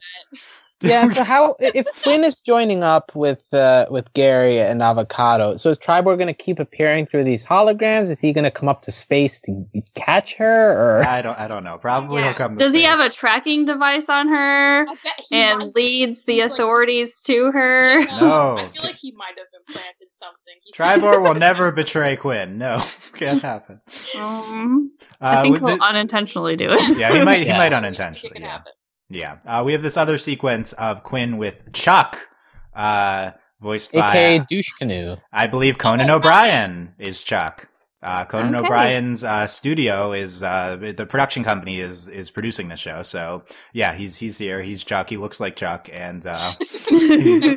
Yeah. 0.85 1.09
So 1.15 1.25
how 1.25 1.57
if 1.61 1.87
Quinn 2.03 2.25
is 2.25 2.41
joining 2.41 2.83
up 2.83 3.11
with 3.15 3.43
uh, 3.53 3.87
with 3.91 4.13
Gary 4.15 4.61
and 4.61 4.81
Avocato? 4.81 5.59
So 5.59 5.71
is 5.71 5.79
Tribor 5.79 6.17
going 6.17 6.27
to 6.29 6.35
keep 6.35 6.59
appearing 6.59 7.07
through 7.07 7.25
these 7.25 7.45
holograms? 7.45 8.11
Is 8.11 8.21
he 8.21 8.33
going 8.33 8.45
to 8.45 8.51
come 8.51 8.69
up 8.69 8.83
to 8.83 8.93
space 8.93 9.41
to 9.41 9.65
catch 9.95 10.35
her? 10.35 10.73
Or 11.01 11.07
I 11.07 11.23
don't 11.23 11.39
I 11.39 11.49
don't 11.49 11.65
know. 11.65 11.79
Probably 11.79 12.21
Yeah. 12.23 12.29
he'll 12.29 12.35
come. 12.35 12.55
To 12.55 12.59
Does 12.59 12.75
he 12.75 12.83
have 12.83 13.01
a 13.01 13.11
tracking 13.11 13.65
device 13.65 14.09
on 14.09 14.29
her 14.29 14.83
I 14.89 14.95
bet 15.05 15.25
he 15.29 15.37
and 15.37 15.59
might- 15.59 15.75
leads 15.77 16.25
the 16.25 16.35
he's 16.35 16.43
like- 16.51 16.53
authorities 16.53 17.21
to 17.23 17.51
her? 17.53 18.01
No. 18.21 18.57
I 18.59 18.69
feel 18.69 18.83
like 18.83 18.97
he 18.97 19.13
might 19.13 19.35
have 19.39 19.47
implanted 19.67 20.09
something. 20.13 20.55
He's 20.65 20.75
Tribor 20.75 21.21
will 21.21 21.35
never 21.49 21.73
betray 21.73 22.17
Quinn. 22.17 22.59
No, 22.59 22.83
can't 23.15 23.41
happen. 23.43 23.81
Um, 24.19 24.93
Uh, 25.21 25.27
I 25.39 25.43
think 25.43 25.59
he'll 25.59 25.77
the- 25.77 25.83
unintentionally 25.83 26.57
do 26.57 26.69
it. 26.71 26.99
yeah, 26.99 27.13
he 27.17 27.25
might 27.25 27.39
he 27.41 27.47
Yeah. 27.47 27.59
might 27.59 27.73
unintentionally. 27.73 28.33
could 28.33 28.43
Yeah. 28.43 28.49
happen. 28.51 28.73
Yeah. 29.11 29.39
Uh, 29.45 29.63
we 29.65 29.73
have 29.73 29.83
this 29.83 29.97
other 29.97 30.19
sequence 30.19 30.73
of 30.75 31.03
Quinn 31.03 31.37
with 31.37 31.73
Chuck, 31.73 32.29
uh, 32.75 33.33
voiced 33.61 33.93
by, 33.93 34.11
AKA 34.11 34.39
uh, 34.39 34.45
douche 34.49 34.73
canoe. 34.79 35.17
I 35.33 35.47
believe 35.47 35.79
Conan 35.79 36.11
O'Brien 36.11 36.95
is 36.99 37.23
Chuck. 37.23 37.69
Uh, 38.03 38.25
Conan 38.27 38.55
Okay. 38.55 38.67
O'Brien's 38.67 39.25
uh, 39.25 39.47
studio 39.47 40.13
is 40.13 40.43
uh, 40.43 40.77
the 40.95 41.07
production 41.07 41.43
company 41.43 41.81
is 41.81 42.07
is 42.09 42.31
producing 42.31 42.69
the 42.69 42.77
show. 42.77 43.03
So 43.03 43.45
yeah, 43.73 43.95
he's 43.95 44.19
he's 44.19 44.37
here. 44.37 44.61
He's 44.61 44.85
Chuck. 44.85 45.09
He 45.09 45.17
looks 45.17 45.41
like 45.41 45.57
Chuck, 45.57 45.89
and 45.93 46.25
uh, 46.27 46.53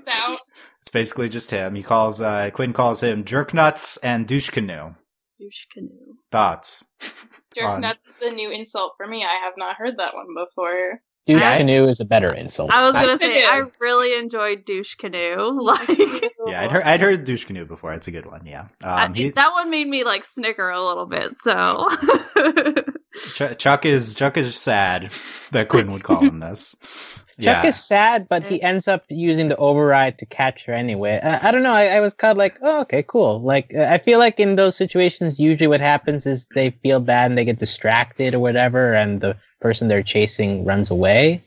It's 0.87 0.93
basically 0.93 1.27
just 1.27 1.51
him. 1.51 1.75
He 1.75 1.83
calls 1.83 2.21
uh, 2.21 2.49
Quinn 2.53 2.71
calls 2.71 3.03
him 3.03 3.25
Jerk 3.25 3.53
Nuts 3.53 3.97
and 3.97 4.25
Douche 4.25 4.49
Canoe. 4.49 4.95
Douche 5.37 5.65
canoe. 5.73 5.89
Thoughts? 6.31 6.85
Jerk 7.55 7.65
On- 7.65 7.81
nuts 7.81 7.99
is 8.15 8.21
a 8.21 8.31
new 8.31 8.49
insult 8.49 8.93
for 8.95 9.05
me. 9.05 9.23
I 9.25 9.33
have 9.43 9.53
not 9.57 9.75
heard 9.75 9.97
that 9.97 10.13
one 10.13 10.27
before. 10.33 11.01
Douche 11.27 11.43
I- 11.43 11.57
canoe 11.59 11.87
is 11.87 11.99
a 11.99 12.05
better 12.05 12.33
insult. 12.33 12.71
I 12.73 12.83
was 12.83 12.93
gonna 12.93 13.17
say 13.17 13.45
I 13.45 13.57
Canoe. 13.59 13.71
really 13.79 14.17
enjoyed 14.17 14.65
douche 14.65 14.95
canoe. 14.95 15.51
Like 15.61 15.87
Yeah, 16.47 16.61
I'd 16.63 16.71
heard 16.71 16.83
I'd 16.83 17.01
heard 17.01 17.23
Douche 17.25 17.45
Canoe 17.45 17.65
before. 17.65 17.93
It's 17.93 18.07
a 18.07 18.11
good 18.11 18.25
one. 18.25 18.45
Yeah. 18.45 18.67
I- 18.83 19.05
Um, 19.05 19.13
he, 19.13 19.29
that 19.31 19.51
one 19.51 19.69
made 19.69 19.87
me 19.87 20.03
like 20.05 20.23
snicker 20.25 20.69
a 20.69 20.81
little 20.81 21.05
bit. 21.05 21.35
So 21.41 21.89
Ch- 23.35 23.57
Chuck 23.57 23.85
is 23.85 24.13
Chuck 24.13 24.37
is 24.37 24.55
sad 24.55 25.11
that 25.51 25.67
Quinn 25.69 25.91
would 25.91 26.03
call 26.03 26.21
him 26.21 26.37
this. 26.37 26.75
Chuck 27.39 27.63
yeah. 27.63 27.69
is 27.69 27.75
sad, 27.83 28.27
but 28.27 28.41
he 28.43 28.59
ends 28.63 28.87
up 28.87 29.03
using 29.09 29.47
the 29.47 29.55
override 29.57 30.17
to 30.17 30.25
catch 30.25 30.65
her 30.65 30.73
anyway. 30.73 31.19
Uh, 31.21 31.37
I 31.43 31.51
don't 31.51 31.61
know. 31.61 31.71
I, 31.71 31.85
I 31.97 31.99
was 31.99 32.15
kind 32.15 32.31
of 32.31 32.37
like, 32.37 32.57
oh, 32.63 32.81
okay, 32.81 33.03
cool. 33.07 33.41
Like, 33.43 33.71
uh, 33.77 33.83
I 33.83 33.99
feel 33.99 34.17
like 34.17 34.39
in 34.39 34.55
those 34.55 34.75
situations, 34.75 35.37
usually 35.37 35.67
what 35.67 35.79
happens 35.79 36.25
is 36.25 36.47
they 36.55 36.71
feel 36.81 36.99
bad 36.99 37.29
and 37.29 37.37
they 37.37 37.45
get 37.45 37.59
distracted 37.59 38.33
or 38.33 38.39
whatever, 38.39 38.95
and 38.95 39.21
the 39.21 39.37
person 39.59 39.87
they're 39.87 40.03
chasing 40.03 40.65
runs 40.65 40.89
away. 40.91 41.43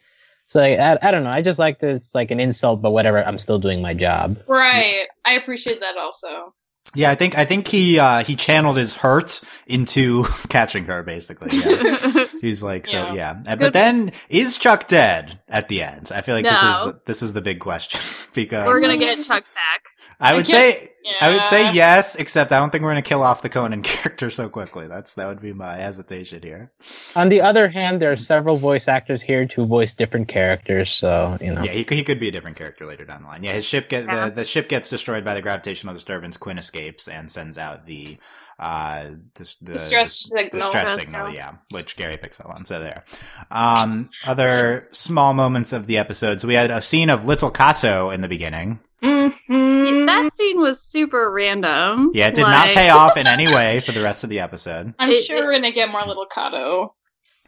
So 0.46 0.58
like, 0.60 0.78
I, 0.78 0.98
I 1.00 1.10
don't 1.12 1.22
know. 1.24 1.30
I 1.30 1.42
just 1.42 1.58
like 1.58 1.78
that 1.78 1.90
it's 1.94 2.14
like 2.14 2.30
an 2.30 2.40
insult, 2.40 2.82
but 2.82 2.90
whatever. 2.90 3.22
I'm 3.24 3.38
still 3.38 3.58
doing 3.58 3.80
my 3.80 3.94
job. 3.94 4.36
Right. 4.48 5.06
I 5.24 5.34
appreciate 5.34 5.80
that 5.80 5.96
also. 5.96 6.54
Yeah, 6.94 7.10
I 7.10 7.14
think 7.14 7.38
I 7.38 7.44
think 7.44 7.68
he 7.68 8.00
uh 8.00 8.24
he 8.24 8.34
channeled 8.34 8.76
his 8.76 8.96
hurt 8.96 9.40
into 9.68 10.24
catching 10.48 10.86
her 10.86 11.04
basically. 11.04 11.50
Yeah. 11.52 12.24
He's 12.40 12.62
like 12.64 12.86
so 12.88 12.96
Yeah. 12.96 13.14
yeah. 13.14 13.30
Uh, 13.30 13.56
But 13.56 13.58
Good. 13.58 13.72
then 13.74 14.12
is 14.28 14.58
Chuck 14.58 14.88
dead 14.88 15.38
at 15.48 15.68
the 15.68 15.82
end? 15.82 16.10
I 16.12 16.22
feel 16.22 16.34
like 16.34 16.44
this 16.44 16.60
is 16.62 16.94
this 17.06 17.22
is 17.22 17.32
the 17.32 17.42
big 17.42 17.60
question 17.60 18.00
because 18.34 18.66
we're 18.66 18.80
gonna 18.80 18.96
get 18.96 19.18
Chuck 19.24 19.44
back. 19.54 19.82
I 20.20 20.32
I 20.32 20.34
would 20.34 20.46
guess- 20.46 20.74
say 20.78 20.86
I 21.20 21.34
would 21.34 21.46
say 21.46 21.72
yes, 21.72 22.14
except 22.16 22.52
I 22.52 22.58
don't 22.58 22.70
think 22.70 22.84
we're 22.84 22.90
gonna 22.90 23.00
kill 23.02 23.22
off 23.22 23.40
the 23.42 23.48
Conan 23.48 23.82
character 23.82 24.28
so 24.30 24.48
quickly. 24.48 24.86
That's 24.86 25.14
that 25.14 25.26
would 25.28 25.40
be 25.40 25.52
my 25.52 25.74
hesitation 25.76 26.42
here. 26.42 26.72
On 27.16 27.28
the 27.30 27.40
other 27.40 27.68
hand, 27.68 28.00
there 28.02 28.12
are 28.12 28.16
several 28.16 28.56
voice 28.58 28.86
actors 28.86 29.22
here 29.22 29.46
to 29.46 29.64
voice 29.64 29.94
different 29.94 30.28
characters. 30.28 30.90
So 30.90 31.38
you 31.40 31.54
know, 31.54 31.62
Yeah, 31.62 31.72
he 31.72 31.84
could, 31.84 31.96
he 31.96 32.04
could 32.04 32.20
be 32.20 32.28
a 32.28 32.30
different 32.32 32.56
character 32.58 32.84
later 32.86 33.04
down 33.06 33.22
the 33.22 33.28
line. 33.28 33.42
Yeah, 33.42 33.52
his 33.54 33.64
ship 33.64 33.88
get 33.88 34.04
Yeah. 34.04 34.28
the, 34.28 34.36
the 34.36 34.44
ship 34.44 34.68
gets 34.68 34.88
destroyed 34.90 35.24
by 35.24 35.34
the 35.34 35.42
gravitational 35.42 35.94
disturbance. 35.94 36.36
Quinn 36.36 36.58
escapes 36.58 37.08
and 37.08 37.30
sends 37.30 37.56
out 37.58 37.86
the 37.86 38.18
uh 38.58 39.08
dis- 39.34 39.56
the 39.56 39.72
Distress 39.72 40.10
dis- 40.10 40.28
signal. 40.28 40.50
distress 40.50 40.84
Distress 40.84 41.04
signal. 41.06 41.26
signal. 41.28 41.34
Yeah, 41.34 41.52
which 41.70 41.96
Gary 41.96 42.18
picks 42.18 42.40
up 42.40 42.50
on. 42.50 42.66
So 42.66 42.78
there. 42.78 43.04
Um, 43.50 44.06
other 44.26 44.86
small 44.92 45.32
moments 45.32 45.72
of 45.72 45.86
the 45.86 45.96
episode. 45.96 46.40
So 46.42 46.46
we 46.48 46.54
had 46.54 46.70
a 46.70 46.82
scene 46.82 47.08
of 47.08 47.24
Little 47.24 47.50
Cato 47.50 48.10
in 48.10 48.20
the 48.20 48.28
beginning. 48.28 48.80
Mhm. 49.02 50.06
That 50.06 50.30
scene 50.34 50.60
was 50.60 50.82
super 50.82 51.30
random. 51.30 52.10
Yeah, 52.14 52.28
it 52.28 52.34
did 52.34 52.42
not 52.42 52.68
pay 52.68 52.90
off 52.90 53.16
in 53.16 53.26
any 53.26 53.46
way 53.46 53.80
for 53.80 53.92
the 53.92 54.02
rest 54.02 54.24
of 54.24 54.30
the 54.30 54.40
episode. 54.40 54.94
I'm 54.98 55.10
It- 55.10 55.24
sure 55.24 55.44
we're 55.44 55.52
gonna 55.52 55.70
get 55.70 55.90
more 55.90 56.02
little 56.04 56.26
Cato 56.26 56.94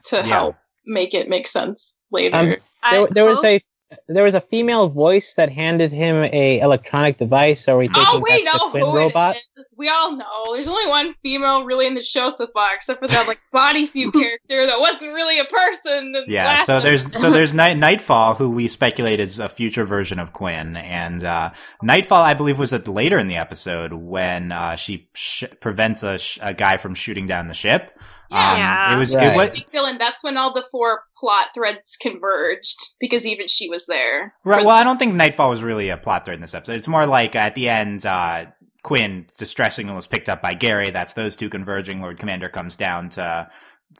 to 0.06 0.16
Yeah. 0.16 0.22
help 0.22 0.56
make 0.86 1.14
it 1.14 1.28
make 1.28 1.46
sense 1.46 1.94
later. 2.10 2.36
Um, 2.36 2.56
there, 2.90 3.06
there 3.08 3.24
was 3.24 3.36
hope- 3.38 3.44
a 3.46 3.60
there 4.08 4.24
was 4.24 4.34
a 4.34 4.40
female 4.40 4.88
voice 4.88 5.34
that 5.34 5.50
handed 5.50 5.92
him 5.92 6.28
a 6.32 6.60
electronic 6.60 7.18
device. 7.18 7.68
Are 7.68 7.76
we 7.76 7.88
thinking 7.88 8.04
oh 8.06 8.20
wait, 8.20 8.44
that's 8.44 8.58
no, 8.58 8.66
the 8.66 8.70
Quinn 8.70 8.84
who 8.84 8.96
robot? 8.96 9.36
it 9.36 9.42
is? 9.56 9.74
We 9.78 9.88
all 9.88 10.16
know. 10.16 10.52
There's 10.52 10.68
only 10.68 10.86
one 10.86 11.14
female 11.22 11.64
really 11.64 11.86
in 11.86 11.94
the 11.94 12.02
show 12.02 12.28
so 12.28 12.46
far, 12.48 12.74
except 12.74 13.00
for 13.00 13.08
that 13.08 13.26
like 13.26 13.40
bodysuit 13.54 14.12
character 14.12 14.66
that 14.66 14.78
wasn't 14.78 15.12
really 15.12 15.38
a 15.38 15.44
person. 15.44 16.14
Yeah, 16.26 16.46
laughed 16.46 16.66
so 16.66 16.80
there's 16.80 17.12
so 17.18 17.30
there's 17.32 17.54
Night 17.54 17.78
Nightfall, 17.78 18.34
who 18.34 18.50
we 18.50 18.68
speculate 18.68 19.20
is 19.20 19.38
a 19.38 19.48
future 19.48 19.84
version 19.84 20.18
of 20.18 20.32
Quinn, 20.32 20.76
and 20.76 21.24
uh, 21.24 21.50
Nightfall, 21.82 22.22
I 22.22 22.34
believe, 22.34 22.58
was 22.58 22.72
at 22.72 22.86
later 22.88 23.18
in 23.18 23.26
the 23.26 23.36
episode 23.36 23.92
when 23.92 24.52
uh, 24.52 24.76
she 24.76 25.08
sh- 25.14 25.44
prevents 25.60 26.02
a, 26.02 26.18
sh- 26.18 26.38
a 26.42 26.54
guy 26.54 26.76
from 26.76 26.94
shooting 26.94 27.26
down 27.26 27.48
the 27.48 27.54
ship. 27.54 27.98
Yeah. 28.32 28.56
Yeah. 28.56 28.94
it 28.94 28.98
was 28.98 29.14
Right. 29.14 29.32
it 29.32 29.36
was 29.36 29.50
Dylan, 29.72 29.98
that's 29.98 30.22
when 30.24 30.36
all 30.36 30.52
the 30.52 30.64
four 30.70 31.02
plot 31.16 31.48
threads 31.54 31.96
converged 31.96 32.94
because 33.00 33.26
even 33.26 33.46
she 33.48 33.68
was 33.68 33.86
there. 33.86 34.34
right. 34.44 34.64
Well, 34.64 34.74
I 34.76 34.84
don't 34.84 34.98
think 34.98 35.14
Nightfall 35.14 35.50
was 35.50 35.62
really 35.62 35.88
a 35.88 35.96
plot 35.96 36.24
thread 36.24 36.36
in 36.36 36.40
this 36.40 36.54
episode. 36.54 36.74
It's 36.76 36.88
more 36.88 37.06
like 37.06 37.36
at 37.36 37.54
the 37.54 37.68
end, 37.68 38.04
uh, 38.06 38.46
Quinn 38.82 39.26
distress 39.38 39.76
signal 39.76 39.96
is 39.98 40.06
picked 40.08 40.28
up 40.28 40.42
by 40.42 40.54
Gary. 40.54 40.90
That's 40.90 41.12
those 41.12 41.36
two 41.36 41.48
converging. 41.48 42.00
Lord 42.00 42.18
Commander 42.18 42.48
comes 42.48 42.74
down 42.76 43.10
to. 43.10 43.48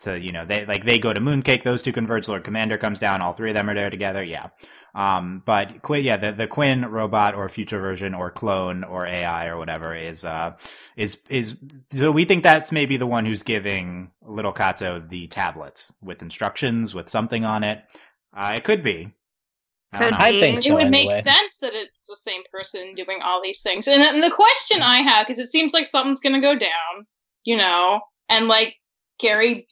To 0.01 0.19
you 0.19 0.33
know, 0.33 0.45
they 0.45 0.65
like 0.67 0.85
they 0.85 0.99
go 0.99 1.13
to 1.13 1.21
Mooncake. 1.21 1.63
Those 1.63 1.83
two 1.83 1.93
converge. 1.93 2.29
Lord 2.29 2.45
Commander 2.45 2.79
comes 2.79 2.99
down. 2.99 3.21
All 3.21 3.33
three 3.33 3.51
of 3.51 3.55
them 3.55 3.69
are 3.69 3.75
there 3.75 3.91
together. 3.91 4.23
Yeah, 4.23 4.49
Um, 4.95 5.43
but 5.47 5.81
Quinn, 5.83 6.05
yeah, 6.05 6.19
the, 6.19 6.33
the 6.33 6.47
Quinn 6.47 6.85
robot 6.85 7.35
or 7.35 7.49
future 7.49 7.81
version 7.81 8.15
or 8.15 8.31
clone 8.31 8.85
or 8.85 9.07
AI 9.07 9.49
or 9.49 9.57
whatever 9.57 9.95
is, 9.95 10.25
uh, 10.25 10.57
is, 10.97 11.23
is, 11.31 11.57
so 11.91 12.13
we 12.13 12.25
think 12.27 12.43
that's 12.43 12.71
maybe 12.71 12.99
the 12.99 13.07
one 13.07 13.25
who's 13.25 13.43
giving 13.43 14.11
little 14.21 14.53
Cato 14.53 14.99
the 14.99 15.27
tablets 15.29 15.95
with 16.03 16.21
instructions 16.21 16.95
with 16.95 17.09
something 17.09 17.45
on 17.45 17.65
it. 17.65 17.83
Uh, 18.37 18.53
it 18.57 18.65
could 18.65 18.83
be. 18.83 19.13
I 19.95 19.99
don't 19.99 20.11
know. 20.13 20.19
I 20.21 20.41
think 20.41 20.59
it 20.59 20.65
so. 20.65 20.75
would 20.75 20.91
make 20.91 21.11
sense 21.11 21.59
that 21.59 21.75
it's 21.75 22.07
the 22.07 22.17
same 22.17 22.43
person 22.51 22.95
doing 22.95 23.21
all 23.23 23.43
these 23.43 23.61
things. 23.63 23.89
And, 23.89 24.03
and 24.03 24.23
the 24.23 24.31
question 24.31 24.83
I 24.83 24.99
have, 24.99 25.27
because 25.27 25.39
it 25.39 25.49
seems 25.49 25.73
like 25.73 25.87
something's 25.87 26.21
going 26.21 26.35
to 26.35 26.41
go 26.41 26.57
down, 26.57 27.07
you 27.45 27.57
know, 27.57 28.01
and 28.29 28.49
like 28.49 28.77
Gary 29.23 29.67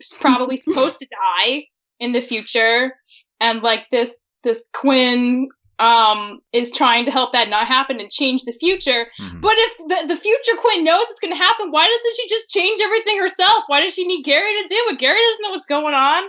is 0.00 0.14
probably 0.20 0.56
supposed 0.66 0.98
to 1.00 1.06
die 1.06 1.64
in 1.98 2.12
the 2.12 2.20
future, 2.20 2.92
and 3.40 3.62
like 3.62 3.88
this 3.90 4.14
this 4.42 4.60
Quinn 4.74 5.48
um 5.78 6.40
is 6.52 6.70
trying 6.70 7.06
to 7.06 7.10
help 7.10 7.32
that 7.32 7.48
not 7.48 7.66
happen 7.66 8.00
and 8.00 8.10
change 8.10 8.42
the 8.44 8.52
future. 8.52 9.06
Mhm. 9.18 9.40
But 9.40 9.54
if 9.56 9.76
the, 9.78 10.14
the 10.14 10.20
future 10.20 10.56
Quinn 10.60 10.84
knows 10.84 11.06
it's 11.08 11.20
going 11.20 11.32
to 11.32 11.42
happen, 11.42 11.70
why 11.70 11.86
doesn't 11.86 12.16
she 12.16 12.28
just 12.28 12.50
change 12.50 12.80
everything 12.82 13.18
herself? 13.18 13.64
Why 13.68 13.80
does 13.80 13.94
she 13.94 14.06
need 14.06 14.22
Gary 14.22 14.52
to 14.62 14.68
do 14.68 14.74
it? 14.90 14.98
Gary 14.98 15.18
doesn't 15.18 15.42
know 15.42 15.50
what's 15.50 15.64
going 15.66 15.94
on. 15.94 16.24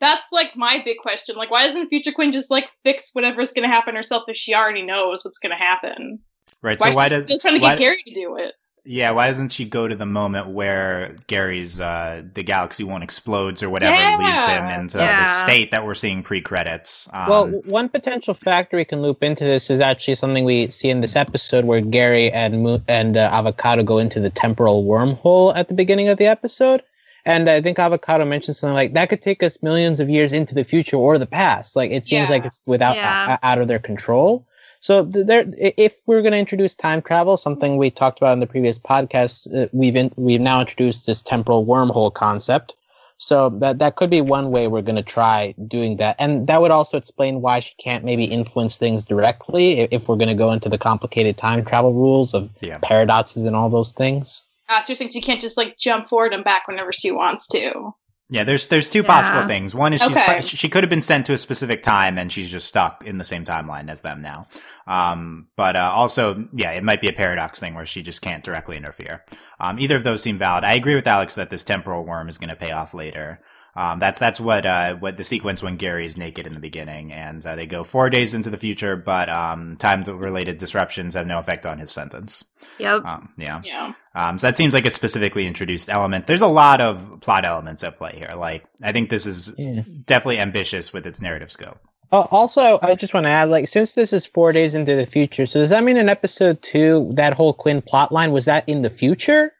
That's 0.00 0.32
like 0.32 0.56
my 0.56 0.80
big 0.84 0.98
question. 0.98 1.36
Like, 1.36 1.50
why 1.50 1.66
doesn't 1.66 1.88
future 1.88 2.12
Quinn 2.12 2.32
just 2.32 2.50
like 2.50 2.64
fix 2.82 3.10
whatever's 3.12 3.52
going 3.52 3.68
to 3.68 3.74
happen 3.74 3.94
herself 3.94 4.24
if 4.28 4.36
she 4.38 4.54
already 4.54 4.82
knows 4.82 5.22
what's 5.24 5.38
going 5.38 5.52
to 5.56 5.62
happen? 5.62 6.18
right. 6.62 6.80
Why 6.80 6.90
So 6.90 6.96
why 6.96 7.04
is 7.04 7.08
she 7.10 7.14
does, 7.16 7.24
still 7.24 7.38
trying 7.38 7.60
to 7.60 7.60
why- 7.60 7.72
get 7.74 7.78
Gary 7.78 8.02
to 8.06 8.14
do 8.14 8.36
it? 8.36 8.54
Yeah, 8.86 9.12
why 9.12 9.28
doesn't 9.28 9.48
she 9.50 9.64
go 9.64 9.88
to 9.88 9.96
the 9.96 10.04
moment 10.04 10.48
where 10.48 11.16
Gary's 11.26 11.80
uh, 11.80 12.22
the 12.34 12.42
Galaxy 12.42 12.84
One 12.84 13.02
explodes 13.02 13.62
or 13.62 13.70
whatever 13.70 13.96
Yeah. 13.96 14.18
leads 14.18 14.44
him 14.44 14.66
into 14.80 14.98
the 14.98 15.24
state 15.24 15.70
that 15.70 15.86
we're 15.86 15.94
seeing 15.94 16.22
pre 16.22 16.42
credits? 16.42 17.08
Um, 17.14 17.28
well, 17.30 17.46
one 17.64 17.88
potential 17.88 18.34
factor 18.34 18.76
we 18.76 18.84
can 18.84 19.00
loop 19.00 19.22
into 19.22 19.42
this 19.44 19.70
is 19.70 19.80
actually 19.80 20.16
something 20.16 20.44
we 20.44 20.66
see 20.68 20.90
in 20.90 21.00
this 21.00 21.16
episode 21.16 21.64
where 21.64 21.80
Gary 21.80 22.30
and 22.32 22.62
Mo- 22.62 22.82
and 22.86 23.16
uh, 23.16 23.30
Avocato 23.30 23.82
go 23.84 23.96
into 23.98 24.20
the 24.20 24.28
temporal 24.30 24.84
wormhole 24.84 25.56
at 25.56 25.68
the 25.68 25.74
beginning 25.74 26.08
of 26.08 26.18
the 26.18 26.26
episode. 26.26 26.82
And 27.24 27.48
I 27.48 27.62
think 27.62 27.78
Avocato 27.78 28.28
mentioned 28.28 28.56
something 28.58 28.74
like 28.74 28.92
that 28.92 29.08
could 29.08 29.22
take 29.22 29.42
us 29.42 29.62
millions 29.62 29.98
of 29.98 30.10
years 30.10 30.34
into 30.34 30.54
the 30.54 30.62
future 30.62 30.98
or 30.98 31.16
the 31.16 31.24
past. 31.26 31.74
Like 31.74 31.90
it 31.90 32.04
seems 32.04 32.28
Yeah. 32.28 32.34
like 32.34 32.44
it's 32.44 32.60
without 32.66 32.96
Yeah. 32.96 33.38
uh, 33.42 33.46
out 33.46 33.56
of 33.58 33.66
their 33.68 33.78
control. 33.78 34.44
So 34.84 35.02
there, 35.02 35.46
if 35.56 36.02
we're 36.06 36.20
going 36.20 36.32
to 36.32 36.38
introduce 36.38 36.76
time 36.76 37.00
travel, 37.00 37.38
something 37.38 37.78
we 37.78 37.90
talked 37.90 38.18
about 38.18 38.34
in 38.34 38.40
the 38.40 38.46
previous 38.46 38.78
podcast, 38.78 39.48
uh, 39.56 39.66
we've 39.72 39.96
in, 39.96 40.12
we've 40.16 40.42
now 40.42 40.60
introduced 40.60 41.06
this 41.06 41.22
temporal 41.22 41.64
wormhole 41.64 42.12
concept. 42.12 42.76
So 43.16 43.48
that 43.60 43.78
that 43.78 43.96
could 43.96 44.10
be 44.10 44.20
one 44.20 44.50
way 44.50 44.68
we're 44.68 44.82
going 44.82 44.96
to 44.96 45.02
try 45.02 45.54
doing 45.66 45.96
that, 45.96 46.16
and 46.18 46.46
that 46.48 46.60
would 46.60 46.70
also 46.70 46.98
explain 46.98 47.40
why 47.40 47.60
she 47.60 47.72
can't 47.78 48.04
maybe 48.04 48.24
influence 48.24 48.76
things 48.76 49.06
directly 49.06 49.80
if, 49.80 49.88
if 49.90 50.08
we're 50.10 50.16
going 50.16 50.28
to 50.28 50.34
go 50.34 50.52
into 50.52 50.68
the 50.68 50.76
complicated 50.76 51.38
time 51.38 51.64
travel 51.64 51.94
rules 51.94 52.34
of 52.34 52.50
Yeah. 52.60 52.76
paradoxes 52.82 53.46
and 53.46 53.56
all 53.56 53.70
those 53.70 53.92
things. 53.92 54.44
Uh, 54.68 54.82
so 54.82 54.90
you're 54.90 54.96
saying 54.96 55.12
she 55.12 55.22
can't 55.22 55.40
just 55.40 55.56
like 55.56 55.78
jump 55.78 56.10
forward 56.10 56.34
and 56.34 56.44
back 56.44 56.68
whenever 56.68 56.92
she 56.92 57.10
wants 57.10 57.46
to. 57.48 57.94
Yeah, 58.30 58.44
there's 58.44 58.66
there's 58.68 58.88
two 58.88 59.00
Yeah. 59.02 59.06
possible 59.06 59.46
things. 59.46 59.74
One 59.74 59.92
is 59.92 60.00
she's 60.02 60.16
Okay. 60.16 60.40
she 60.42 60.56
she 60.56 60.68
could 60.68 60.82
have 60.82 60.90
been 60.90 61.02
sent 61.02 61.26
to 61.26 61.34
a 61.34 61.38
specific 61.38 61.82
time 61.82 62.18
and 62.18 62.32
she's 62.32 62.50
just 62.50 62.66
stuck 62.66 63.04
in 63.06 63.18
the 63.18 63.24
same 63.24 63.44
timeline 63.44 63.90
as 63.90 64.00
them 64.02 64.20
now. 64.22 64.46
Um, 64.86 65.48
but 65.56 65.76
uh, 65.76 65.90
also, 65.94 66.46
yeah, 66.54 66.72
it 66.72 66.82
might 66.84 67.00
be 67.00 67.08
a 67.08 67.12
paradox 67.12 67.60
thing 67.60 67.74
where 67.74 67.86
she 67.86 68.02
just 68.02 68.22
can't 68.22 68.42
directly 68.44 68.76
interfere. 68.76 69.24
Um, 69.60 69.78
either 69.78 69.96
of 69.96 70.04
those 70.04 70.22
seem 70.22 70.38
valid. 70.38 70.64
I 70.64 70.74
agree 70.74 70.94
with 70.94 71.06
Alex 71.06 71.34
that 71.36 71.50
this 71.50 71.64
temporal 71.64 72.04
worm 72.04 72.28
is 72.28 72.38
going 72.38 72.50
to 72.50 72.56
pay 72.56 72.70
off 72.72 72.94
later. 72.94 73.40
Um, 73.76 73.98
that's 73.98 74.20
that's 74.20 74.38
what 74.38 74.64
uh, 74.64 74.94
what 74.96 75.16
the 75.16 75.24
sequence 75.24 75.62
when 75.62 75.76
Gary's 75.76 76.16
naked 76.16 76.46
in 76.46 76.54
the 76.54 76.60
beginning, 76.60 77.12
and 77.12 77.44
uh, 77.44 77.56
they 77.56 77.66
go 77.66 77.82
four 77.82 78.08
days 78.08 78.32
into 78.32 78.48
the 78.48 78.56
future, 78.56 78.94
but 78.94 79.28
um, 79.28 79.76
time 79.76 80.04
related 80.04 80.58
disruptions 80.58 81.14
have 81.14 81.26
no 81.26 81.38
effect 81.40 81.66
on 81.66 81.78
his 81.78 81.90
sentence. 81.90 82.44
Yep. 82.78 83.04
Um, 83.04 83.32
yeah. 83.36 83.60
Yeah. 83.64 83.92
Um, 84.14 84.38
so 84.38 84.46
that 84.46 84.56
seems 84.56 84.74
like 84.74 84.86
a 84.86 84.90
specifically 84.90 85.46
introduced 85.46 85.90
element. 85.90 86.26
There's 86.28 86.40
a 86.40 86.46
lot 86.46 86.80
of 86.80 87.18
plot 87.20 87.44
elements 87.44 87.82
at 87.82 87.98
play 87.98 88.12
here. 88.16 88.34
Like, 88.36 88.64
I 88.80 88.92
think 88.92 89.10
this 89.10 89.26
is 89.26 89.52
Yeah. 89.58 89.82
definitely 90.04 90.38
ambitious 90.38 90.92
with 90.92 91.04
its 91.06 91.20
narrative 91.20 91.50
scope. 91.50 91.80
Uh, 92.12 92.26
also, 92.30 92.78
I 92.80 92.94
just 92.94 93.12
want 93.12 93.26
to 93.26 93.32
add, 93.32 93.48
like, 93.48 93.66
since 93.66 93.94
this 93.96 94.12
is 94.12 94.24
four 94.24 94.52
days 94.52 94.76
into 94.76 94.94
the 94.94 95.06
future, 95.06 95.46
so 95.46 95.58
does 95.58 95.70
that 95.70 95.82
mean 95.82 95.96
in 95.96 96.08
episode 96.08 96.62
two 96.62 97.10
that 97.16 97.32
whole 97.32 97.52
Quinn 97.52 97.82
plot 97.82 98.12
line 98.12 98.30
was 98.30 98.44
that 98.44 98.68
in 98.68 98.82
the 98.82 98.90
future? 98.90 99.52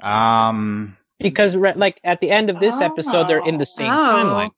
Um, 0.00 0.96
Because, 1.20 1.56
re- 1.56 1.74
like, 1.74 2.00
at 2.04 2.20
the 2.20 2.30
end 2.30 2.50
of 2.50 2.60
this 2.60 2.80
episode, 2.80 3.28
they're 3.28 3.46
in 3.46 3.58
the 3.58 3.66
same 3.66 3.90
Oh. 3.90 4.02
timeline 4.02 4.44
now. 4.46 4.50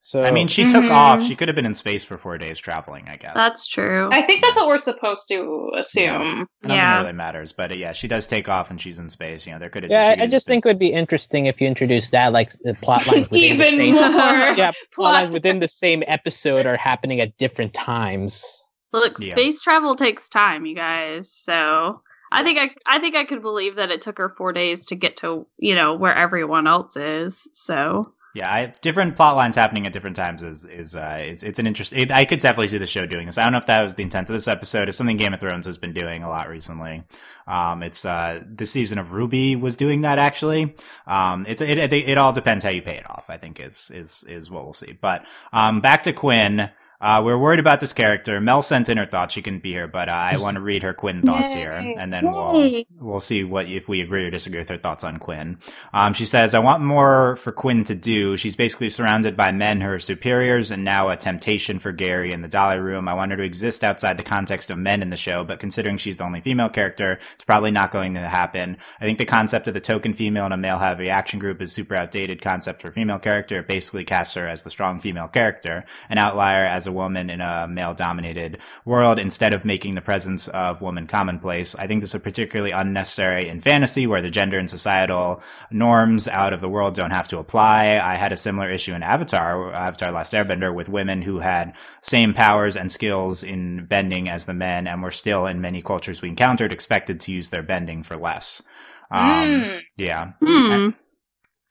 So 0.00 0.22
I 0.22 0.30
mean, 0.30 0.46
she 0.46 0.68
took 0.68 0.84
Mhm. 0.84 0.92
off. 0.92 1.20
She 1.24 1.34
could 1.34 1.48
have 1.48 1.56
been 1.56 1.66
in 1.66 1.74
space 1.74 2.04
for 2.04 2.16
four 2.16 2.38
days 2.38 2.60
traveling, 2.60 3.08
I 3.08 3.16
guess. 3.16 3.32
That's 3.34 3.66
true. 3.66 4.08
I 4.12 4.22
think 4.22 4.40
that's 4.40 4.54
what 4.54 4.68
we're 4.68 4.76
supposed 4.76 5.26
to 5.30 5.72
assume. 5.76 6.46
I 6.62 6.68
don't 6.68 6.76
Yeah. 6.76 6.94
it 6.94 6.98
really 7.00 7.12
matters, 7.12 7.52
but 7.52 7.72
uh, 7.72 7.74
yeah, 7.74 7.90
she 7.90 8.06
does 8.06 8.28
take 8.28 8.48
off 8.48 8.70
and 8.70 8.80
she's 8.80 9.00
in 9.00 9.08
space. 9.08 9.48
You 9.48 9.52
know, 9.54 9.58
there 9.58 9.68
could 9.68 9.82
have. 9.82 9.90
yeah, 9.90 10.14
she 10.14 10.20
I, 10.20 10.22
I 10.24 10.26
just 10.28 10.46
been- 10.46 10.52
think 10.54 10.66
it 10.66 10.68
would 10.68 10.78
be 10.78 10.92
interesting 10.92 11.46
if 11.46 11.60
you 11.60 11.66
introduced 11.66 12.12
that, 12.12 12.32
like, 12.32 12.52
the 12.62 12.74
plot 12.74 13.04
lines 13.08 13.28
within 13.28 13.58
the 13.58 13.64
same. 13.64 13.94
more. 13.94 14.04
Yeah, 14.56 14.70
plot 14.70 14.74
plot. 14.94 15.12
lines 15.14 15.30
within 15.32 15.58
the 15.58 15.66
same 15.68 16.04
episode 16.06 16.66
are 16.66 16.76
happening 16.76 17.20
at 17.20 17.36
different 17.36 17.74
times. 17.74 18.62
Look, 18.92 19.18
Yeah. 19.18 19.32
space 19.34 19.60
travel 19.60 19.96
takes 19.96 20.28
time, 20.28 20.66
you 20.66 20.76
guys. 20.76 21.32
So 21.32 22.00
I 22.30 22.42
think 22.42 22.58
I 22.58 22.68
I 22.96 22.98
think 22.98 23.16
I 23.16 23.24
could 23.24 23.42
believe 23.42 23.76
that 23.76 23.90
it 23.90 24.02
took 24.02 24.18
her 24.18 24.28
four 24.28 24.52
days 24.52 24.86
to 24.86 24.94
get 24.94 25.18
to 25.18 25.46
you 25.58 25.74
know 25.74 25.94
where 25.94 26.14
everyone 26.14 26.66
else 26.66 26.96
is. 26.96 27.48
So 27.52 28.12
Yeah, 28.34 28.52
I, 28.52 28.74
different 28.82 29.16
plot 29.16 29.34
lines 29.34 29.56
happening 29.56 29.86
at 29.86 29.94
different 29.94 30.16
times 30.16 30.42
is 30.42 30.66
is 30.66 30.94
uh, 30.94 31.18
is 31.22 31.42
it's 31.42 31.58
an 31.58 31.66
interest. 31.66 31.94
It, 31.94 32.10
I 32.10 32.26
could 32.26 32.40
definitely 32.40 32.68
see 32.68 32.76
the 32.76 32.86
show 32.86 33.06
doing 33.06 33.26
this. 33.26 33.38
I 33.38 33.44
don't 33.44 33.52
know 33.52 33.58
if 33.58 33.66
that 33.66 33.82
was 33.82 33.94
the 33.94 34.02
intent 34.02 34.28
of 34.28 34.34
this 34.34 34.46
episode. 34.46 34.88
It's 34.88 34.98
something 34.98 35.16
Game 35.16 35.32
of 35.32 35.40
Thrones 35.40 35.64
has 35.64 35.78
been 35.78 35.94
doing 35.94 36.22
a 36.22 36.28
lot 36.28 36.50
recently. 36.50 37.04
Um, 37.46 37.82
it's 37.82 38.04
uh, 38.04 38.42
the 38.46 38.66
season 38.66 38.98
of 38.98 39.14
Ruby 39.14 39.56
was 39.56 39.76
doing 39.76 40.02
that 40.02 40.18
actually. 40.18 40.74
Um, 41.06 41.46
it's 41.48 41.62
it, 41.62 41.78
it 41.78 41.92
it 41.94 42.18
all 42.18 42.34
depends 42.34 42.62
how 42.62 42.70
you 42.70 42.82
pay 42.82 42.96
it 42.96 43.08
off. 43.08 43.24
I 43.30 43.38
think 43.38 43.58
is 43.58 43.90
is 43.94 44.22
is 44.28 44.50
what 44.50 44.64
we'll 44.64 44.74
see. 44.74 44.92
But 45.00 45.24
um, 45.52 45.80
back 45.80 46.02
to 46.02 46.12
Quinn. 46.12 46.70
Uh, 47.00 47.22
we're 47.24 47.38
worried 47.38 47.60
about 47.60 47.80
this 47.80 47.92
character. 47.92 48.40
Mel 48.40 48.62
sent 48.62 48.88
in 48.88 48.96
her 48.96 49.06
thoughts. 49.06 49.34
She 49.34 49.42
couldn't 49.42 49.62
be 49.62 49.72
here, 49.72 49.88
but 49.88 50.08
uh, 50.08 50.12
I 50.12 50.36
want 50.40 50.56
to 50.56 50.60
read 50.60 50.82
her 50.82 50.94
Quinn 50.94 51.22
thoughts 51.22 51.54
Yay. 51.54 51.60
here, 51.60 51.72
and 51.72 52.12
then 52.12 52.30
we'll 52.30 52.84
we'll 52.98 53.20
see 53.20 53.44
what 53.44 53.66
if 53.66 53.88
we 53.88 54.00
agree 54.00 54.24
or 54.24 54.30
disagree 54.30 54.58
with 54.58 54.68
her 54.68 54.78
thoughts 54.78 55.04
on 55.04 55.18
Quinn. 55.18 55.58
Um, 55.92 56.14
she 56.14 56.24
says, 56.24 56.54
"I 56.54 56.58
want 56.58 56.82
more 56.82 57.36
for 57.36 57.52
Quinn 57.52 57.84
to 57.84 57.94
do. 57.94 58.36
She's 58.36 58.56
basically 58.56 58.90
surrounded 58.90 59.36
by 59.36 59.52
men 59.52 59.80
who 59.80 59.90
are 59.90 59.98
superiors, 59.98 60.70
and 60.70 60.84
now 60.84 61.08
a 61.08 61.16
temptation 61.16 61.78
for 61.78 61.92
Gary 61.92 62.32
in 62.32 62.42
the 62.42 62.48
Dolly 62.48 62.78
Room. 62.78 63.08
I 63.08 63.14
want 63.14 63.30
her 63.30 63.36
to 63.36 63.42
exist 63.42 63.84
outside 63.84 64.16
the 64.16 64.22
context 64.22 64.70
of 64.70 64.78
men 64.78 65.02
in 65.02 65.10
the 65.10 65.16
show, 65.16 65.44
but 65.44 65.60
considering 65.60 65.98
she's 65.98 66.16
the 66.16 66.24
only 66.24 66.40
female 66.40 66.68
character, 66.68 67.18
it's 67.34 67.44
probably 67.44 67.70
not 67.70 67.92
going 67.92 68.14
to 68.14 68.20
happen. 68.20 68.76
I 69.00 69.04
think 69.04 69.18
the 69.18 69.24
concept 69.24 69.68
of 69.68 69.74
the 69.74 69.80
token 69.80 70.14
female 70.14 70.46
in 70.46 70.52
a 70.52 70.56
male-heavy 70.56 71.10
action 71.10 71.38
group 71.38 71.60
is 71.60 71.72
super 71.72 71.94
outdated 71.94 72.40
concept 72.42 72.82
for 72.82 72.88
a 72.88 72.92
female 72.92 73.18
character. 73.18 73.58
It 73.58 73.68
basically 73.68 74.04
casts 74.04 74.34
her 74.34 74.46
as 74.46 74.62
the 74.62 74.70
strong 74.70 74.98
female 74.98 75.28
character, 75.28 75.84
an 76.08 76.18
outlier 76.18 76.64
as 76.64 76.85
a 76.86 76.92
woman 76.92 77.30
in 77.30 77.40
a 77.40 77.66
male-dominated 77.68 78.58
world 78.84 79.18
instead 79.18 79.52
of 79.52 79.64
making 79.64 79.94
the 79.94 80.00
presence 80.00 80.48
of 80.48 80.82
woman 80.82 81.06
commonplace. 81.06 81.74
I 81.74 81.86
think 81.86 82.00
this 82.00 82.14
is 82.14 82.20
particularly 82.22 82.70
unnecessary 82.70 83.48
in 83.48 83.60
fantasy 83.60 84.06
where 84.06 84.22
the 84.22 84.30
gender 84.30 84.58
and 84.58 84.68
societal 84.70 85.42
norms 85.70 86.28
out 86.28 86.52
of 86.52 86.60
the 86.60 86.68
world 86.68 86.94
don't 86.94 87.10
have 87.10 87.28
to 87.28 87.38
apply. 87.38 87.98
I 87.98 88.14
had 88.14 88.32
a 88.32 88.36
similar 88.36 88.68
issue 88.70 88.94
in 88.94 89.02
Avatar, 89.02 89.72
Avatar 89.72 90.10
Last 90.12 90.32
Airbender 90.32 90.74
with 90.74 90.88
women 90.88 91.22
who 91.22 91.38
had 91.38 91.74
same 92.02 92.34
powers 92.34 92.76
and 92.76 92.90
skills 92.92 93.42
in 93.42 93.86
bending 93.86 94.28
as 94.28 94.44
the 94.44 94.54
men 94.54 94.86
and 94.86 95.02
were 95.02 95.10
still 95.10 95.46
in 95.46 95.60
many 95.60 95.82
cultures 95.82 96.22
we 96.22 96.28
encountered 96.28 96.72
expected 96.72 97.20
to 97.20 97.32
use 97.32 97.50
their 97.50 97.62
bending 97.62 98.02
for 98.02 98.16
less. 98.16 98.62
Um, 99.10 99.20
Mm. 99.46 99.80
yeah. 99.96 100.32
hmm. 100.40 100.88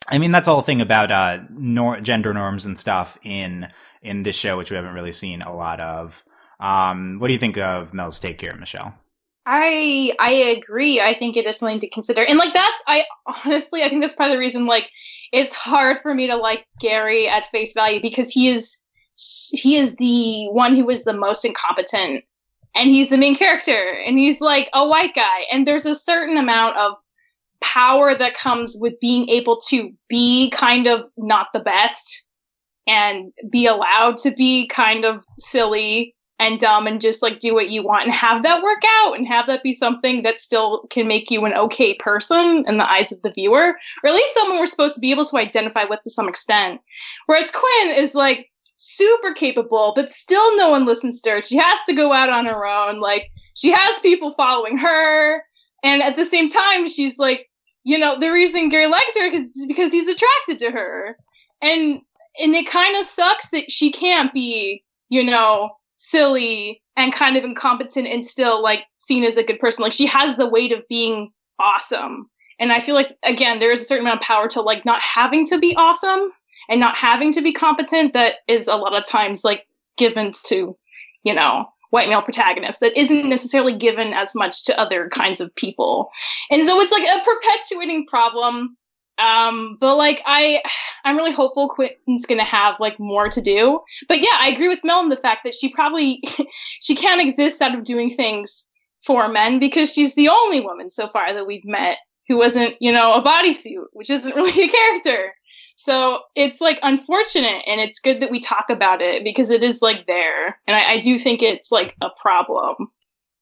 I 0.08 0.20
mean, 0.20 0.32
that's 0.32 0.48
all 0.48 0.58
the 0.58 0.64
thing 0.64 0.82
about 0.82 1.12
uh, 1.12 1.40
nor- 1.50 2.00
gender 2.00 2.34
norms 2.34 2.66
and 2.66 2.78
stuff 2.78 3.18
in 3.24 3.68
in 4.06 4.24
this 4.24 4.36
show, 4.36 4.58
which 4.58 4.72
we 4.72 4.76
haven't 4.76 4.94
really 4.94 5.12
seen 5.12 5.42
a 5.42 5.56
lot 5.56 5.80
of. 5.80 6.24
Um, 6.60 7.20
what 7.20 7.28
do 7.28 7.34
you 7.34 7.40
think 7.40 7.58
of 7.58 7.94
Mel's 7.94 8.20
take 8.20 8.40
here, 8.40 8.56
Michelle? 8.56 8.96
I 9.46 10.14
I 10.20 10.32
agree. 10.32 11.00
I 11.00 11.14
think 11.14 11.38
it 11.38 11.46
is 11.46 11.58
something 11.58 11.80
to 11.80 11.90
consider. 11.90 12.24
And 12.24 12.40
like 12.40 12.54
that, 12.54 12.78
I 12.88 13.04
honestly 13.46 13.84
I 13.84 13.90
think 13.90 14.02
that's 14.02 14.16
part 14.16 14.32
of 14.32 14.36
the 14.36 14.40
reason 14.40 14.66
like 14.66 14.90
it's 15.32 15.54
hard 15.54 16.00
for 16.00 16.14
me 16.14 16.28
to 16.28 16.36
like 16.36 16.66
Gary 16.80 17.28
at 17.28 17.50
face 17.52 17.74
value 17.74 18.02
because 18.02 18.32
he 18.32 18.50
is 18.50 18.80
he 19.52 19.78
is 19.78 19.96
the 19.96 20.48
one 20.50 20.76
who 20.76 20.90
is 20.90 21.04
the 21.04 21.14
most 21.14 21.46
incompetent 21.46 22.24
and 22.76 22.90
he's 22.90 23.10
the 23.10 23.18
main 23.18 23.36
character 23.36 23.98
and 24.06 24.18
he's 24.18 24.42
like 24.42 24.70
a 24.74 24.86
white 24.86 25.16
guy 25.16 25.46
and 25.52 25.66
there's 25.66 25.86
a 25.86 25.96
certain 25.96 26.38
amount 26.38 26.76
of 26.78 26.94
power 27.62 28.14
that 28.14 28.36
comes 28.36 28.76
with 28.80 29.00
being 29.00 29.30
able 29.30 29.60
to 29.60 29.92
be 30.10 30.50
kind 30.50 30.88
of 30.88 31.06
not 31.18 31.48
the 31.54 31.60
best 31.60 32.25
and 32.88 33.32
be 33.50 33.66
allowed 33.66 34.18
to 34.18 34.32
be 34.32 34.68
kind 34.68 35.06
of 35.06 35.24
silly 35.40 36.16
and 36.38 36.60
dumb 36.60 36.86
and 36.86 37.00
just 37.00 37.22
like 37.22 37.40
do 37.40 37.54
what 37.54 37.70
you 37.70 37.82
want 37.82 38.04
and 38.04 38.14
have 38.14 38.44
that 38.44 38.62
work 38.62 38.82
out 38.86 39.18
and 39.18 39.26
have 39.26 39.48
that 39.48 39.64
be 39.64 39.74
something 39.74 40.22
that 40.24 40.42
still 40.42 40.86
can 40.90 41.08
make 41.08 41.32
you 41.32 41.46
an 41.46 41.54
okay 41.54 41.94
person 41.96 42.66
in 42.68 42.78
the 42.78 42.90
eyes 42.90 43.12
of 43.12 43.22
the 43.22 43.32
viewer 43.32 43.76
or 44.04 44.10
at 44.10 44.14
least 44.14 44.34
someone 44.34 44.60
we're 44.60 44.66
supposed 44.66 44.96
to 44.96 45.02
be 45.02 45.12
able 45.12 45.26
to 45.26 45.38
identify 45.38 45.86
with 45.86 46.02
to 46.04 46.10
some 46.10 46.28
extent. 46.28 46.82
Whereas 47.28 47.52
quinn 47.52 47.96
is 47.96 48.16
like 48.16 48.52
super 48.78 49.34
capable 49.34 49.94
but 49.96 50.12
still 50.12 50.58
no 50.58 50.70
one 50.70 50.86
listens 50.86 51.22
to 51.22 51.32
her. 51.32 51.42
She 51.42 51.56
has 51.56 51.80
to 51.88 51.94
go 51.94 52.12
out 52.12 52.30
on 52.30 52.46
her 52.46 52.66
own 52.66 53.00
like 53.00 53.30
she 53.56 53.72
has 53.72 54.00
people 54.02 54.34
following 54.34 54.78
her 54.78 55.42
and 55.84 56.04
at 56.04 56.18
the 56.18 56.26
same 56.26 56.50
time 56.50 56.90
she's 56.90 57.18
like 57.18 57.50
you 57.86 57.98
know 57.98 58.20
the 58.20 58.32
reason 58.32 58.68
gary 58.68 58.88
likes 58.88 59.18
her 59.18 59.28
is 59.28 59.66
because 59.68 59.94
he's 59.94 60.10
attracted 60.10 60.60
to 60.60 60.72
her. 60.72 61.18
And 61.62 62.02
and 62.40 62.54
it 62.54 62.68
kind 62.68 62.98
of 62.98 63.06
sucks 63.06 63.50
that 63.50 63.72
she 63.72 63.92
can't 63.92 64.34
be 64.34 64.84
you 65.10 65.24
know 65.24 65.72
silly 65.98 66.82
and 66.98 67.14
kind 67.14 67.38
of 67.38 67.44
incompetent 67.44 68.08
and 68.08 68.26
still 68.26 68.62
like 68.62 68.84
seen 68.98 69.24
as 69.24 69.38
a 69.38 69.44
good 69.44 69.60
person. 69.60 69.84
Like 69.84 69.94
she 69.94 70.06
has 70.06 70.38
the 70.38 70.48
weight 70.48 70.72
of 70.72 70.88
being 70.88 71.32
awesome. 71.60 72.30
And 72.60 72.72
i 72.72 72.80
feel 72.80 72.96
like 72.96 73.18
again 73.24 73.60
there 73.60 73.72
is 73.72 73.82
a 73.82 73.86
certain 73.86 74.06
amount 74.06 74.22
of 74.22 74.28
power 74.28 74.48
to 74.50 74.62
like 74.62 74.86
not 74.86 75.02
having 75.02 75.46
to 75.48 75.60
be 75.60 75.76
awesome 75.76 76.30
and 76.70 76.80
not 76.80 76.96
having 76.96 77.34
to 77.34 77.42
be 77.42 77.52
competent 77.52 78.14
that 78.14 78.36
is 78.48 78.68
a 78.68 78.78
lot 78.78 78.96
of 78.96 79.06
times 79.06 79.44
like 79.44 79.66
given 79.98 80.32
to 80.46 80.78
you 81.24 81.34
know 81.34 81.66
white 81.96 82.10
male 82.10 82.22
protagonists 82.22 82.82
that 82.82 82.98
isn't 83.00 83.30
necessarily 83.30 83.76
given 83.76 84.14
as 84.14 84.36
much 84.36 84.64
to 84.66 84.78
other 84.80 85.08
kinds 85.10 85.40
of 85.40 85.56
people. 85.56 86.10
And 86.52 86.66
so 86.66 86.80
it's 86.82 86.92
like 86.92 87.04
a 87.04 87.24
perpetuating 87.24 88.06
problem 88.08 88.76
um 89.18 89.78
but 89.80 89.96
like 89.96 90.22
i 90.26 90.62
i'm 91.06 91.16
really 91.16 91.32
hopeful 91.32 91.70
quinn's 91.70 92.26
gonna 92.28 92.44
have 92.44 92.76
like 92.80 93.00
more 93.00 93.30
to 93.30 93.42
do 93.42 93.80
but 94.08 94.20
yeah 94.20 94.38
i 94.40 94.50
agree 94.50 94.68
with 94.68 94.84
mel 94.84 95.02
in 95.02 95.10
the 95.10 95.16
fact 95.16 95.42
that 95.44 95.54
she 95.54 95.72
probably 95.72 96.22
she 96.82 96.96
can't 96.96 97.22
exist 97.22 97.62
out 97.62 97.74
of 97.74 97.84
doing 97.86 98.10
things 98.10 98.68
for 99.06 99.28
men 99.30 99.60
because 99.60 99.94
she's 99.94 100.16
the 100.16 100.28
only 100.28 100.60
woman 100.60 100.90
so 100.90 101.08
far 101.08 101.34
that 101.34 101.48
we've 101.48 101.66
met 101.66 101.98
who 102.28 102.38
wasn't, 102.38 102.76
you 102.80 102.92
know, 102.92 103.14
a 103.14 103.22
bodysuit, 103.22 103.86
which 103.94 104.10
isn't 104.10 104.36
really 104.36 104.64
a 104.64 104.70
character. 104.70 105.34
So 105.78 106.22
it's 106.36 106.62
like 106.62 106.80
unfortunate, 106.84 107.62
and 107.68 107.82
it's 107.82 108.00
good 108.00 108.22
that 108.22 108.32
we 108.32 108.40
talk 108.40 108.70
about 108.70 109.02
it 109.02 109.24
because 109.24 109.50
it 109.50 109.64
is 109.64 109.82
like 109.82 110.06
there, 110.08 110.58
and 110.68 110.78
I, 110.78 110.94
I 110.94 111.00
do 111.02 111.20
think 111.20 111.42
it's 111.42 111.72
like 111.72 111.96
a 112.02 112.10
problem. 112.22 112.76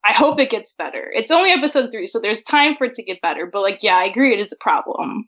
I 0.03 0.11
hope 0.11 0.39
it 0.39 0.49
gets 0.49 0.73
better. 0.73 1.11
It's 1.15 1.31
only 1.31 1.51
episode 1.51 1.91
three, 1.91 2.07
so 2.07 2.19
there's 2.19 2.41
time 2.41 2.75
for 2.75 2.85
it 2.85 2.95
to 2.95 3.03
get 3.03 3.21
better. 3.21 3.45
But 3.45 3.61
like, 3.61 3.83
yeah, 3.83 3.97
I 3.97 4.05
agree, 4.05 4.33
it 4.33 4.39
is 4.39 4.51
a 4.51 4.57
problem. 4.63 5.27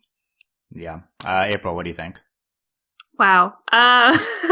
Yeah, 0.75 1.01
uh, 1.23 1.45
April, 1.47 1.73
what 1.75 1.83
do 1.83 1.89
you 1.89 1.95
think? 1.95 2.19
Wow. 3.17 3.53
Uh, 3.71 4.11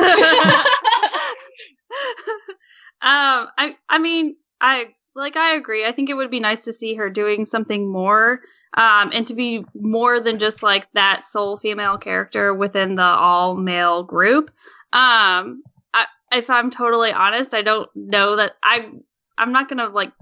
um, 3.01 3.49
I 3.57 3.75
I 3.89 3.99
mean, 3.99 4.37
I 4.61 4.87
like 5.15 5.35
I 5.35 5.55
agree. 5.55 5.85
I 5.85 5.91
think 5.91 6.09
it 6.09 6.15
would 6.15 6.31
be 6.31 6.39
nice 6.39 6.61
to 6.61 6.73
see 6.73 6.95
her 6.95 7.09
doing 7.09 7.45
something 7.45 7.91
more 7.91 8.39
um, 8.75 9.11
and 9.13 9.27
to 9.27 9.35
be 9.35 9.65
more 9.75 10.19
than 10.19 10.39
just 10.39 10.63
like 10.63 10.87
that 10.93 11.25
sole 11.25 11.57
female 11.57 11.97
character 11.97 12.53
within 12.53 12.95
the 12.95 13.03
all 13.03 13.55
male 13.55 14.03
group. 14.03 14.49
Um, 14.93 15.63
I, 15.93 16.07
if 16.31 16.49
I'm 16.49 16.71
totally 16.71 17.11
honest, 17.11 17.53
I 17.53 17.61
don't 17.61 17.89
know 17.95 18.37
that 18.37 18.53
I 18.63 18.89
I'm 19.37 19.51
not 19.51 19.69
gonna 19.69 19.89
like 19.89 20.13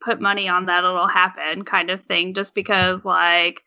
put 0.00 0.20
money 0.20 0.48
on 0.48 0.66
that 0.66 0.84
it'll 0.84 1.06
happen 1.06 1.64
kind 1.64 1.90
of 1.90 2.04
thing 2.04 2.32
just 2.32 2.54
because 2.54 3.04
like 3.04 3.62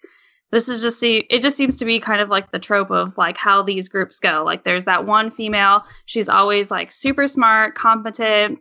this 0.53 0.69
is 0.69 0.81
just 0.81 0.99
see 0.99 1.25
it 1.29 1.41
just 1.41 1.57
seems 1.57 1.77
to 1.77 1.85
be 1.85 1.99
kind 1.99 2.21
of 2.21 2.29
like 2.29 2.51
the 2.51 2.59
trope 2.59 2.91
of 2.91 3.17
like 3.17 3.37
how 3.37 3.61
these 3.61 3.89
groups 3.89 4.19
go 4.19 4.43
like 4.45 4.63
there's 4.63 4.85
that 4.85 5.05
one 5.05 5.31
female 5.31 5.83
she's 6.05 6.29
always 6.29 6.69
like 6.71 6.91
super 6.91 7.27
smart 7.27 7.75
competent 7.75 8.59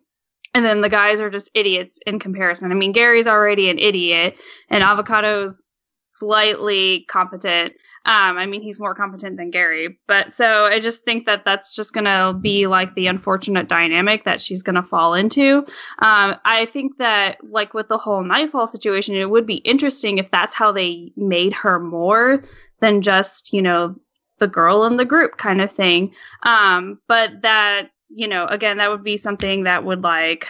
and 0.54 0.64
then 0.64 0.80
the 0.80 0.88
guys 0.88 1.20
are 1.20 1.30
just 1.30 1.50
idiots 1.54 1.98
in 2.06 2.18
comparison. 2.18 2.70
I 2.70 2.74
mean, 2.74 2.92
Gary's 2.92 3.26
already 3.26 3.70
an 3.70 3.78
idiot, 3.78 4.36
and 4.68 4.84
Avocato's 4.84 5.62
slightly 5.90 7.06
competent. 7.08 7.72
Um, 8.04 8.36
I 8.36 8.46
mean, 8.46 8.62
he's 8.62 8.80
more 8.80 8.94
competent 8.94 9.36
than 9.36 9.50
Gary, 9.50 9.98
but 10.08 10.32
so 10.32 10.64
I 10.64 10.80
just 10.80 11.04
think 11.04 11.26
that 11.26 11.44
that's 11.44 11.74
just 11.74 11.92
gonna 11.92 12.34
be 12.34 12.66
like 12.66 12.94
the 12.94 13.06
unfortunate 13.06 13.68
dynamic 13.68 14.24
that 14.24 14.40
she's 14.40 14.62
gonna 14.62 14.82
fall 14.82 15.14
into. 15.14 15.58
Um, 16.00 16.36
I 16.44 16.68
think 16.72 16.98
that 16.98 17.38
like 17.42 17.74
with 17.74 17.88
the 17.88 17.98
whole 17.98 18.24
Nightfall 18.24 18.66
situation, 18.66 19.14
it 19.14 19.30
would 19.30 19.46
be 19.46 19.56
interesting 19.56 20.18
if 20.18 20.30
that's 20.30 20.54
how 20.54 20.72
they 20.72 21.12
made 21.16 21.52
her 21.52 21.78
more 21.78 22.42
than 22.80 23.02
just 23.02 23.52
you 23.52 23.62
know 23.62 23.94
the 24.38 24.48
girl 24.48 24.84
in 24.84 24.96
the 24.96 25.04
group 25.04 25.36
kind 25.36 25.60
of 25.60 25.70
thing. 25.70 26.12
Um, 26.42 26.98
but 27.06 27.42
that 27.42 27.90
you 28.14 28.28
know, 28.28 28.46
again, 28.46 28.78
that 28.78 28.90
would 28.90 29.04
be 29.04 29.16
something 29.16 29.64
that 29.64 29.84
would 29.84 30.02
like 30.02 30.46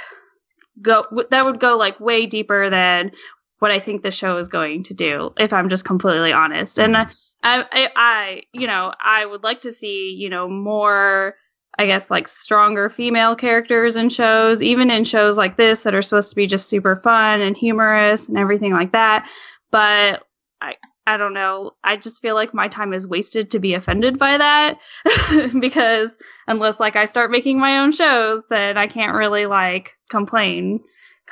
go 0.81 1.05
that 1.31 1.45
would 1.45 1.61
go 1.61 1.77
like 1.77 2.01
way 2.01 2.27
deeper 2.27 2.71
than 2.71 3.13
what 3.59 3.71
I 3.71 3.79
think 3.79 4.03
the 4.03 4.11
show 4.11 4.39
is 4.39 4.49
going 4.49 4.83
to 4.85 4.95
do, 4.95 5.33
if 5.39 5.53
I'm 5.53 5.69
just 5.69 5.85
completely 5.85 6.33
honest. 6.33 6.81
And 6.81 6.97
I, 7.43 7.65
I, 7.73 7.89
I, 7.97 8.43
you 8.53 8.67
know, 8.67 8.93
I 9.01 9.27
would 9.27 9.43
like 9.43 9.63
to 9.63 9.73
see, 9.73 10.13
you 10.13 10.29
know, 10.29 10.49
more, 10.49 11.35
I 11.79 11.87
guess, 11.87 12.11
like 12.11 12.29
stronger 12.29 12.89
female 12.89 13.35
characters 13.35 13.97
in 13.97 14.09
shows, 14.09 14.63
even 14.63 14.91
in 14.91 15.05
shows 15.05 15.37
like 15.37 15.57
this 15.57 15.83
that 15.83 15.95
are 15.95 16.03
supposed 16.03 16.31
to 16.31 16.37
be 16.37 16.47
just 16.47 16.69
super 16.69 16.97
fun 16.97 17.41
and 17.41 17.57
humorous 17.57 18.29
and 18.29 18.39
everything 18.39 18.73
like 18.73 18.93
that. 18.93 19.29
But 19.71 20.25
I, 20.61 20.77
I 21.07 21.17
don't 21.17 21.35
know. 21.35 21.73
I 21.83 21.97
just 21.97 22.23
feel 22.23 22.37
like 22.37 22.55
my 22.55 22.69
time 22.69 22.93
is 22.93 23.09
wasted 23.09 23.51
to 23.51 23.59
be 23.59 23.75
offended 23.75 24.19
by 24.19 24.39
that 24.39 24.79
because 25.61 26.17
unless 26.47 26.79
like 26.79 26.95
I 26.95 27.07
start 27.07 27.33
making 27.33 27.59
my 27.59 27.79
own 27.79 27.91
shows, 27.91 28.43
then 28.51 28.77
I 28.77 28.87
can't 28.87 29.17
really 29.17 29.47
like 29.47 29.95
complain 30.11 30.81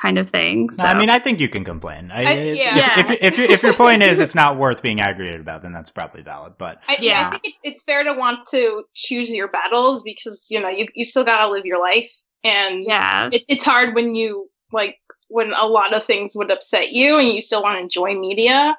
kind 0.01 0.17
of 0.17 0.29
thing. 0.29 0.71
So. 0.71 0.83
I 0.83 0.97
mean, 0.97 1.09
I 1.09 1.19
think 1.19 1.39
you 1.39 1.47
can 1.47 1.63
complain. 1.63 2.11
I, 2.11 2.21
I, 2.21 2.33
yeah. 2.53 2.99
If, 2.99 3.11
if, 3.11 3.21
if, 3.21 3.39
if, 3.39 3.63
your 3.63 3.73
point 3.73 4.01
is 4.01 4.19
it's 4.25 4.35
not 4.35 4.57
worth 4.57 4.81
being 4.81 4.99
aggravated 4.99 5.39
about, 5.39 5.61
then 5.61 5.71
that's 5.71 5.91
probably 5.91 6.23
valid. 6.23 6.53
But 6.57 6.81
I, 6.87 6.97
yeah, 6.99 7.31
I 7.33 7.37
think 7.39 7.55
it's 7.63 7.83
fair 7.83 8.03
to 8.03 8.13
want 8.13 8.47
to 8.51 8.83
choose 8.95 9.31
your 9.31 9.47
battles 9.47 10.01
because 10.03 10.47
you 10.49 10.59
know 10.59 10.69
you 10.69 10.87
you 10.95 11.05
still 11.05 11.23
gotta 11.23 11.51
live 11.51 11.65
your 11.65 11.79
life, 11.79 12.11
and 12.43 12.83
yeah, 12.85 13.29
it, 13.31 13.43
it's 13.47 13.63
hard 13.63 13.95
when 13.95 14.15
you 14.15 14.49
like 14.71 14.97
when 15.29 15.53
a 15.53 15.65
lot 15.65 15.93
of 15.93 16.03
things 16.03 16.33
would 16.35 16.51
upset 16.51 16.91
you 16.91 17.17
and 17.17 17.29
you 17.29 17.41
still 17.41 17.61
want 17.61 17.77
to 17.77 17.81
enjoy 17.81 18.15
media. 18.15 18.75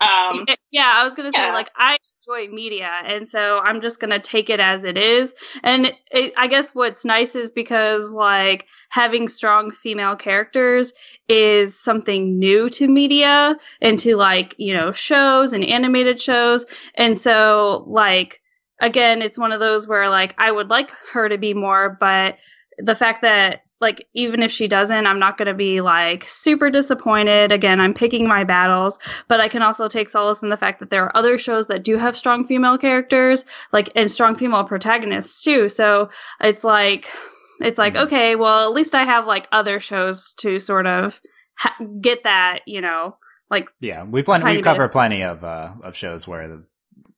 Um, 0.00 0.44
yeah, 0.70 0.92
I 0.94 1.04
was 1.04 1.14
gonna 1.14 1.32
say 1.32 1.52
like 1.52 1.70
I 1.76 1.96
enjoy 2.26 2.52
media, 2.52 2.90
and 3.04 3.26
so 3.26 3.60
I'm 3.60 3.80
just 3.80 4.00
gonna 4.00 4.18
take 4.18 4.50
it 4.50 4.60
as 4.60 4.84
it 4.84 4.96
is. 4.96 5.34
And 5.62 5.92
it, 6.10 6.32
I 6.36 6.46
guess 6.46 6.74
what's 6.74 7.04
nice 7.04 7.34
is 7.34 7.50
because 7.50 8.10
like 8.10 8.66
having 8.88 9.28
strong 9.28 9.70
female 9.70 10.16
characters 10.16 10.92
is 11.28 11.78
something 11.78 12.38
new 12.38 12.68
to 12.70 12.88
media 12.88 13.56
and 13.80 13.98
to 14.00 14.16
like 14.16 14.54
you 14.58 14.74
know 14.74 14.92
shows 14.92 15.52
and 15.52 15.64
animated 15.64 16.20
shows, 16.20 16.66
and 16.96 17.18
so 17.18 17.84
like 17.86 18.40
again, 18.80 19.22
it's 19.22 19.38
one 19.38 19.52
of 19.52 19.60
those 19.60 19.86
where 19.88 20.08
like 20.08 20.34
I 20.38 20.50
would 20.50 20.70
like 20.70 20.90
her 21.12 21.28
to 21.28 21.38
be 21.38 21.54
more, 21.54 21.96
but 22.00 22.38
the 22.78 22.96
fact 22.96 23.22
that 23.22 23.62
like 23.80 24.06
even 24.14 24.42
if 24.42 24.50
she 24.50 24.68
doesn't 24.68 25.06
i'm 25.06 25.18
not 25.18 25.36
going 25.36 25.46
to 25.46 25.54
be 25.54 25.80
like 25.80 26.24
super 26.28 26.70
disappointed 26.70 27.52
again 27.52 27.80
i'm 27.80 27.94
picking 27.94 28.26
my 28.26 28.44
battles 28.44 28.98
but 29.28 29.40
i 29.40 29.48
can 29.48 29.62
also 29.62 29.88
take 29.88 30.08
solace 30.08 30.42
in 30.42 30.48
the 30.48 30.56
fact 30.56 30.80
that 30.80 30.90
there 30.90 31.04
are 31.04 31.16
other 31.16 31.38
shows 31.38 31.66
that 31.66 31.84
do 31.84 31.96
have 31.96 32.16
strong 32.16 32.44
female 32.44 32.78
characters 32.78 33.44
like 33.72 33.90
and 33.94 34.10
strong 34.10 34.36
female 34.36 34.64
protagonists 34.64 35.42
too 35.42 35.68
so 35.68 36.08
it's 36.40 36.64
like 36.64 37.06
it's 37.60 37.78
like 37.78 37.94
mm-hmm. 37.94 38.06
okay 38.06 38.36
well 38.36 38.68
at 38.68 38.74
least 38.74 38.94
i 38.94 39.04
have 39.04 39.26
like 39.26 39.46
other 39.52 39.80
shows 39.80 40.34
to 40.34 40.58
sort 40.58 40.86
of 40.86 41.20
ha- 41.56 41.76
get 42.00 42.24
that 42.24 42.60
you 42.66 42.80
know 42.80 43.16
like 43.50 43.70
yeah 43.80 44.02
we 44.04 44.22
we 44.22 44.62
cover 44.62 44.86
bit. 44.86 44.92
plenty 44.92 45.22
of 45.22 45.44
uh 45.44 45.72
of 45.82 45.96
shows 45.96 46.26
where 46.26 46.62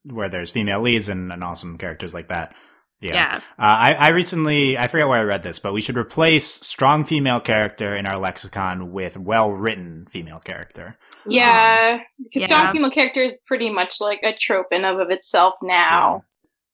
where 0.04 0.28
there's 0.28 0.50
female 0.50 0.80
leads 0.80 1.08
and, 1.08 1.32
and 1.32 1.44
awesome 1.44 1.78
characters 1.78 2.14
like 2.14 2.28
that 2.28 2.54
yeah. 3.00 3.14
yeah. 3.14 3.36
Uh, 3.36 3.40
I, 3.58 3.94
I 3.94 4.08
recently, 4.08 4.76
I 4.76 4.88
forget 4.88 5.08
where 5.08 5.20
I 5.20 5.24
read 5.24 5.42
this, 5.42 5.58
but 5.58 5.72
we 5.72 5.80
should 5.80 5.96
replace 5.96 6.46
strong 6.46 7.04
female 7.04 7.40
character 7.40 7.94
in 7.94 8.06
our 8.06 8.18
lexicon 8.18 8.92
with 8.92 9.16
well 9.16 9.52
written 9.52 10.06
female 10.10 10.40
character. 10.40 10.96
Yeah. 11.26 11.98
Um, 12.00 12.06
because 12.22 12.40
yeah. 12.42 12.46
strong 12.46 12.72
female 12.72 12.90
character 12.90 13.22
is 13.22 13.40
pretty 13.46 13.70
much 13.70 14.00
like 14.00 14.20
a 14.22 14.32
trope 14.32 14.72
in 14.72 14.84
of, 14.84 14.98
of 14.98 15.10
itself 15.10 15.54
now. 15.62 16.14
Yeah. 16.16 16.20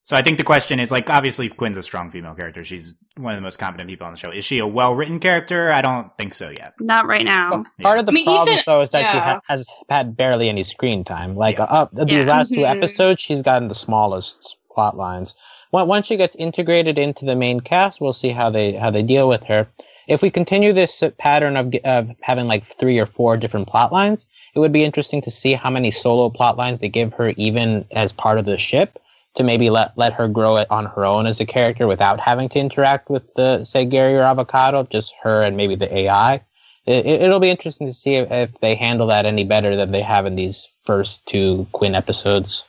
So 0.03 0.17
I 0.17 0.23
think 0.23 0.37
the 0.37 0.45
question 0.45 0.81
is 0.81 0.93
like, 0.93 1.09
obviously, 1.09 1.49
Quinn's 1.49 1.79
a 1.79 1.83
strong 1.83 2.11
female 2.11 2.35
character. 2.35 2.63
She's 2.63 2.95
one 3.17 3.33
of 3.33 3.39
the 3.39 3.43
most 3.43 3.59
competent 3.59 3.89
people 3.89 4.07
on 4.07 4.13
the 4.13 4.19
show. 4.19 4.31
Is 4.31 4.45
she 4.45 4.59
a 4.59 4.67
well 4.67 4.95
written 4.95 5.19
character? 5.19 5.73
I 5.73 5.81
don't 5.81 6.15
think 6.19 6.35
so 6.35 6.51
yet. 6.51 6.75
Not 6.79 7.07
right 7.07 7.25
now. 7.25 7.51
Well, 7.51 7.67
part 7.81 7.99
of 7.99 8.05
the 8.05 8.13
I 8.13 8.15
mean, 8.15 8.27
problem, 8.27 8.49
even, 8.51 8.65
though, 8.67 8.83
is 8.83 8.91
that 8.91 9.11
she 9.11 9.19
ha- 9.19 9.41
has 9.47 9.67
had 9.89 10.15
barely 10.15 10.51
any 10.51 10.63
screen 10.63 11.05
time. 11.05 11.37
Like, 11.37 11.59
uh, 11.59 11.87
these 11.93 12.27
last 12.27 12.53
mm-hmm. 12.53 12.61
two 12.61 12.67
episodes, 12.67 13.23
she's 13.23 13.41
gotten 13.41 13.69
the 13.69 13.75
smallest 13.75 14.59
plot 14.71 14.95
lines 14.99 15.35
once 15.83 16.07
she 16.07 16.17
gets 16.17 16.37
integrated 16.37 16.99
into 16.99 17.25
the 17.25 17.35
main 17.35 17.59
cast, 17.59 18.01
we'll 18.01 18.13
see 18.13 18.29
how 18.29 18.49
they 18.49 18.75
how 18.75 18.91
they 18.91 19.03
deal 19.03 19.29
with 19.29 19.43
her. 19.45 19.67
If 20.07 20.23
we 20.23 20.31
continue 20.31 20.73
this 20.73 21.03
pattern 21.19 21.57
of, 21.57 21.75
of 21.85 22.11
having 22.21 22.47
like 22.47 22.65
three 22.65 22.99
or 22.99 23.07
four 23.07 23.37
different 23.37 23.67
plot 23.67 23.93
lines, 23.93 24.27
it 24.55 24.61
would 24.61 24.73
be 24.73 24.85
interesting 24.85 25.21
to 25.23 25.31
see 25.31 25.55
how 25.55 25.71
many 25.71 25.91
solo 25.91 26.31
plot 26.31 26.57
lines 26.57 26.79
they 26.79 26.89
give 26.89 27.13
her, 27.15 27.31
even 27.37 27.85
as 27.91 28.13
part 28.13 28.39
of 28.39 28.45
the 28.45 28.57
ship, 28.57 29.01
to 29.35 29.43
maybe 29.43 29.69
let 29.69 29.97
let 29.99 30.13
her 30.13 30.29
grow 30.29 30.59
it 30.59 30.71
on 30.71 30.87
her 30.87 31.05
own 31.05 31.27
as 31.27 31.41
a 31.41 31.47
character 31.47 31.89
without 31.89 32.21
having 32.21 32.49
to 32.51 32.61
interact 32.61 33.11
with 33.11 33.35
the 33.35 33.65
say 33.65 33.85
Gary 33.85 34.15
or 34.15 34.23
Avocato, 34.23 34.89
just 34.89 35.13
her 35.23 35.43
and 35.43 35.57
maybe 35.57 35.75
the 35.75 35.93
AI. 35.93 36.41
It, 36.87 37.31
will 37.31 37.41
be 37.41 37.49
interesting 37.49 37.87
to 37.87 37.95
see 37.95 38.17
if, 38.17 38.31
if 38.31 38.61
they 38.61 38.75
handle 38.75 39.07
that 39.07 39.25
any 39.25 39.45
better 39.45 39.75
than 39.75 39.91
they 39.91 40.03
have 40.03 40.27
in 40.27 40.37
these 40.37 40.69
first 40.83 41.25
two 41.25 41.67
Quinn 41.73 41.95
episodes. 41.95 42.63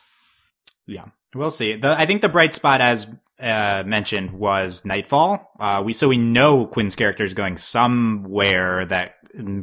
Yeah. 0.86 1.04
We'll 1.34 1.50
see. 1.50 1.76
The, 1.76 1.98
I 1.98 2.06
think 2.06 2.22
the 2.22 2.28
bright 2.28 2.54
spot, 2.54 2.80
as 2.80 3.06
uh, 3.40 3.82
mentioned, 3.86 4.32
was 4.32 4.84
Nightfall. 4.84 5.50
Uh, 5.58 5.82
we 5.84 5.92
so 5.92 6.08
we 6.08 6.18
know 6.18 6.66
Quinn's 6.66 6.96
character 6.96 7.24
is 7.24 7.34
going 7.34 7.56
somewhere 7.56 8.86
that 8.86 9.16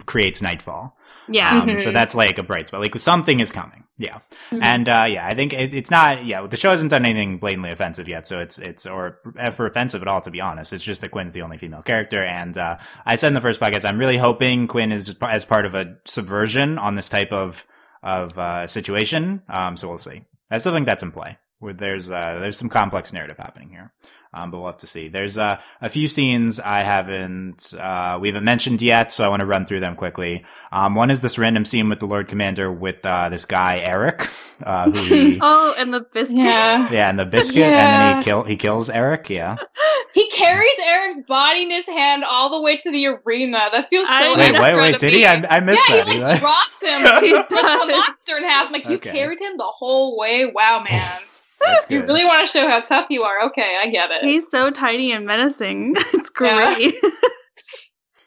creates 0.05 0.41
Nightfall. 0.41 0.97
Yeah. 1.27 1.61
Um, 1.61 1.67
mm-hmm. 1.67 1.77
So 1.79 1.91
that's 1.91 2.15
like 2.15 2.37
a 2.37 2.43
bright 2.43 2.67
spot. 2.67 2.81
Like 2.81 2.97
something 2.99 3.39
is 3.39 3.51
coming. 3.51 3.83
Yeah. 3.97 4.19
Mm-hmm. 4.49 4.63
And 4.63 4.89
uh, 4.89 5.05
yeah, 5.07 5.25
I 5.25 5.35
think 5.35 5.53
it, 5.53 5.73
it's 5.73 5.91
not. 5.91 6.25
Yeah, 6.25 6.45
the 6.47 6.57
show 6.57 6.71
hasn't 6.71 6.91
done 6.91 7.05
anything 7.05 7.37
blatantly 7.37 7.71
offensive 7.71 8.07
yet. 8.07 8.27
So 8.27 8.39
it's 8.39 8.59
it's 8.59 8.85
or 8.85 9.19
ever 9.37 9.65
offensive 9.65 10.01
at 10.01 10.07
all. 10.07 10.21
To 10.21 10.31
be 10.31 10.41
honest, 10.41 10.73
it's 10.73 10.83
just 10.83 11.01
that 11.01 11.09
Quinn's 11.11 11.31
the 11.31 11.41
only 11.41 11.57
female 11.57 11.81
character. 11.81 12.23
And 12.23 12.57
uh, 12.57 12.77
I 13.05 13.15
said 13.15 13.29
in 13.29 13.33
the 13.33 13.41
first 13.41 13.61
podcast, 13.61 13.85
I'm 13.85 13.97
really 13.97 14.17
hoping 14.17 14.67
Quinn 14.67 14.91
is 14.91 15.05
just 15.05 15.23
as 15.23 15.45
part 15.45 15.65
of 15.65 15.75
a 15.75 15.97
subversion 16.05 16.77
on 16.77 16.95
this 16.95 17.09
type 17.09 17.31
of 17.31 17.65
of 18.01 18.37
uh, 18.37 18.67
situation. 18.67 19.43
Um, 19.47 19.77
so 19.77 19.87
we'll 19.87 19.97
see. 19.97 20.25
I 20.51 20.57
still 20.57 20.73
think 20.73 20.85
that's 20.85 21.03
in 21.03 21.11
play 21.11 21.37
where 21.63 21.73
there's 21.73 22.11
uh, 22.11 22.39
there's 22.39 22.57
some 22.57 22.69
complex 22.69 23.13
narrative 23.13 23.37
happening 23.37 23.69
here. 23.69 23.91
Um, 24.35 24.49
but 24.49 24.57
we'll 24.57 24.67
have 24.67 24.77
to 24.77 24.87
see. 24.87 25.09
There's 25.09 25.37
uh, 25.37 25.61
a 25.79 25.89
few 25.89 26.07
scenes 26.07 26.59
I 26.59 26.81
haven't 26.81 27.71
uh, 27.77 28.17
we 28.19 28.27
haven't 28.29 28.43
mentioned 28.43 28.81
yet, 28.81 29.11
so 29.11 29.23
I 29.23 29.27
want 29.27 29.41
to 29.41 29.45
run 29.45 29.65
through 29.65 29.79
them 29.79 29.95
quickly. 29.95 30.43
Um, 30.71 30.95
one 30.95 31.11
is 31.11 31.21
this 31.21 31.37
random 31.37 31.65
scene 31.65 31.87
with 31.87 31.99
the 31.99 32.07
Lord 32.07 32.27
Commander 32.27 32.71
with 32.71 33.05
uh, 33.05 33.29
this 33.29 33.45
guy 33.45 33.77
Eric, 33.77 34.27
uh, 34.63 34.89
who 34.89 34.99
he, 35.03 35.39
oh, 35.41 35.75
and 35.77 35.93
the 35.93 36.01
biscuit, 36.01 36.37
yeah, 36.37 36.91
yeah, 36.91 37.09
and 37.09 37.19
the 37.19 37.25
biscuit, 37.25 37.57
yeah. 37.59 37.65
and 37.67 37.77
then 38.01 38.17
he 38.17 38.23
kill 38.23 38.43
he 38.43 38.57
kills 38.57 38.89
Eric, 38.89 39.29
yeah. 39.29 39.55
He 40.13 40.29
carries 40.29 40.69
Eric's 40.85 41.21
body 41.27 41.63
in 41.63 41.71
his 41.71 41.87
hand 41.87 42.23
all 42.23 42.51
the 42.51 42.61
way 42.61 42.77
to 42.77 42.91
the 42.91 43.07
arena. 43.07 43.69
That 43.71 43.89
feels 43.89 44.07
so 44.07 44.13
I- 44.13 44.35
Wait, 44.37 44.53
wait, 44.53 44.75
wait! 44.75 44.99
Did 44.99 45.11
me. 45.11 45.19
he? 45.19 45.25
I, 45.25 45.43
I 45.49 45.59
missed 45.59 45.89
yeah, 45.89 46.03
that. 46.03 46.07
he 46.07 46.13
He 46.13 46.19
like 46.19 46.39
drops 46.39 46.83
him. 46.83 47.01
He 47.23 47.27
He 47.29 47.33
rips 47.33 47.49
the 47.49 47.63
monster 47.87 48.37
in 48.37 48.43
half. 48.43 48.71
Like 48.71 48.87
you 48.87 48.99
carried 48.99 49.41
him 49.41 49.57
the 49.57 49.63
whole 49.63 50.15
way. 50.15 50.45
Wow, 50.45 50.85
man. 50.87 51.19
That's 51.65 51.85
You 51.89 52.01
really 52.01 52.25
want 52.25 52.45
to 52.45 52.51
show 52.51 52.67
how 52.67 52.81
tough 52.81 53.07
you 53.09 53.23
are. 53.23 53.43
Okay, 53.47 53.77
I 53.81 53.87
get 53.87 54.11
it. 54.11 54.23
He's 54.23 54.49
so 54.49 54.71
tiny 54.71 55.11
and 55.11 55.25
menacing. 55.25 55.95
It's 56.13 56.29
great. 56.29 56.95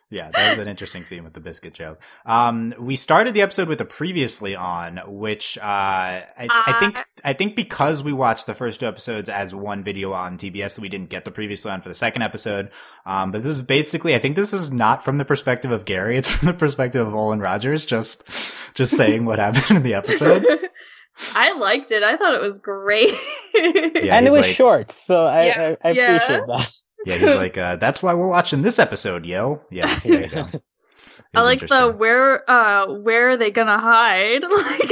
Yeah, 0.08 0.30
that 0.30 0.50
was 0.50 0.58
an 0.58 0.68
interesting 0.68 1.04
scene 1.04 1.24
with 1.24 1.32
the 1.32 1.40
biscuit 1.40 1.74
joke. 1.74 2.00
Um, 2.24 2.72
we 2.78 2.94
started 2.94 3.34
the 3.34 3.42
episode 3.42 3.66
with 3.66 3.80
a 3.80 3.84
previously 3.84 4.54
on, 4.54 5.00
which 5.04 5.58
uh, 5.58 6.20
it's, 6.38 6.62
I 6.64 6.76
think 6.78 7.02
I 7.24 7.32
think 7.32 7.56
because 7.56 8.04
we 8.04 8.12
watched 8.12 8.46
the 8.46 8.54
first 8.54 8.78
two 8.78 8.86
episodes 8.86 9.28
as 9.28 9.52
one 9.52 9.82
video 9.82 10.12
on 10.12 10.38
TBS, 10.38 10.78
we 10.78 10.88
didn't 10.88 11.10
get 11.10 11.24
the 11.24 11.32
previously 11.32 11.72
on 11.72 11.80
for 11.80 11.88
the 11.88 11.94
second 11.94 12.22
episode. 12.22 12.70
Um, 13.04 13.32
but 13.32 13.42
this 13.42 13.50
is 13.50 13.62
basically, 13.62 14.14
I 14.14 14.18
think 14.18 14.36
this 14.36 14.52
is 14.52 14.70
not 14.70 15.02
from 15.02 15.16
the 15.16 15.24
perspective 15.24 15.72
of 15.72 15.84
Gary; 15.84 16.16
it's 16.16 16.32
from 16.32 16.46
the 16.46 16.54
perspective 16.54 17.04
of 17.04 17.12
Olan 17.12 17.42
Rogers, 17.42 17.84
just 17.84 18.22
just 18.74 18.96
saying 18.96 19.24
what 19.24 19.40
happened 19.40 19.78
in 19.78 19.82
the 19.82 19.94
episode. 19.94 20.46
I 21.34 21.52
liked 21.58 21.90
it. 21.92 22.02
I 22.02 22.16
thought 22.16 22.34
it 22.34 22.40
was 22.42 22.58
great. 22.58 23.14
Yeah, 23.54 24.16
and 24.16 24.26
it 24.26 24.30
was 24.32 24.42
like- 24.42 24.54
short, 24.54 24.90
so 24.92 25.24
I, 25.26 25.46
Yeah. 25.46 25.74
I, 25.82 25.88
I 25.88 25.92
Yeah. 25.92 26.16
appreciate 26.16 26.46
that. 26.46 26.72
Yeah, 27.06 27.14
he's 27.16 27.34
like, 27.44 27.56
uh, 27.58 27.76
"That's 27.76 28.02
why 28.02 28.12
we're 28.14 28.28
watching 28.28 28.62
this 28.62 28.78
episode, 28.78 29.24
yo." 29.26 29.62
Yeah, 29.70 29.98
there 30.00 30.22
you 30.22 30.28
go. 30.28 30.44
I 31.34 31.42
like 31.42 31.60
the 31.66 31.92
where 31.96 32.48
uh 32.50 32.86
where 32.94 33.30
are 33.30 33.36
they 33.36 33.50
gonna 33.50 33.78
hide? 33.78 34.42
Like 34.50 34.90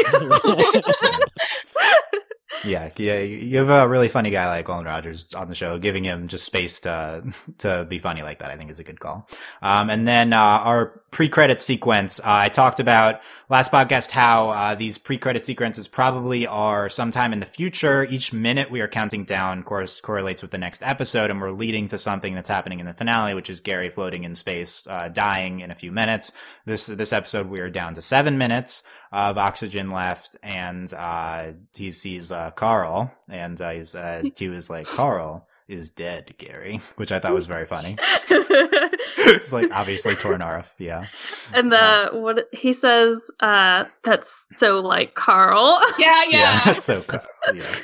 Yeah, 2.63 2.91
yeah, 2.97 3.19
you 3.19 3.59
have 3.59 3.69
a 3.69 3.89
really 3.89 4.09
funny 4.09 4.31
guy 4.31 4.49
like 4.49 4.67
Olan 4.67 4.85
Rogers 4.85 5.35
on 5.35 5.49
the 5.49 5.55
show, 5.55 5.79
giving 5.79 6.05
him 6.05 6.29
just 6.29 6.45
space 6.45 6.81
to 6.81 7.25
to 7.59 7.87
be 7.89 7.99
funny 7.99 8.23
like 8.23 8.39
that. 8.39 8.51
I 8.51 8.57
think 8.57 8.71
is 8.71 8.79
a 8.79 8.85
good 8.85 9.01
call. 9.01 9.29
Um, 9.63 9.91
and 9.91 10.07
then 10.07 10.33
uh, 10.33 10.39
our 10.39 11.01
pre-credit 11.15 11.61
sequence. 11.61 12.19
Uh, 12.19 12.25
I 12.27 12.49
talked 12.49 12.81
about 12.81 13.23
last 13.49 13.71
podcast 13.71 14.11
how 14.11 14.51
uh, 14.51 14.75
these 14.75 14.99
pre-credit 14.99 15.45
sequences 15.45 15.87
probably 15.87 16.45
are 16.45 16.89
sometime 16.89 17.33
in 17.33 17.39
the 17.39 17.47
future. 17.47 18.05
Each 18.05 18.33
minute 18.33 18.69
we 18.69 18.81
are 18.81 18.89
counting 18.89 19.25
down, 19.25 19.61
of 19.61 19.65
course, 19.65 20.01
correlates 20.01 20.43
with 20.43 20.51
the 20.51 20.59
next 20.59 20.83
episode, 20.83 21.31
and 21.31 21.41
we're 21.41 21.53
leading 21.53 21.87
to 21.89 21.99
something 21.99 22.35
that's 22.35 22.49
happening 22.49 22.81
in 22.81 22.87
the 22.87 22.95
finale, 22.95 23.33
which 23.35 23.49
is 23.49 23.61
Gary 23.61 23.91
floating 23.91 24.25
in 24.25 24.35
space, 24.35 24.89
uh, 24.89 25.09
dying 25.09 25.61
in 25.61 25.71
a 25.71 25.75
few 25.77 25.93
minutes. 25.93 26.33
This 26.65 26.87
this 26.87 27.13
episode 27.13 27.47
we 27.47 27.61
are 27.61 27.71
down 27.71 27.95
to 27.95 28.03
seven 28.03 28.37
minutes 28.37 28.83
of 29.15 29.39
oxygen 29.39 29.91
left, 29.91 30.37
and 30.43 30.93
uh, 30.93 31.53
he 31.73 31.93
sees 31.93 32.33
uh, 32.33 32.51
Carl, 32.51 33.12
and 33.29 33.61
uh, 33.61 33.71
he's 33.71 33.95
uh, 33.95 34.23
he 34.37 34.49
was 34.49 34.69
like, 34.69 34.87
"Carl 34.87 35.47
is 35.69 35.89
dead, 35.89 36.35
Gary," 36.37 36.81
which 36.97 37.12
I 37.12 37.21
thought 37.21 37.33
was 37.33 37.47
very 37.47 37.65
funny. 37.65 37.97
it's 38.29 39.53
like 39.53 39.71
obviously 39.73 40.17
torn 40.17 40.43
off, 40.43 40.75
yeah, 40.79 41.07
and 41.53 41.71
the 41.71 42.11
what 42.12 42.49
he 42.53 42.73
says 42.73 43.31
uh 43.41 43.85
that's 44.03 44.49
so 44.57 44.81
like 44.81 45.15
Carl. 45.15 45.81
yeah, 45.99 46.25
yeah. 46.29 46.61
that's 46.65 46.85
so 46.85 47.01
Carl, 47.03 47.25
yeah. 47.55 47.75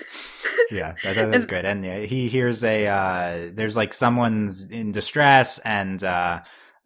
Yeah, 0.70 0.94
that, 1.04 1.14
that 1.14 1.28
was 1.28 1.44
great. 1.44 1.64
And 1.64 1.84
yeah, 1.84 2.00
he 2.00 2.28
hears 2.28 2.64
a 2.64 2.86
uh, 2.86 3.50
there's 3.52 3.76
like 3.76 3.92
someone's 3.92 4.64
in 4.64 4.90
distress, 4.90 5.58
and 5.60 6.02
uh, 6.02 6.40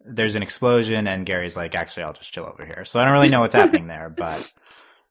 there's 0.05 0.35
an 0.35 0.43
explosion, 0.43 1.07
and 1.07 1.25
Gary's 1.25 1.57
like, 1.57 1.75
actually, 1.75 2.03
I'll 2.03 2.13
just 2.13 2.33
chill 2.33 2.45
over 2.45 2.65
here. 2.65 2.85
So 2.85 2.99
I 2.99 3.05
don't 3.05 3.13
really 3.13 3.29
know 3.29 3.41
what's 3.41 3.55
happening 3.55 3.87
there, 3.87 4.09
but 4.15 4.53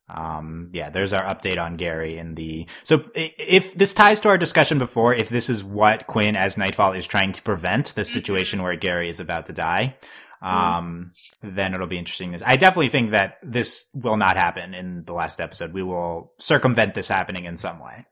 um, 0.08 0.70
yeah, 0.72 0.90
there's 0.90 1.12
our 1.12 1.24
update 1.24 1.62
on 1.62 1.76
Gary 1.76 2.18
in 2.18 2.34
the. 2.34 2.66
So 2.82 3.04
if 3.14 3.74
this 3.74 3.94
ties 3.94 4.20
to 4.20 4.28
our 4.28 4.38
discussion 4.38 4.78
before, 4.78 5.14
if 5.14 5.28
this 5.28 5.48
is 5.48 5.64
what 5.64 6.06
Quinn 6.06 6.36
as 6.36 6.58
Nightfall 6.58 6.92
is 6.92 7.06
trying 7.06 7.32
to 7.32 7.42
prevent, 7.42 7.94
the 7.94 8.04
situation 8.04 8.62
where 8.62 8.76
Gary 8.76 9.08
is 9.08 9.20
about 9.20 9.46
to 9.46 9.52
die. 9.52 9.96
Um, 10.42 11.10
then 11.42 11.72
it'll 11.72 11.86
be 11.86 11.96
interesting. 11.96 12.38
I 12.44 12.56
definitely 12.56 12.90
think 12.90 13.12
that 13.12 13.38
this 13.42 13.86
will 13.94 14.18
not 14.18 14.36
happen 14.36 14.74
in 14.74 15.04
the 15.04 15.14
last 15.14 15.40
episode. 15.40 15.72
We 15.72 15.82
will 15.82 16.34
circumvent 16.38 16.92
this 16.92 17.08
happening 17.08 17.44
in 17.44 17.56
some 17.56 17.78
way. 17.78 18.04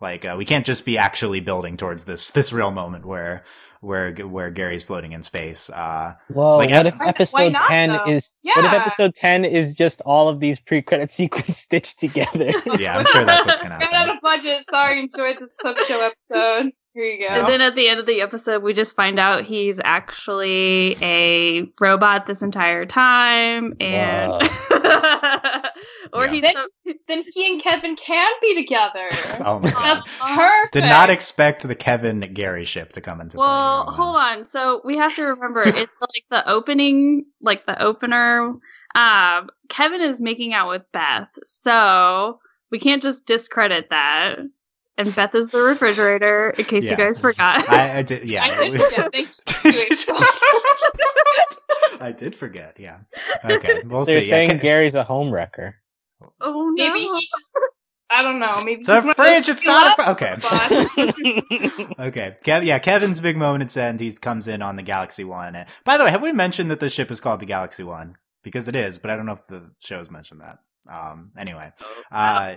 Like 0.00 0.24
uh, 0.24 0.34
we 0.36 0.44
can't 0.44 0.66
just 0.66 0.84
be 0.84 0.98
actually 0.98 1.40
building 1.40 1.76
towards 1.76 2.04
this 2.06 2.30
this 2.30 2.52
real 2.52 2.70
moment 2.70 3.04
where 3.04 3.44
where 3.80 4.12
where 4.14 4.50
Gary's 4.50 4.84
floating 4.84 5.12
in 5.12 5.22
space. 5.22 5.70
Uh, 5.70 6.14
Well, 6.28 6.58
Like, 6.58 6.70
what 6.70 6.86
if 6.86 6.94
Why- 6.98 7.04
why 7.04 7.08
episode 7.10 7.52
not, 7.52 7.68
ten 7.68 7.88
though? 7.90 8.04
is 8.06 8.30
what 8.54 8.64
if 8.64 8.72
episode 8.72 9.14
ten 9.14 9.44
is 9.44 9.72
just 9.72 10.00
all 10.02 10.28
of 10.28 10.38
these 10.40 10.60
pre-credit 10.60 11.10
sequence 11.20 11.56
stitched 11.56 11.98
together? 11.98 12.52
yeah, 12.78 12.98
I'm 12.98 13.06
sure 13.06 13.24
that's 13.24 13.46
what's 13.46 13.58
gonna 13.58 13.78
Ran 13.80 13.94
out 13.94 14.08
of 14.14 14.20
budget. 14.22 14.64
Sorry, 14.70 15.00
enjoyed 15.00 15.36
this 15.40 15.54
clip 15.54 15.78
show 15.80 16.00
episode. 16.00 16.72
Here 16.94 17.04
you 17.04 17.20
go. 17.28 17.32
And 17.34 17.46
then 17.48 17.60
at 17.60 17.76
the 17.76 17.88
end 17.88 18.00
of 18.00 18.06
the 18.06 18.20
episode, 18.20 18.62
we 18.64 18.72
just 18.72 18.96
find 18.96 19.20
out 19.20 19.44
he's 19.44 19.80
actually 19.84 20.96
a 21.00 21.70
robot 21.80 22.26
this 22.26 22.42
entire 22.42 22.84
time, 22.84 23.76
and 23.80 24.32
or 26.12 26.24
Yeah. 26.24 26.30
he's 26.30 26.42
Then- 26.42 26.54
then 27.06 27.22
he 27.34 27.50
and 27.52 27.60
Kevin 27.62 27.94
can 27.96 28.32
be 28.40 28.54
together. 28.56 29.08
Oh 29.42 29.58
my 29.58 29.70
god! 29.70 30.02
Perfect. 30.04 30.72
Did 30.72 30.84
not 30.84 31.08
expect 31.08 31.62
the 31.66 31.74
Kevin 31.74 32.20
Gary 32.34 32.64
ship 32.64 32.92
to 32.92 33.00
come 33.00 33.20
into 33.20 33.36
play. 33.36 33.46
well, 33.46 33.84
here. 33.84 33.94
hold 33.96 34.16
on. 34.16 34.44
So 34.44 34.80
we 34.84 34.96
have 34.98 35.14
to 35.16 35.22
remember 35.22 35.60
it's 35.60 35.78
like 36.00 36.24
the 36.30 36.46
opening, 36.48 37.24
like 37.40 37.64
the 37.66 37.80
opener. 37.82 38.54
Um, 38.94 39.48
Kevin 39.68 40.00
is 40.02 40.20
making 40.20 40.52
out 40.52 40.68
with 40.68 40.82
Beth, 40.92 41.28
so 41.44 42.40
we 42.70 42.78
can't 42.80 43.02
just 43.02 43.24
discredit 43.24 43.88
that. 43.90 44.38
And 45.00 45.14
Beth 45.14 45.34
is 45.34 45.46
the 45.48 45.60
refrigerator, 45.62 46.50
in 46.50 46.64
case 46.66 46.84
Yeah. 46.84 46.90
you 46.90 46.96
guys 46.98 47.18
forgot. 47.20 47.66
I, 47.70 47.98
I 47.98 48.02
did. 48.02 48.24
Yeah, 48.24 48.44
I 48.44 48.68
did 48.68 48.78
forget. 48.80 49.14
I 52.02 52.12
did 52.12 52.34
forget. 52.34 52.78
Yeah. 52.78 52.98
Okay, 53.44 53.82
we'll 53.84 54.04
They're 54.04 54.20
see. 54.22 54.28
Saying 54.28 54.58
Ke- 54.58 54.62
Gary's 54.62 54.94
a 54.94 55.04
homewrecker. 55.04 55.74
oh 56.40 56.70
no! 56.74 56.92
Maybe 56.92 57.00
he's. 57.06 57.30
I 58.10 58.22
don't 58.22 58.40
know. 58.40 58.62
Maybe 58.64 58.80
it's 58.80 58.88
a 58.88 58.94
he's 58.96 59.04
one 59.04 59.10
of 59.10 59.16
fridge. 59.16 59.48
It's 59.48 59.64
not 59.64 59.98
a. 59.98 60.02
who 60.02 60.04
Fr- 60.04 60.10
okay. 60.10 60.36
Okay. 62.08 62.36
Kev, 62.44 62.64
yeah, 62.64 62.78
Kevin's 62.78 63.20
big 63.20 63.36
moment's 63.36 63.76
end. 63.76 64.00
He 64.00 64.10
comes 64.12 64.48
in 64.48 64.62
on 64.62 64.76
the 64.76 64.82
Galaxy 64.82 65.24
One. 65.24 65.54
Uh, 65.56 65.66
By 65.84 65.96
the 65.96 66.04
way, 66.04 66.10
have 66.10 66.22
we 66.22 66.32
mentioned 66.32 66.70
that 66.70 66.80
the 66.80 66.90
ship 66.90 67.10
is 67.10 67.20
called 67.20 67.40
the 67.40 67.46
Galaxy 67.46 67.82
One? 67.84 68.16
Because 68.42 68.68
it 68.68 68.76
is, 68.76 68.98
but 68.98 69.10
I 69.10 69.16
don't 69.16 69.26
know 69.26 69.32
if 69.32 69.46
the 69.46 69.70
show's 69.78 70.10
mentioned 70.10 70.40
that. 70.40 70.58
Um. 70.90 71.32
Anyway. 71.38 71.72
Uh. 72.10 72.54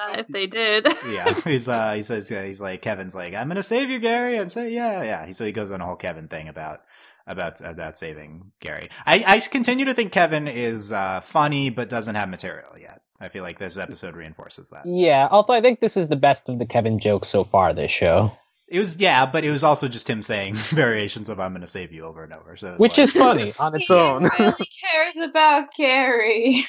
Uh, 0.00 0.16
if 0.18 0.26
they 0.28 0.46
did. 0.46 0.86
yeah, 1.08 1.32
he's 1.44 1.68
uh, 1.68 1.92
he 1.94 2.02
says 2.02 2.30
uh, 2.32 2.42
he's 2.42 2.60
like 2.60 2.82
Kevin's 2.82 3.14
like 3.14 3.34
I'm 3.34 3.48
gonna 3.48 3.62
save 3.62 3.90
you, 3.90 3.98
Gary. 3.98 4.38
I'm 4.38 4.50
saying 4.50 4.72
yeah, 4.74 5.02
yeah. 5.02 5.26
He 5.26 5.32
so 5.32 5.44
he 5.44 5.52
goes 5.52 5.70
on 5.70 5.80
a 5.80 5.86
whole 5.86 5.96
Kevin 5.96 6.28
thing 6.28 6.48
about 6.48 6.82
about 7.26 7.60
about 7.60 7.98
saving 7.98 8.52
Gary. 8.60 8.88
I 9.06 9.24
I 9.26 9.40
continue 9.40 9.84
to 9.84 9.94
think 9.94 10.12
Kevin 10.12 10.48
is 10.48 10.90
uh 10.92 11.20
funny, 11.20 11.70
but 11.70 11.88
doesn't 11.90 12.14
have 12.14 12.28
material 12.28 12.78
yet. 12.80 13.02
I 13.20 13.28
feel 13.28 13.42
like 13.42 13.58
this 13.58 13.76
episode 13.76 14.16
reinforces 14.16 14.70
that. 14.70 14.86
Yeah, 14.86 15.28
although 15.30 15.52
I 15.52 15.60
think 15.60 15.80
this 15.80 15.96
is 15.98 16.08
the 16.08 16.16
best 16.16 16.48
of 16.48 16.58
the 16.58 16.64
Kevin 16.66 16.98
jokes 16.98 17.28
so 17.28 17.44
far 17.44 17.74
this 17.74 17.90
show. 17.90 18.32
It 18.66 18.78
was 18.78 18.98
yeah, 18.98 19.26
but 19.26 19.44
it 19.44 19.50
was 19.50 19.62
also 19.64 19.88
just 19.88 20.08
him 20.08 20.22
saying 20.22 20.54
variations 20.54 21.28
of 21.28 21.38
"I'm 21.40 21.52
gonna 21.52 21.66
save 21.66 21.92
you" 21.92 22.04
over 22.04 22.24
and 22.24 22.32
over. 22.32 22.56
So 22.56 22.76
Which 22.78 22.92
like- 22.92 22.98
is 23.00 23.12
funny 23.12 23.52
on 23.58 23.74
its 23.74 23.88
he 23.88 23.94
own. 23.94 24.22
really 24.38 24.68
cares 24.80 25.28
about 25.28 25.74
Gary. 25.74 26.64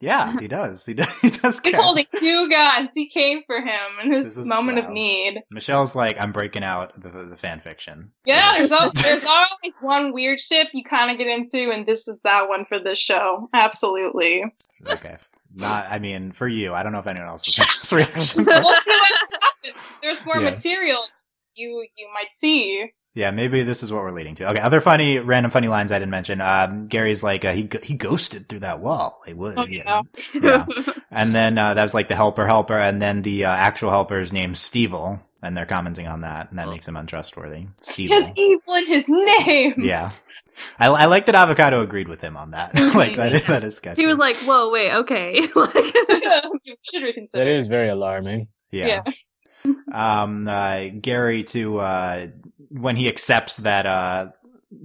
Yeah, 0.00 0.38
he 0.38 0.48
does. 0.48 0.84
He 0.84 0.94
does. 0.94 1.18
He 1.20 1.30
does. 1.30 1.60
He's 1.60 1.76
holding 1.76 2.04
two 2.18 2.48
guns. 2.50 2.90
He 2.94 3.08
came 3.08 3.42
for 3.46 3.60
him 3.60 3.80
in 4.02 4.12
his 4.12 4.36
is- 4.36 4.46
moment 4.46 4.78
wow. 4.78 4.84
of 4.86 4.90
need. 4.92 5.42
Michelle's 5.52 5.96
like 5.96 6.20
I'm 6.20 6.32
breaking 6.32 6.62
out 6.64 6.92
the 7.00 7.08
the 7.08 7.36
fan 7.36 7.60
fiction. 7.60 8.12
Yeah, 8.24 8.54
there's 8.58 8.72
al- 8.72 8.92
there's 8.94 9.24
always 9.28 9.76
one 9.80 10.12
weird 10.12 10.40
ship 10.40 10.68
you 10.72 10.84
kind 10.84 11.10
of 11.10 11.18
get 11.18 11.26
into, 11.26 11.70
and 11.70 11.86
this 11.86 12.08
is 12.08 12.20
that 12.24 12.48
one 12.48 12.64
for 12.66 12.78
this 12.78 12.98
show. 12.98 13.48
Absolutely. 13.52 14.44
okay. 14.86 15.16
Not. 15.54 15.86
I 15.90 15.98
mean, 15.98 16.32
for 16.32 16.46
you, 16.48 16.74
I 16.74 16.82
don't 16.82 16.92
know 16.92 16.98
if 16.98 17.06
anyone 17.06 17.28
else 17.28 17.46
has 17.56 17.66
this 17.80 17.92
reaction. 17.92 18.44
We'll 18.44 18.62
but- 18.62 18.82
see 18.84 18.90
what 18.90 19.42
happens. 19.64 19.92
There's 20.02 20.24
more 20.26 20.36
Yeah. 20.38 20.50
material 20.50 21.02
you 21.54 21.86
you 21.96 22.06
might 22.12 22.32
see. 22.34 22.92
Yeah, 23.16 23.30
maybe 23.30 23.62
this 23.62 23.82
is 23.82 23.90
what 23.90 24.02
we're 24.02 24.10
leading 24.10 24.34
to. 24.34 24.50
Okay, 24.50 24.60
other 24.60 24.82
funny, 24.82 25.18
random 25.18 25.50
funny 25.50 25.68
lines 25.68 25.90
I 25.90 25.98
didn't 25.98 26.10
mention. 26.10 26.42
Um, 26.42 26.86
Gary's 26.86 27.22
like, 27.22 27.46
uh, 27.46 27.52
he 27.54 27.66
he 27.82 27.94
ghosted 27.94 28.46
through 28.46 28.58
that 28.58 28.80
wall. 28.80 29.18
Like, 29.26 29.36
what? 29.36 29.54
Oh, 29.56 29.64
yeah. 29.66 30.02
yeah. 30.34 30.66
And 31.10 31.34
then 31.34 31.56
uh, 31.56 31.72
that 31.72 31.82
was 31.82 31.94
like 31.94 32.08
the 32.08 32.14
helper 32.14 32.46
helper, 32.46 32.76
and 32.76 33.00
then 33.00 33.22
the 33.22 33.46
uh, 33.46 33.50
actual 33.50 33.88
helper 33.88 34.20
is 34.20 34.34
named 34.34 34.56
Stevel, 34.56 35.22
and 35.42 35.56
they're 35.56 35.64
commenting 35.64 36.06
on 36.06 36.20
that, 36.20 36.50
and 36.50 36.58
that 36.58 36.68
makes 36.68 36.86
him 36.86 36.94
untrustworthy. 36.94 37.68
He 37.94 38.08
has 38.08 38.24
Stevel. 38.24 38.32
evil 38.36 38.74
in 38.74 38.86
his 38.86 39.04
name. 39.08 39.74
Yeah. 39.78 40.10
I, 40.78 40.88
I 40.88 41.04
like 41.06 41.24
that 41.26 41.34
Avocato 41.34 41.82
agreed 41.82 42.08
with 42.08 42.20
him 42.20 42.36
on 42.36 42.50
that. 42.50 42.74
like 42.94 43.16
that 43.16 43.32
is 43.32 43.46
that 43.46 43.64
is 43.64 43.76
sketchy. 43.76 44.02
he 44.02 44.06
was 44.06 44.18
like, 44.18 44.36
"Whoa, 44.36 44.68
wait, 44.70 44.92
okay." 44.92 45.40
Like- 45.54 45.94
you 46.64 46.76
should 46.82 47.02
reconsider. 47.02 47.44
That 47.44 47.48
is 47.50 47.66
very 47.66 47.88
alarming. 47.88 48.48
yeah. 48.70 49.04
um 49.90 50.46
uh 50.46 50.88
gary 51.00 51.42
to 51.44 51.78
uh 51.80 52.26
when 52.70 52.96
he 52.96 53.08
accepts 53.08 53.58
that 53.58 53.86
uh 53.86 54.28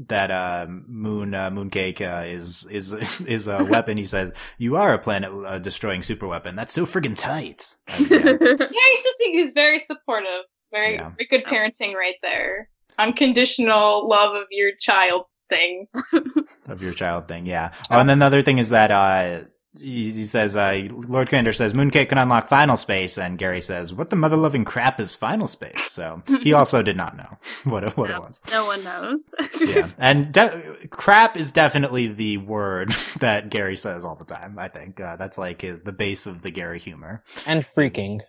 that 0.08 0.30
uh 0.32 0.68
moon 0.70 1.34
uh, 1.34 1.50
mooncake 1.50 2.02
uh, 2.02 2.24
is 2.26 2.66
is 2.70 2.94
is 3.28 3.48
a 3.48 3.64
weapon 3.64 3.98
he 3.98 4.04
says 4.04 4.32
you 4.58 4.76
are 4.76 4.94
a 4.94 5.00
planet 5.00 5.32
uh, 5.46 5.58
destroying 5.60 6.04
super 6.04 6.28
weapon 6.28 6.56
that's 6.56 6.72
so 6.74 6.86
friggin' 6.86 7.16
tight 7.18 7.76
Uh, 7.90 7.98
yeah. 8.00 8.08
Yeah, 8.18 8.88
he's 8.92 9.04
just 9.04 9.18
he's 9.24 9.52
very 9.54 9.80
supportive. 9.80 10.44
Very, 10.72 10.94
Yeah. 10.96 11.10
very 11.18 11.28
good 11.30 11.44
parenting 11.46 11.94
right 11.96 12.16
there. 12.22 12.70
unconditional 12.98 14.08
love 14.08 14.36
of 14.36 14.46
your 14.52 14.72
child 14.80 15.26
thing. 15.50 15.88
of 16.68 16.82
your 16.82 16.94
child 16.94 17.28
thing. 17.28 17.46
Yeah. 17.46 17.72
Oh, 17.90 18.00
and 18.00 18.08
then 18.10 18.20
the 18.20 18.26
other 18.26 18.42
thing 18.42 18.58
is 18.58 18.70
that 18.70 18.90
uh, 18.92 19.42
he, 19.80 20.12
he 20.12 20.26
says 20.26 20.56
uh, 20.56 20.88
Lord 20.92 21.30
Commander 21.30 21.54
says 21.54 21.74
Mooncake 21.74 22.10
can 22.10 22.18
unlock 22.18 22.48
final 22.48 22.76
space, 22.78 23.18
and 23.18 23.38
Gary 23.38 23.62
says, 23.62 23.94
"What 23.94 24.10
the 24.10 24.16
mother 24.16 24.36
loving 24.38 24.66
crap 24.66 25.00
is 25.00 25.16
final 25.16 25.48
space?" 25.48 25.92
So 25.92 26.22
he 26.42 26.54
also 26.60 26.82
did 26.84 26.98
not 26.98 27.16
know 27.16 27.38
what 27.72 27.84
it, 27.84 27.96
what 27.98 28.10
no, 28.10 28.18
it 28.18 28.20
was. 28.20 28.42
No 28.52 28.66
one 28.66 28.84
knows. 28.84 29.34
yeah, 29.62 29.90
and 29.98 30.32
de- 30.34 30.88
crap 30.90 31.38
is 31.38 31.52
definitely 31.52 32.08
the 32.08 32.38
word 32.38 32.90
that 33.20 33.50
Gary 33.50 33.76
says 33.78 34.04
all 34.04 34.16
the 34.16 34.26
time. 34.26 34.60
I 34.60 34.68
think 34.68 35.00
uh, 35.00 35.16
that's 35.16 35.38
like 35.38 35.62
his 35.62 35.84
the 35.84 35.94
base 35.94 36.26
of 36.26 36.42
the 36.42 36.52
Gary 36.52 36.80
humor 36.80 37.24
and 37.46 37.64
freaking. 37.64 38.20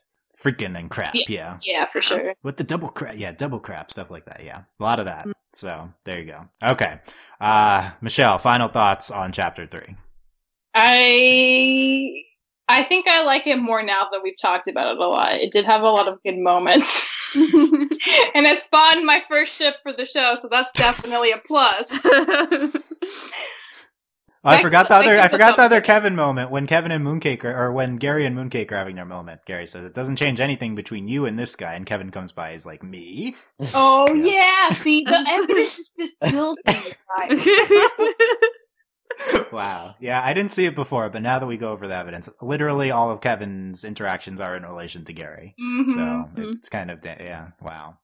Freaking 0.42 0.76
and 0.76 0.90
crap, 0.90 1.14
Yeah. 1.14 1.22
yeah. 1.28 1.58
Yeah, 1.62 1.86
for 1.92 2.02
sure. 2.02 2.34
With 2.42 2.56
the 2.56 2.64
double 2.64 2.88
crap, 2.88 3.14
yeah, 3.16 3.30
double 3.30 3.60
crap, 3.60 3.92
stuff 3.92 4.10
like 4.10 4.24
that, 4.24 4.42
yeah. 4.44 4.62
A 4.80 4.82
lot 4.82 4.98
of 4.98 5.04
that. 5.04 5.28
So 5.52 5.92
there 6.04 6.18
you 6.18 6.24
go. 6.24 6.48
Okay. 6.64 6.98
Uh 7.40 7.92
Michelle, 8.00 8.38
final 8.38 8.66
thoughts 8.68 9.10
on 9.12 9.30
chapter 9.30 9.66
three. 9.68 9.94
I 10.74 12.22
I 12.68 12.84
think 12.84 13.06
I 13.08 13.22
like 13.24 13.46
it 13.46 13.58
more 13.58 13.82
now 13.82 14.06
that 14.10 14.22
we've 14.22 14.36
talked 14.40 14.68
about 14.68 14.94
it 14.94 14.98
a 14.98 15.06
lot. 15.06 15.34
It 15.34 15.52
did 15.52 15.64
have 15.64 15.82
a 15.82 15.90
lot 15.90 16.08
of 16.08 16.22
good 16.22 16.38
moments. 16.38 17.08
and 17.34 18.46
it 18.46 18.62
spawned 18.62 19.04
my 19.04 19.22
first 19.28 19.56
ship 19.56 19.76
for 19.82 19.92
the 19.92 20.04
show, 20.06 20.34
so 20.36 20.48
that's 20.50 20.72
definitely 20.72 21.30
a 21.32 21.36
plus. 21.46 21.90
I 24.44 24.60
forgot 24.60 24.88
the 24.88 24.94
other. 24.94 25.18
I 25.18 25.28
forgot 25.28 25.56
the 25.56 25.62
other. 25.62 25.80
Kevin 25.80 26.16
moment 26.16 26.50
when 26.50 26.66
Kevin 26.66 26.90
and 26.90 27.06
Mooncake 27.06 27.44
are, 27.44 27.56
or 27.56 27.72
when 27.72 27.96
Gary 27.96 28.26
and 28.26 28.36
Mooncake 28.36 28.72
are 28.72 28.76
having 28.76 28.96
their 28.96 29.04
moment. 29.04 29.42
Gary 29.46 29.66
says 29.66 29.84
it 29.84 29.94
doesn't 29.94 30.16
change 30.16 30.40
anything 30.40 30.74
between 30.74 31.06
you 31.06 31.26
and 31.26 31.38
this 31.38 31.54
guy, 31.54 31.74
and 31.74 31.86
Kevin 31.86 32.10
comes 32.10 32.32
by. 32.32 32.52
He's 32.52 32.66
like 32.66 32.82
me. 32.82 33.36
Oh 33.74 34.06
Yeah. 34.14 34.24
yeah, 34.24 34.70
see 34.74 35.04
the 35.04 35.24
evidence 35.28 35.78
is 35.78 35.92
just 35.96 36.20
building. 36.20 36.74
Wow. 39.52 39.94
Yeah, 40.00 40.22
I 40.22 40.32
didn't 40.34 40.52
see 40.52 40.66
it 40.66 40.74
before, 40.74 41.08
but 41.10 41.22
now 41.22 41.38
that 41.38 41.46
we 41.46 41.56
go 41.56 41.72
over 41.72 41.86
the 41.88 41.96
evidence, 41.96 42.28
literally 42.40 42.90
all 42.90 43.10
of 43.10 43.20
Kevin's 43.20 43.84
interactions 43.84 44.40
are 44.40 44.56
in 44.56 44.62
relation 44.64 45.04
to 45.04 45.12
Gary. 45.12 45.54
Mhm. 45.60 45.94
So 45.94 46.30
it's, 46.42 46.58
it's 46.58 46.68
kind 46.68 46.90
of 46.90 47.00
da- 47.00 47.16
yeah. 47.20 47.48
Wow. 47.60 47.98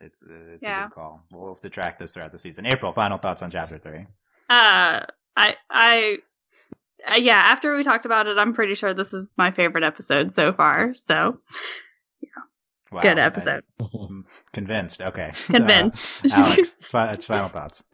It's 0.00 0.22
uh, 0.22 0.28
it's 0.54 0.62
a 0.66 0.82
good 0.84 0.90
call. 0.94 1.24
We'll 1.32 1.48
have 1.48 1.60
to 1.62 1.70
track 1.70 1.98
this 1.98 2.12
throughout 2.14 2.32
the 2.32 2.38
season. 2.38 2.66
April, 2.66 2.92
final 2.92 3.16
thoughts 3.18 3.42
on 3.42 3.50
chapter 3.50 3.78
three. 3.78 4.06
uh, 4.48 5.00
I, 5.36 5.56
I, 5.70 6.18
uh, 7.10 7.14
yeah. 7.16 7.36
After 7.36 7.76
we 7.76 7.82
talked 7.82 8.06
about 8.06 8.26
it, 8.26 8.38
I'm 8.38 8.54
pretty 8.54 8.74
sure 8.74 8.92
this 8.94 9.12
is 9.12 9.32
my 9.36 9.50
favorite 9.50 9.84
episode 9.84 10.32
so 10.32 10.52
far. 10.52 10.94
So 10.94 11.38
Wow. 12.90 13.02
good 13.02 13.18
episode. 13.18 13.64
I'm 13.80 14.24
convinced. 14.52 15.02
Okay. 15.02 15.30
Convinced. 15.46 16.24
Uh, 16.24 16.28
Alex, 16.32 16.74
final 17.26 17.48
thoughts. 17.50 17.84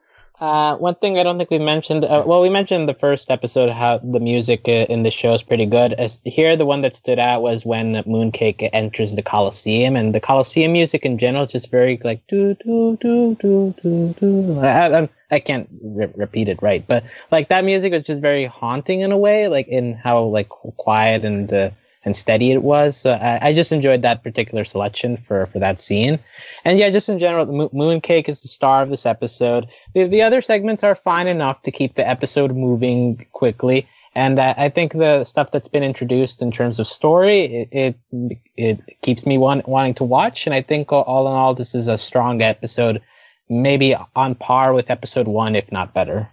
Uh, 0.44 0.76
one 0.76 0.94
thing 0.96 1.18
I 1.18 1.22
don't 1.22 1.38
think 1.38 1.50
we 1.50 1.58
mentioned. 1.58 2.04
Uh, 2.04 2.22
well, 2.26 2.42
we 2.42 2.50
mentioned 2.50 2.86
the 2.86 2.92
first 2.92 3.30
episode 3.30 3.70
how 3.70 3.96
the 3.96 4.20
music 4.20 4.68
uh, 4.68 4.84
in 4.90 5.02
the 5.02 5.10
show 5.10 5.32
is 5.32 5.42
pretty 5.42 5.64
good. 5.64 5.94
As, 5.94 6.18
here, 6.24 6.54
the 6.54 6.66
one 6.66 6.82
that 6.82 6.94
stood 6.94 7.18
out 7.18 7.40
was 7.40 7.64
when 7.64 7.94
Mooncake 8.04 8.68
enters 8.74 9.14
the 9.16 9.22
Coliseum, 9.22 9.96
and 9.96 10.14
the 10.14 10.20
Coliseum 10.20 10.72
music 10.72 11.06
in 11.06 11.16
general 11.16 11.44
is 11.44 11.52
just 11.52 11.70
very 11.70 11.98
like 12.04 12.26
do 12.26 12.52
do 12.62 12.98
do 13.00 13.34
do 13.40 13.74
do 13.82 14.14
do. 14.20 14.60
I, 14.60 15.00
I, 15.04 15.08
I 15.30 15.38
can't 15.40 15.66
re- 15.82 16.12
repeat 16.14 16.50
it 16.50 16.60
right, 16.60 16.86
but 16.86 17.04
like 17.30 17.48
that 17.48 17.64
music 17.64 17.94
was 17.94 18.02
just 18.02 18.20
very 18.20 18.44
haunting 18.44 19.00
in 19.00 19.12
a 19.12 19.18
way, 19.18 19.48
like 19.48 19.68
in 19.68 19.94
how 19.94 20.24
like 20.24 20.50
quiet 20.50 21.24
and 21.24 21.50
uh, 21.50 21.70
and 22.04 22.14
steady 22.14 22.50
it 22.50 22.62
was. 22.62 22.96
So 22.96 23.12
I, 23.12 23.48
I 23.48 23.52
just 23.54 23.72
enjoyed 23.72 24.02
that 24.02 24.22
particular 24.22 24.64
selection 24.64 25.16
for 25.16 25.46
for 25.46 25.58
that 25.58 25.80
scene. 25.80 26.18
And 26.64 26.78
yeah, 26.78 26.90
just 26.90 27.08
in 27.08 27.18
general, 27.18 27.46
the 27.46 27.52
Mo- 27.52 27.70
Mooncake 27.70 28.28
is 28.28 28.42
the 28.42 28.48
star 28.48 28.82
of 28.82 28.90
this 28.90 29.06
episode. 29.06 29.68
The, 29.94 30.04
the 30.04 30.22
other 30.22 30.42
segments 30.42 30.82
are 30.82 30.94
fine 30.94 31.26
enough 31.26 31.62
to 31.62 31.70
keep 31.70 31.94
the 31.94 32.08
episode 32.08 32.54
moving 32.54 33.26
quickly. 33.32 33.86
And 34.16 34.38
uh, 34.38 34.54
I 34.56 34.68
think 34.68 34.92
the 34.92 35.24
stuff 35.24 35.50
that's 35.50 35.66
been 35.66 35.82
introduced 35.82 36.40
in 36.40 36.52
terms 36.52 36.78
of 36.78 36.86
story, 36.86 37.66
it 37.72 37.96
it, 38.12 38.38
it 38.56 39.00
keeps 39.02 39.26
me 39.26 39.38
want, 39.38 39.66
wanting 39.66 39.94
to 39.94 40.04
watch. 40.04 40.46
And 40.46 40.54
I 40.54 40.62
think 40.62 40.92
all, 40.92 41.02
all 41.02 41.26
in 41.26 41.34
all, 41.34 41.54
this 41.54 41.74
is 41.74 41.88
a 41.88 41.98
strong 41.98 42.40
episode, 42.40 43.02
maybe 43.48 43.96
on 44.14 44.36
par 44.36 44.72
with 44.72 44.90
episode 44.90 45.26
one, 45.26 45.56
if 45.56 45.72
not 45.72 45.94
better. 45.94 46.28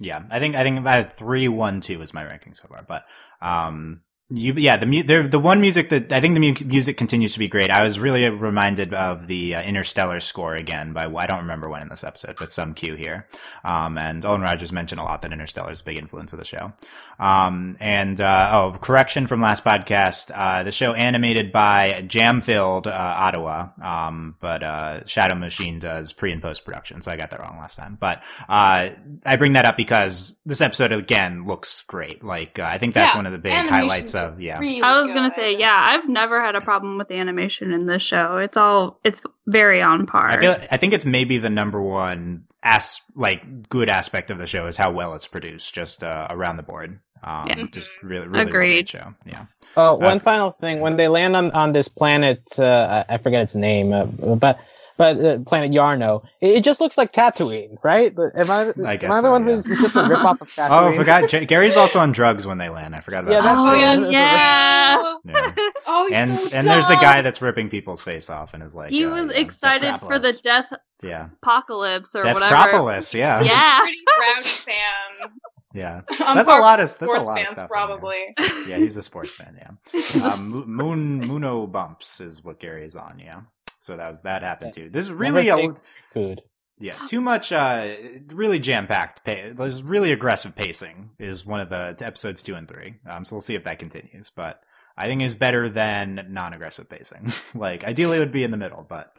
Yeah, 0.00 0.24
I 0.30 0.40
think 0.40 0.56
I 0.56 0.64
think 0.64 0.78
about 0.78 1.12
three, 1.12 1.46
one, 1.46 1.80
two 1.80 2.02
is 2.02 2.12
my 2.12 2.24
ranking 2.24 2.54
so 2.54 2.66
far. 2.68 2.84
But 2.86 3.06
um, 3.40 4.00
you, 4.28 4.54
yeah, 4.54 4.76
the 4.76 4.86
mu- 4.86 5.04
the 5.04 5.38
one 5.38 5.60
music 5.60 5.88
that 5.90 6.12
I 6.12 6.20
think 6.20 6.34
the 6.34 6.40
mu- 6.40 6.68
music 6.68 6.96
continues 6.96 7.32
to 7.34 7.38
be 7.38 7.46
great. 7.46 7.70
I 7.70 7.84
was 7.84 8.00
really 8.00 8.28
reminded 8.28 8.92
of 8.92 9.28
the 9.28 9.54
uh, 9.54 9.62
Interstellar 9.62 10.18
score 10.18 10.54
again 10.54 10.92
by 10.92 11.06
I 11.06 11.26
don't 11.26 11.38
remember 11.38 11.68
when 11.68 11.82
in 11.82 11.88
this 11.88 12.02
episode, 12.02 12.34
but 12.36 12.50
some 12.50 12.74
cue 12.74 12.94
here. 12.96 13.28
Um, 13.62 13.96
and 13.96 14.24
Olan 14.24 14.42
Rogers 14.42 14.72
mentioned 14.72 15.00
a 15.00 15.04
lot 15.04 15.22
that 15.22 15.32
Interstellar 15.32 15.70
is 15.70 15.80
a 15.80 15.84
big 15.84 15.96
influence 15.96 16.32
of 16.32 16.40
the 16.40 16.44
show. 16.44 16.72
Um, 17.18 17.76
and 17.80 18.20
uh, 18.20 18.50
oh, 18.52 18.78
correction 18.78 19.26
from 19.26 19.40
last 19.40 19.64
podcast, 19.64 20.30
uh, 20.34 20.64
the 20.64 20.72
show 20.72 20.92
animated 20.92 21.50
by 21.50 22.04
Jam 22.06 22.40
Filled, 22.40 22.86
uh, 22.86 22.90
Ottawa, 22.90 23.68
um, 23.82 24.36
but 24.40 24.62
uh, 24.62 25.04
Shadow 25.06 25.34
Machine 25.34 25.78
does 25.78 26.12
pre 26.12 26.32
and 26.32 26.42
post 26.42 26.64
production, 26.64 27.00
so 27.00 27.10
I 27.10 27.16
got 27.16 27.30
that 27.30 27.40
wrong 27.40 27.56
last 27.58 27.76
time. 27.76 27.96
But 27.98 28.22
uh, 28.48 28.90
I 29.24 29.36
bring 29.38 29.54
that 29.54 29.64
up 29.64 29.76
because 29.76 30.36
this 30.44 30.60
episode 30.60 30.92
again 30.92 31.44
looks 31.44 31.82
great. 31.82 32.22
Like 32.22 32.58
uh, 32.58 32.66
I 32.68 32.78
think 32.78 32.94
that's 32.94 33.14
Yeah, 33.14 33.18
one 33.18 33.26
of 33.26 33.32
the 33.32 33.38
big 33.38 33.52
highlights 33.52 34.14
of 34.14 34.40
yeah. 34.40 34.58
Really 34.58 34.82
I 34.82 35.00
was 35.00 35.10
gonna 35.12 35.34
say, 35.34 35.58
yeah, 35.58 35.74
I've 35.74 36.08
never 36.08 36.40
had 36.44 36.54
a 36.54 36.60
problem 36.60 36.98
with 36.98 37.08
the 37.08 37.14
animation 37.14 37.72
in 37.72 37.86
this 37.86 38.02
show. 38.02 38.36
It's 38.38 38.56
all, 38.56 39.00
it's 39.04 39.22
very 39.46 39.80
on 39.80 40.06
par. 40.06 40.28
I 40.28 40.38
feel 40.38 40.56
I 40.70 40.76
think 40.76 40.92
it's 40.92 41.06
maybe 41.06 41.38
the 41.38 41.50
number 41.50 41.80
one 41.80 42.44
as 42.66 43.00
like 43.14 43.68
good 43.68 43.88
aspect 43.88 44.30
of 44.30 44.38
the 44.38 44.46
show 44.46 44.66
is 44.66 44.76
how 44.76 44.90
well 44.90 45.14
it's 45.14 45.26
produced, 45.28 45.74
just 45.74 46.02
uh, 46.04 46.26
around 46.30 46.56
the 46.58 46.64
board. 46.64 47.00
Um, 47.22 47.48
Yeah. 47.48 47.66
just 47.72 47.90
really, 48.02 48.28
really 48.28 48.50
Agreed. 48.50 48.68
well-made 48.70 48.88
show. 48.88 49.14
Yeah. 49.24 49.46
Oh, 49.76 49.94
one 49.96 50.18
Okay. 50.18 50.24
final 50.24 50.50
thing: 50.60 50.80
when 50.80 50.96
they 50.96 51.08
land 51.08 51.36
on, 51.36 51.50
on 51.52 51.72
this 51.72 51.88
planet, 51.88 52.42
uh, 52.58 53.04
I 53.08 53.14
I 53.14 53.18
forget 53.18 53.42
its 53.44 53.54
name, 53.54 53.92
uh, 53.92 54.06
but 54.36 54.58
but 54.98 55.18
uh, 55.20 55.38
planet 55.40 55.70
Yarno, 55.72 56.22
it, 56.40 56.56
it 56.58 56.64
just 56.64 56.80
looks 56.80 56.96
like 56.98 57.12
Tatooine, 57.12 57.76
right? 57.84 58.12
Am 58.34 58.50
I? 58.50 58.72
I 58.84 58.96
guess 58.96 59.10
am 59.10 59.12
I 59.12 59.20
the 59.20 59.28
so, 59.28 59.30
one 59.32 59.46
yeah. 59.48 59.54
who's 59.56 59.66
just 59.80 59.96
a 59.96 60.02
ripoff 60.02 60.40
of 60.40 60.48
Tatooine? 60.48 60.68
Oh, 60.70 60.88
I 60.88 60.96
forgot. 60.96 61.28
J- 61.28 61.46
Gary's 61.46 61.76
also 61.76 61.98
on 61.98 62.12
drugs 62.12 62.46
when 62.46 62.58
they 62.58 62.68
land. 62.70 62.94
I 62.96 63.00
forgot 63.00 63.24
about 63.24 63.32
Yeah, 63.32 63.40
that. 63.42 63.58
oh, 63.58 63.74
yeah, 63.74 63.94
yeah. 64.10 65.14
Yeah. 65.24 65.52
Oh, 65.88 66.06
he's 66.06 66.16
And 66.16 66.40
so 66.40 66.50
and 66.52 66.66
there's 66.66 66.88
the 66.88 66.96
guy 66.96 67.22
that's 67.22 67.40
ripping 67.42 67.68
people's 67.70 68.02
face 68.02 68.28
off 68.30 68.54
and 68.54 68.62
is 68.62 68.74
like 68.74 68.90
he 68.90 69.04
uh, 69.04 69.10
was 69.10 69.22
you 69.22 69.26
know, 69.28 69.34
excited 69.34 69.98
for 70.00 70.18
the 70.18 70.32
death 70.42 70.66
yeah 71.02 71.28
apocalypse 71.42 72.14
or 72.14 72.20
whatever. 72.20 72.40
Deathropolis. 72.40 73.14
Yeah. 73.14 73.42
Yeah. 73.42 73.78
pretty 73.82 73.98
rowdy 74.18 74.48
fan. 74.48 75.30
yeah. 75.74 76.00
I'm 76.10 76.36
That's 76.36 76.48
a 76.48 76.58
lot 76.58 76.80
of 76.80 76.88
that's 76.88 76.92
a 77.02 77.04
sports 77.04 77.26
lot 77.28 77.32
of 77.32 77.36
fans, 77.36 77.50
stuff. 77.50 77.68
probably. 77.68 78.34
Yeah, 78.66 78.78
he's 78.78 78.96
a 78.96 79.02
sports 79.02 79.32
fan. 79.32 79.56
Yeah. 79.94 80.22
Um, 80.24 80.64
Moon 80.66 81.20
Muno 81.20 81.66
bumps 81.68 82.20
is 82.20 82.42
what 82.42 82.58
Gary 82.58 82.84
is 82.84 82.96
on. 82.96 83.20
Yeah. 83.20 83.42
So 83.78 83.96
that 83.96 84.10
was 84.10 84.22
that 84.22 84.42
happened 84.42 84.72
too. 84.72 84.88
This 84.90 85.04
is 85.06 85.12
really 85.12 85.44
Never 85.46 85.60
a, 85.60 85.66
take 85.68 85.76
food. 86.12 86.42
Yeah, 86.78 86.96
too 87.06 87.20
much. 87.22 87.52
Uh, 87.52 87.94
really 88.34 88.58
jam 88.58 88.86
packed. 88.86 89.24
Pa- 89.24 89.52
there's 89.54 89.82
really 89.82 90.12
aggressive 90.12 90.54
pacing 90.56 91.10
is 91.18 91.46
one 91.46 91.60
of 91.60 91.70
the 91.70 91.96
episodes 92.00 92.42
two 92.42 92.54
and 92.54 92.68
three. 92.68 92.96
Um, 93.08 93.24
so 93.24 93.36
we'll 93.36 93.40
see 93.40 93.54
if 93.54 93.64
that 93.64 93.78
continues. 93.78 94.30
But 94.34 94.60
I 94.96 95.06
think 95.06 95.22
it's 95.22 95.34
better 95.36 95.68
than 95.68 96.26
non 96.30 96.52
aggressive 96.52 96.88
pacing. 96.88 97.32
like 97.54 97.84
ideally, 97.84 98.16
it 98.16 98.20
would 98.20 98.32
be 98.32 98.44
in 98.44 98.50
the 98.50 98.56
middle, 98.56 98.84
but 98.88 99.16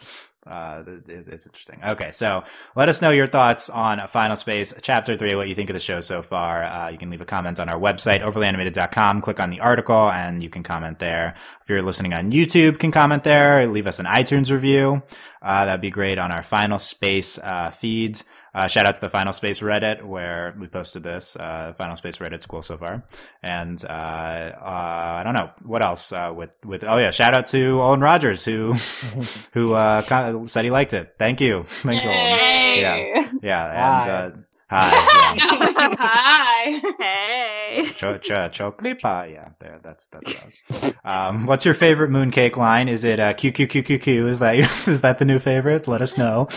uh, 0.47 0.83
it's, 1.07 1.27
interesting. 1.29 1.79
Okay, 1.85 2.11
so 2.11 2.43
let 2.75 2.89
us 2.89 3.01
know 3.01 3.09
your 3.09 3.27
thoughts 3.27 3.69
on 3.69 4.05
Final 4.07 4.35
Space 4.35 4.73
Chapter 4.81 5.15
Three. 5.15 5.35
What 5.35 5.47
you 5.47 5.55
think 5.55 5.69
of 5.69 5.73
the 5.73 5.79
show 5.79 6.01
so 6.01 6.21
far? 6.21 6.63
Uh, 6.63 6.89
you 6.89 6.97
can 6.97 7.09
leave 7.09 7.21
a 7.21 7.25
comment 7.25 7.59
on 7.59 7.69
our 7.69 7.79
website 7.79 8.21
overlyanimated.com. 8.21 9.21
Click 9.21 9.39
on 9.39 9.49
the 9.49 9.59
article, 9.59 10.09
and 10.09 10.41
you 10.41 10.49
can 10.49 10.63
comment 10.63 10.99
there. 10.99 11.35
If 11.61 11.69
you're 11.69 11.81
listening 11.81 12.13
on 12.13 12.31
YouTube, 12.31 12.79
can 12.79 12.91
comment 12.91 13.23
there. 13.23 13.67
Leave 13.67 13.87
us 13.87 13.99
an 13.99 14.05
iTunes 14.05 14.51
review. 14.51 15.03
Uh, 15.41 15.65
that'd 15.65 15.81
be 15.81 15.89
great 15.89 16.17
on 16.17 16.31
our 16.31 16.43
Final 16.43 16.79
Space 16.79 17.37
uh, 17.39 17.71
feed. 17.71 18.21
Uh, 18.57 18.67
shout 18.67 18.87
out 18.87 18.95
to 18.95 19.01
the 19.01 19.09
Final 19.09 19.33
Space 19.33 19.59
Reddit 19.59 20.01
where 20.01 20.55
we 20.57 20.65
posted 20.65 21.03
this. 21.03 21.35
Uh, 21.35 21.73
Final 21.77 21.95
Space 21.95 22.17
Reddit's 22.17 22.47
cool 22.47 22.63
so 22.63 22.75
far. 22.75 23.03
And 23.43 23.79
uh, 23.85 23.87
uh, 23.87 25.17
I 25.19 25.21
don't 25.23 25.35
know 25.35 25.51
what 25.61 25.83
else. 25.83 26.11
Uh, 26.11 26.33
with 26.35 26.49
with 26.65 26.83
oh 26.83 26.97
yeah, 26.97 27.11
shout 27.11 27.35
out 27.35 27.45
to 27.47 27.75
Olan 27.77 28.01
Rogers 28.01 28.43
who 28.43 28.73
who 29.53 29.73
uh, 29.73 30.01
kind 30.01 30.35
of 30.35 30.49
said 30.49 30.65
he 30.65 30.71
liked 30.71 30.93
it. 30.93 31.13
Thank 31.19 31.39
you, 31.39 31.65
thanks 31.67 32.03
Olan. 32.03 32.37
Yay. 32.37 32.81
Yeah. 32.81 33.31
Yeah, 33.43 34.01
and 34.01 34.09
uh, 34.09 34.37
hi. 34.69 35.35
Yeah. 35.37 35.95
Hi. 35.99 36.81
Hey. 36.99 37.91
Cho- 37.95 38.17
cho- 38.17 38.49
Choclipa, 38.49 39.31
yeah, 39.31 39.49
there. 39.59 39.79
That's 39.83 40.07
that's. 40.07 40.33
What 40.33 40.95
Um, 41.05 41.45
what's 41.45 41.63
your 41.63 41.73
favorite 41.73 42.09
mooncake 42.09 42.57
line? 42.57 42.89
Is 42.89 43.03
it 43.05 43.19
uh, 43.19 43.33
Q 43.33 43.51
Q 43.51 43.67
Q 43.67 43.83
Q 43.83 43.99
Q? 43.99 44.27
Is 44.27 44.39
that 44.39 44.57
your, 44.57 44.65
is 44.91 45.01
that 45.01 45.19
the 45.19 45.25
new 45.25 45.39
favorite? 45.39 45.87
Let 45.87 46.01
us 46.01 46.17
know 46.17 46.49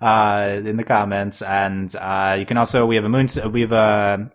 uh, 0.00 0.60
in 0.64 0.76
the 0.76 0.84
comments, 0.84 1.42
and 1.42 1.94
uh, 1.98 2.36
you 2.38 2.46
can 2.46 2.56
also 2.56 2.86
we 2.86 2.94
have 2.96 3.04
a 3.04 3.08
moon 3.08 3.26
we 3.50 3.60
have 3.62 3.72
a 3.72 4.30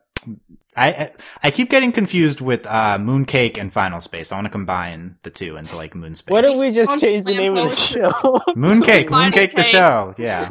I 0.75 0.87
I- 0.91 1.11
I 1.43 1.51
keep 1.51 1.69
getting 1.69 1.91
confused 1.91 2.39
with 2.41 2.65
uh, 2.67 2.97
Mooncake 2.99 3.57
and 3.57 3.71
Final 3.73 3.99
Space. 4.01 4.31
I 4.31 4.35
want 4.35 4.45
to 4.45 4.51
combine 4.51 5.17
the 5.23 5.31
two 5.31 5.55
into 5.57 5.75
like 5.75 5.95
Moon 5.95 6.13
Space. 6.15 6.41
don't 6.43 6.59
we 6.59 6.71
just 6.71 6.91
On 6.91 6.99
change 6.99 7.25
the 7.25 7.35
name 7.35 7.57
of 7.57 7.69
the 7.69 7.75
Slam 7.75 8.11
show? 8.11 8.39
Mooncake, 8.55 9.09
Final 9.09 9.31
Mooncake, 9.31 9.53
the 9.53 9.63
show. 9.63 10.13
Yeah, 10.17 10.47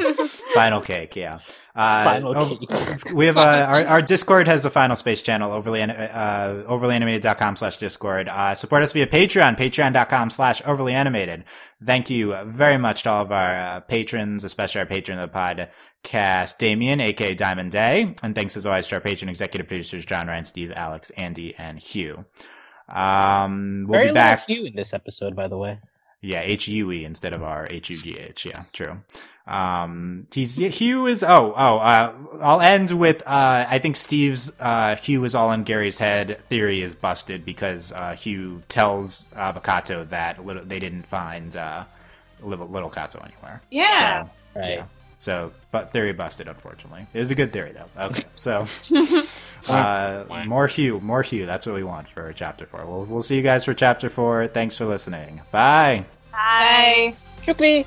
Final 0.54 0.80
Cake. 0.80 1.14
Yeah. 1.16 1.38
Uh, 1.74 2.04
Final 2.04 2.36
oh, 2.36 2.56
Cake. 2.56 3.12
we 3.14 3.26
have 3.26 3.36
uh, 3.38 3.40
our, 3.68 3.84
our 3.84 4.02
Discord 4.02 4.46
has 4.46 4.64
a 4.64 4.70
Final 4.70 4.94
Space 4.94 5.22
channel, 5.22 5.52
overly, 5.52 5.80
uh, 5.82 5.88
overlyanimated.com 6.64 7.56
slash 7.56 7.78
Discord. 7.78 8.28
Uh, 8.28 8.54
support 8.54 8.82
us 8.82 8.92
via 8.92 9.06
Patreon, 9.06 9.56
patreon.com 9.56 10.30
slash 10.30 10.60
overlyanimated. 10.62 11.44
Thank 11.84 12.10
you 12.10 12.36
very 12.44 12.76
much 12.76 13.04
to 13.04 13.10
all 13.10 13.22
of 13.22 13.32
our 13.32 13.54
uh, 13.56 13.80
patrons, 13.80 14.44
especially 14.44 14.80
our 14.80 14.86
patron 14.86 15.18
of 15.18 15.32
the 15.32 15.38
podcast, 15.38 16.58
Damien, 16.58 17.00
aka 17.00 17.34
Diamond 17.34 17.72
Day. 17.72 18.14
And 18.22 18.34
thanks 18.34 18.56
as 18.56 18.66
always 18.66 18.86
to 18.88 18.96
our 18.96 19.00
patron 19.00 19.30
executive 19.30 19.66
producers, 19.66 20.04
John 20.04 20.26
Ryan, 20.26 20.44
Steve, 20.44 20.72
Alex, 20.76 21.10
Andy, 21.10 21.54
and 21.56 21.78
Hugh. 21.78 22.26
Um, 22.88 23.86
we'll 23.88 23.98
Very 23.98 24.04
be 24.04 24.08
little 24.08 24.14
back. 24.14 24.46
Hugh 24.46 24.66
in 24.66 24.76
this 24.76 24.92
episode, 24.92 25.34
by 25.34 25.48
the 25.48 25.56
way. 25.56 25.78
Yeah, 26.20 26.40
H 26.42 26.68
U 26.68 26.92
E 26.92 27.04
instead 27.04 27.32
of 27.32 27.42
our 27.42 27.66
H 27.68 27.90
U 27.90 27.96
G 27.96 28.16
H. 28.18 28.46
Yeah, 28.46 28.60
true. 28.72 29.00
Um, 29.46 30.26
he's 30.32 30.56
Hugh 30.56 31.06
is 31.06 31.24
oh 31.24 31.52
oh. 31.56 31.78
Uh, 31.78 32.12
I'll 32.40 32.60
end 32.60 32.90
with 32.92 33.22
uh, 33.26 33.66
I 33.68 33.78
think 33.80 33.96
Steve's 33.96 34.52
uh, 34.60 34.94
Hugh 34.96 35.24
is 35.24 35.34
all 35.34 35.50
in 35.52 35.64
Gary's 35.64 35.98
head 35.98 36.38
theory 36.48 36.80
is 36.80 36.94
busted 36.94 37.44
because 37.44 37.90
uh, 37.92 38.14
Hugh 38.14 38.62
tells 38.68 39.28
uh, 39.34 39.52
Avocato 39.52 40.08
that 40.10 40.44
little, 40.46 40.64
they 40.64 40.78
didn't 40.78 41.06
find 41.06 41.56
uh, 41.56 41.84
little 42.40 42.68
little 42.68 42.88
Cato 42.90 43.18
anywhere. 43.20 43.62
Yeah. 43.70 44.24
So, 44.24 44.30
Right. 44.60 44.74
yeah. 44.78 44.84
So, 45.18 45.52
but 45.70 45.92
theory 45.92 46.12
busted, 46.12 46.48
unfortunately. 46.48 47.06
It 47.14 47.18
was 47.18 47.30
a 47.30 47.36
good 47.36 47.52
theory, 47.52 47.72
though. 47.72 48.06
Okay, 48.06 48.24
so 48.34 48.66
uh, 49.68 50.24
more 50.46 50.66
Hugh, 50.66 51.00
more 51.00 51.22
Hugh. 51.22 51.46
That's 51.46 51.64
what 51.64 51.74
we 51.76 51.84
want 51.84 52.08
for 52.08 52.32
chapter 52.32 52.66
four. 52.66 52.84
We'll 52.84 53.04
we'll 53.04 53.22
see 53.22 53.36
you 53.36 53.42
guys 53.42 53.64
for 53.64 53.72
chapter 53.74 54.08
four. 54.08 54.46
Thanks 54.48 54.76
for 54.76 54.84
listening. 54.84 55.40
Bye. 55.50 56.04
Bye. 56.32 57.14
Shukri! 57.42 57.86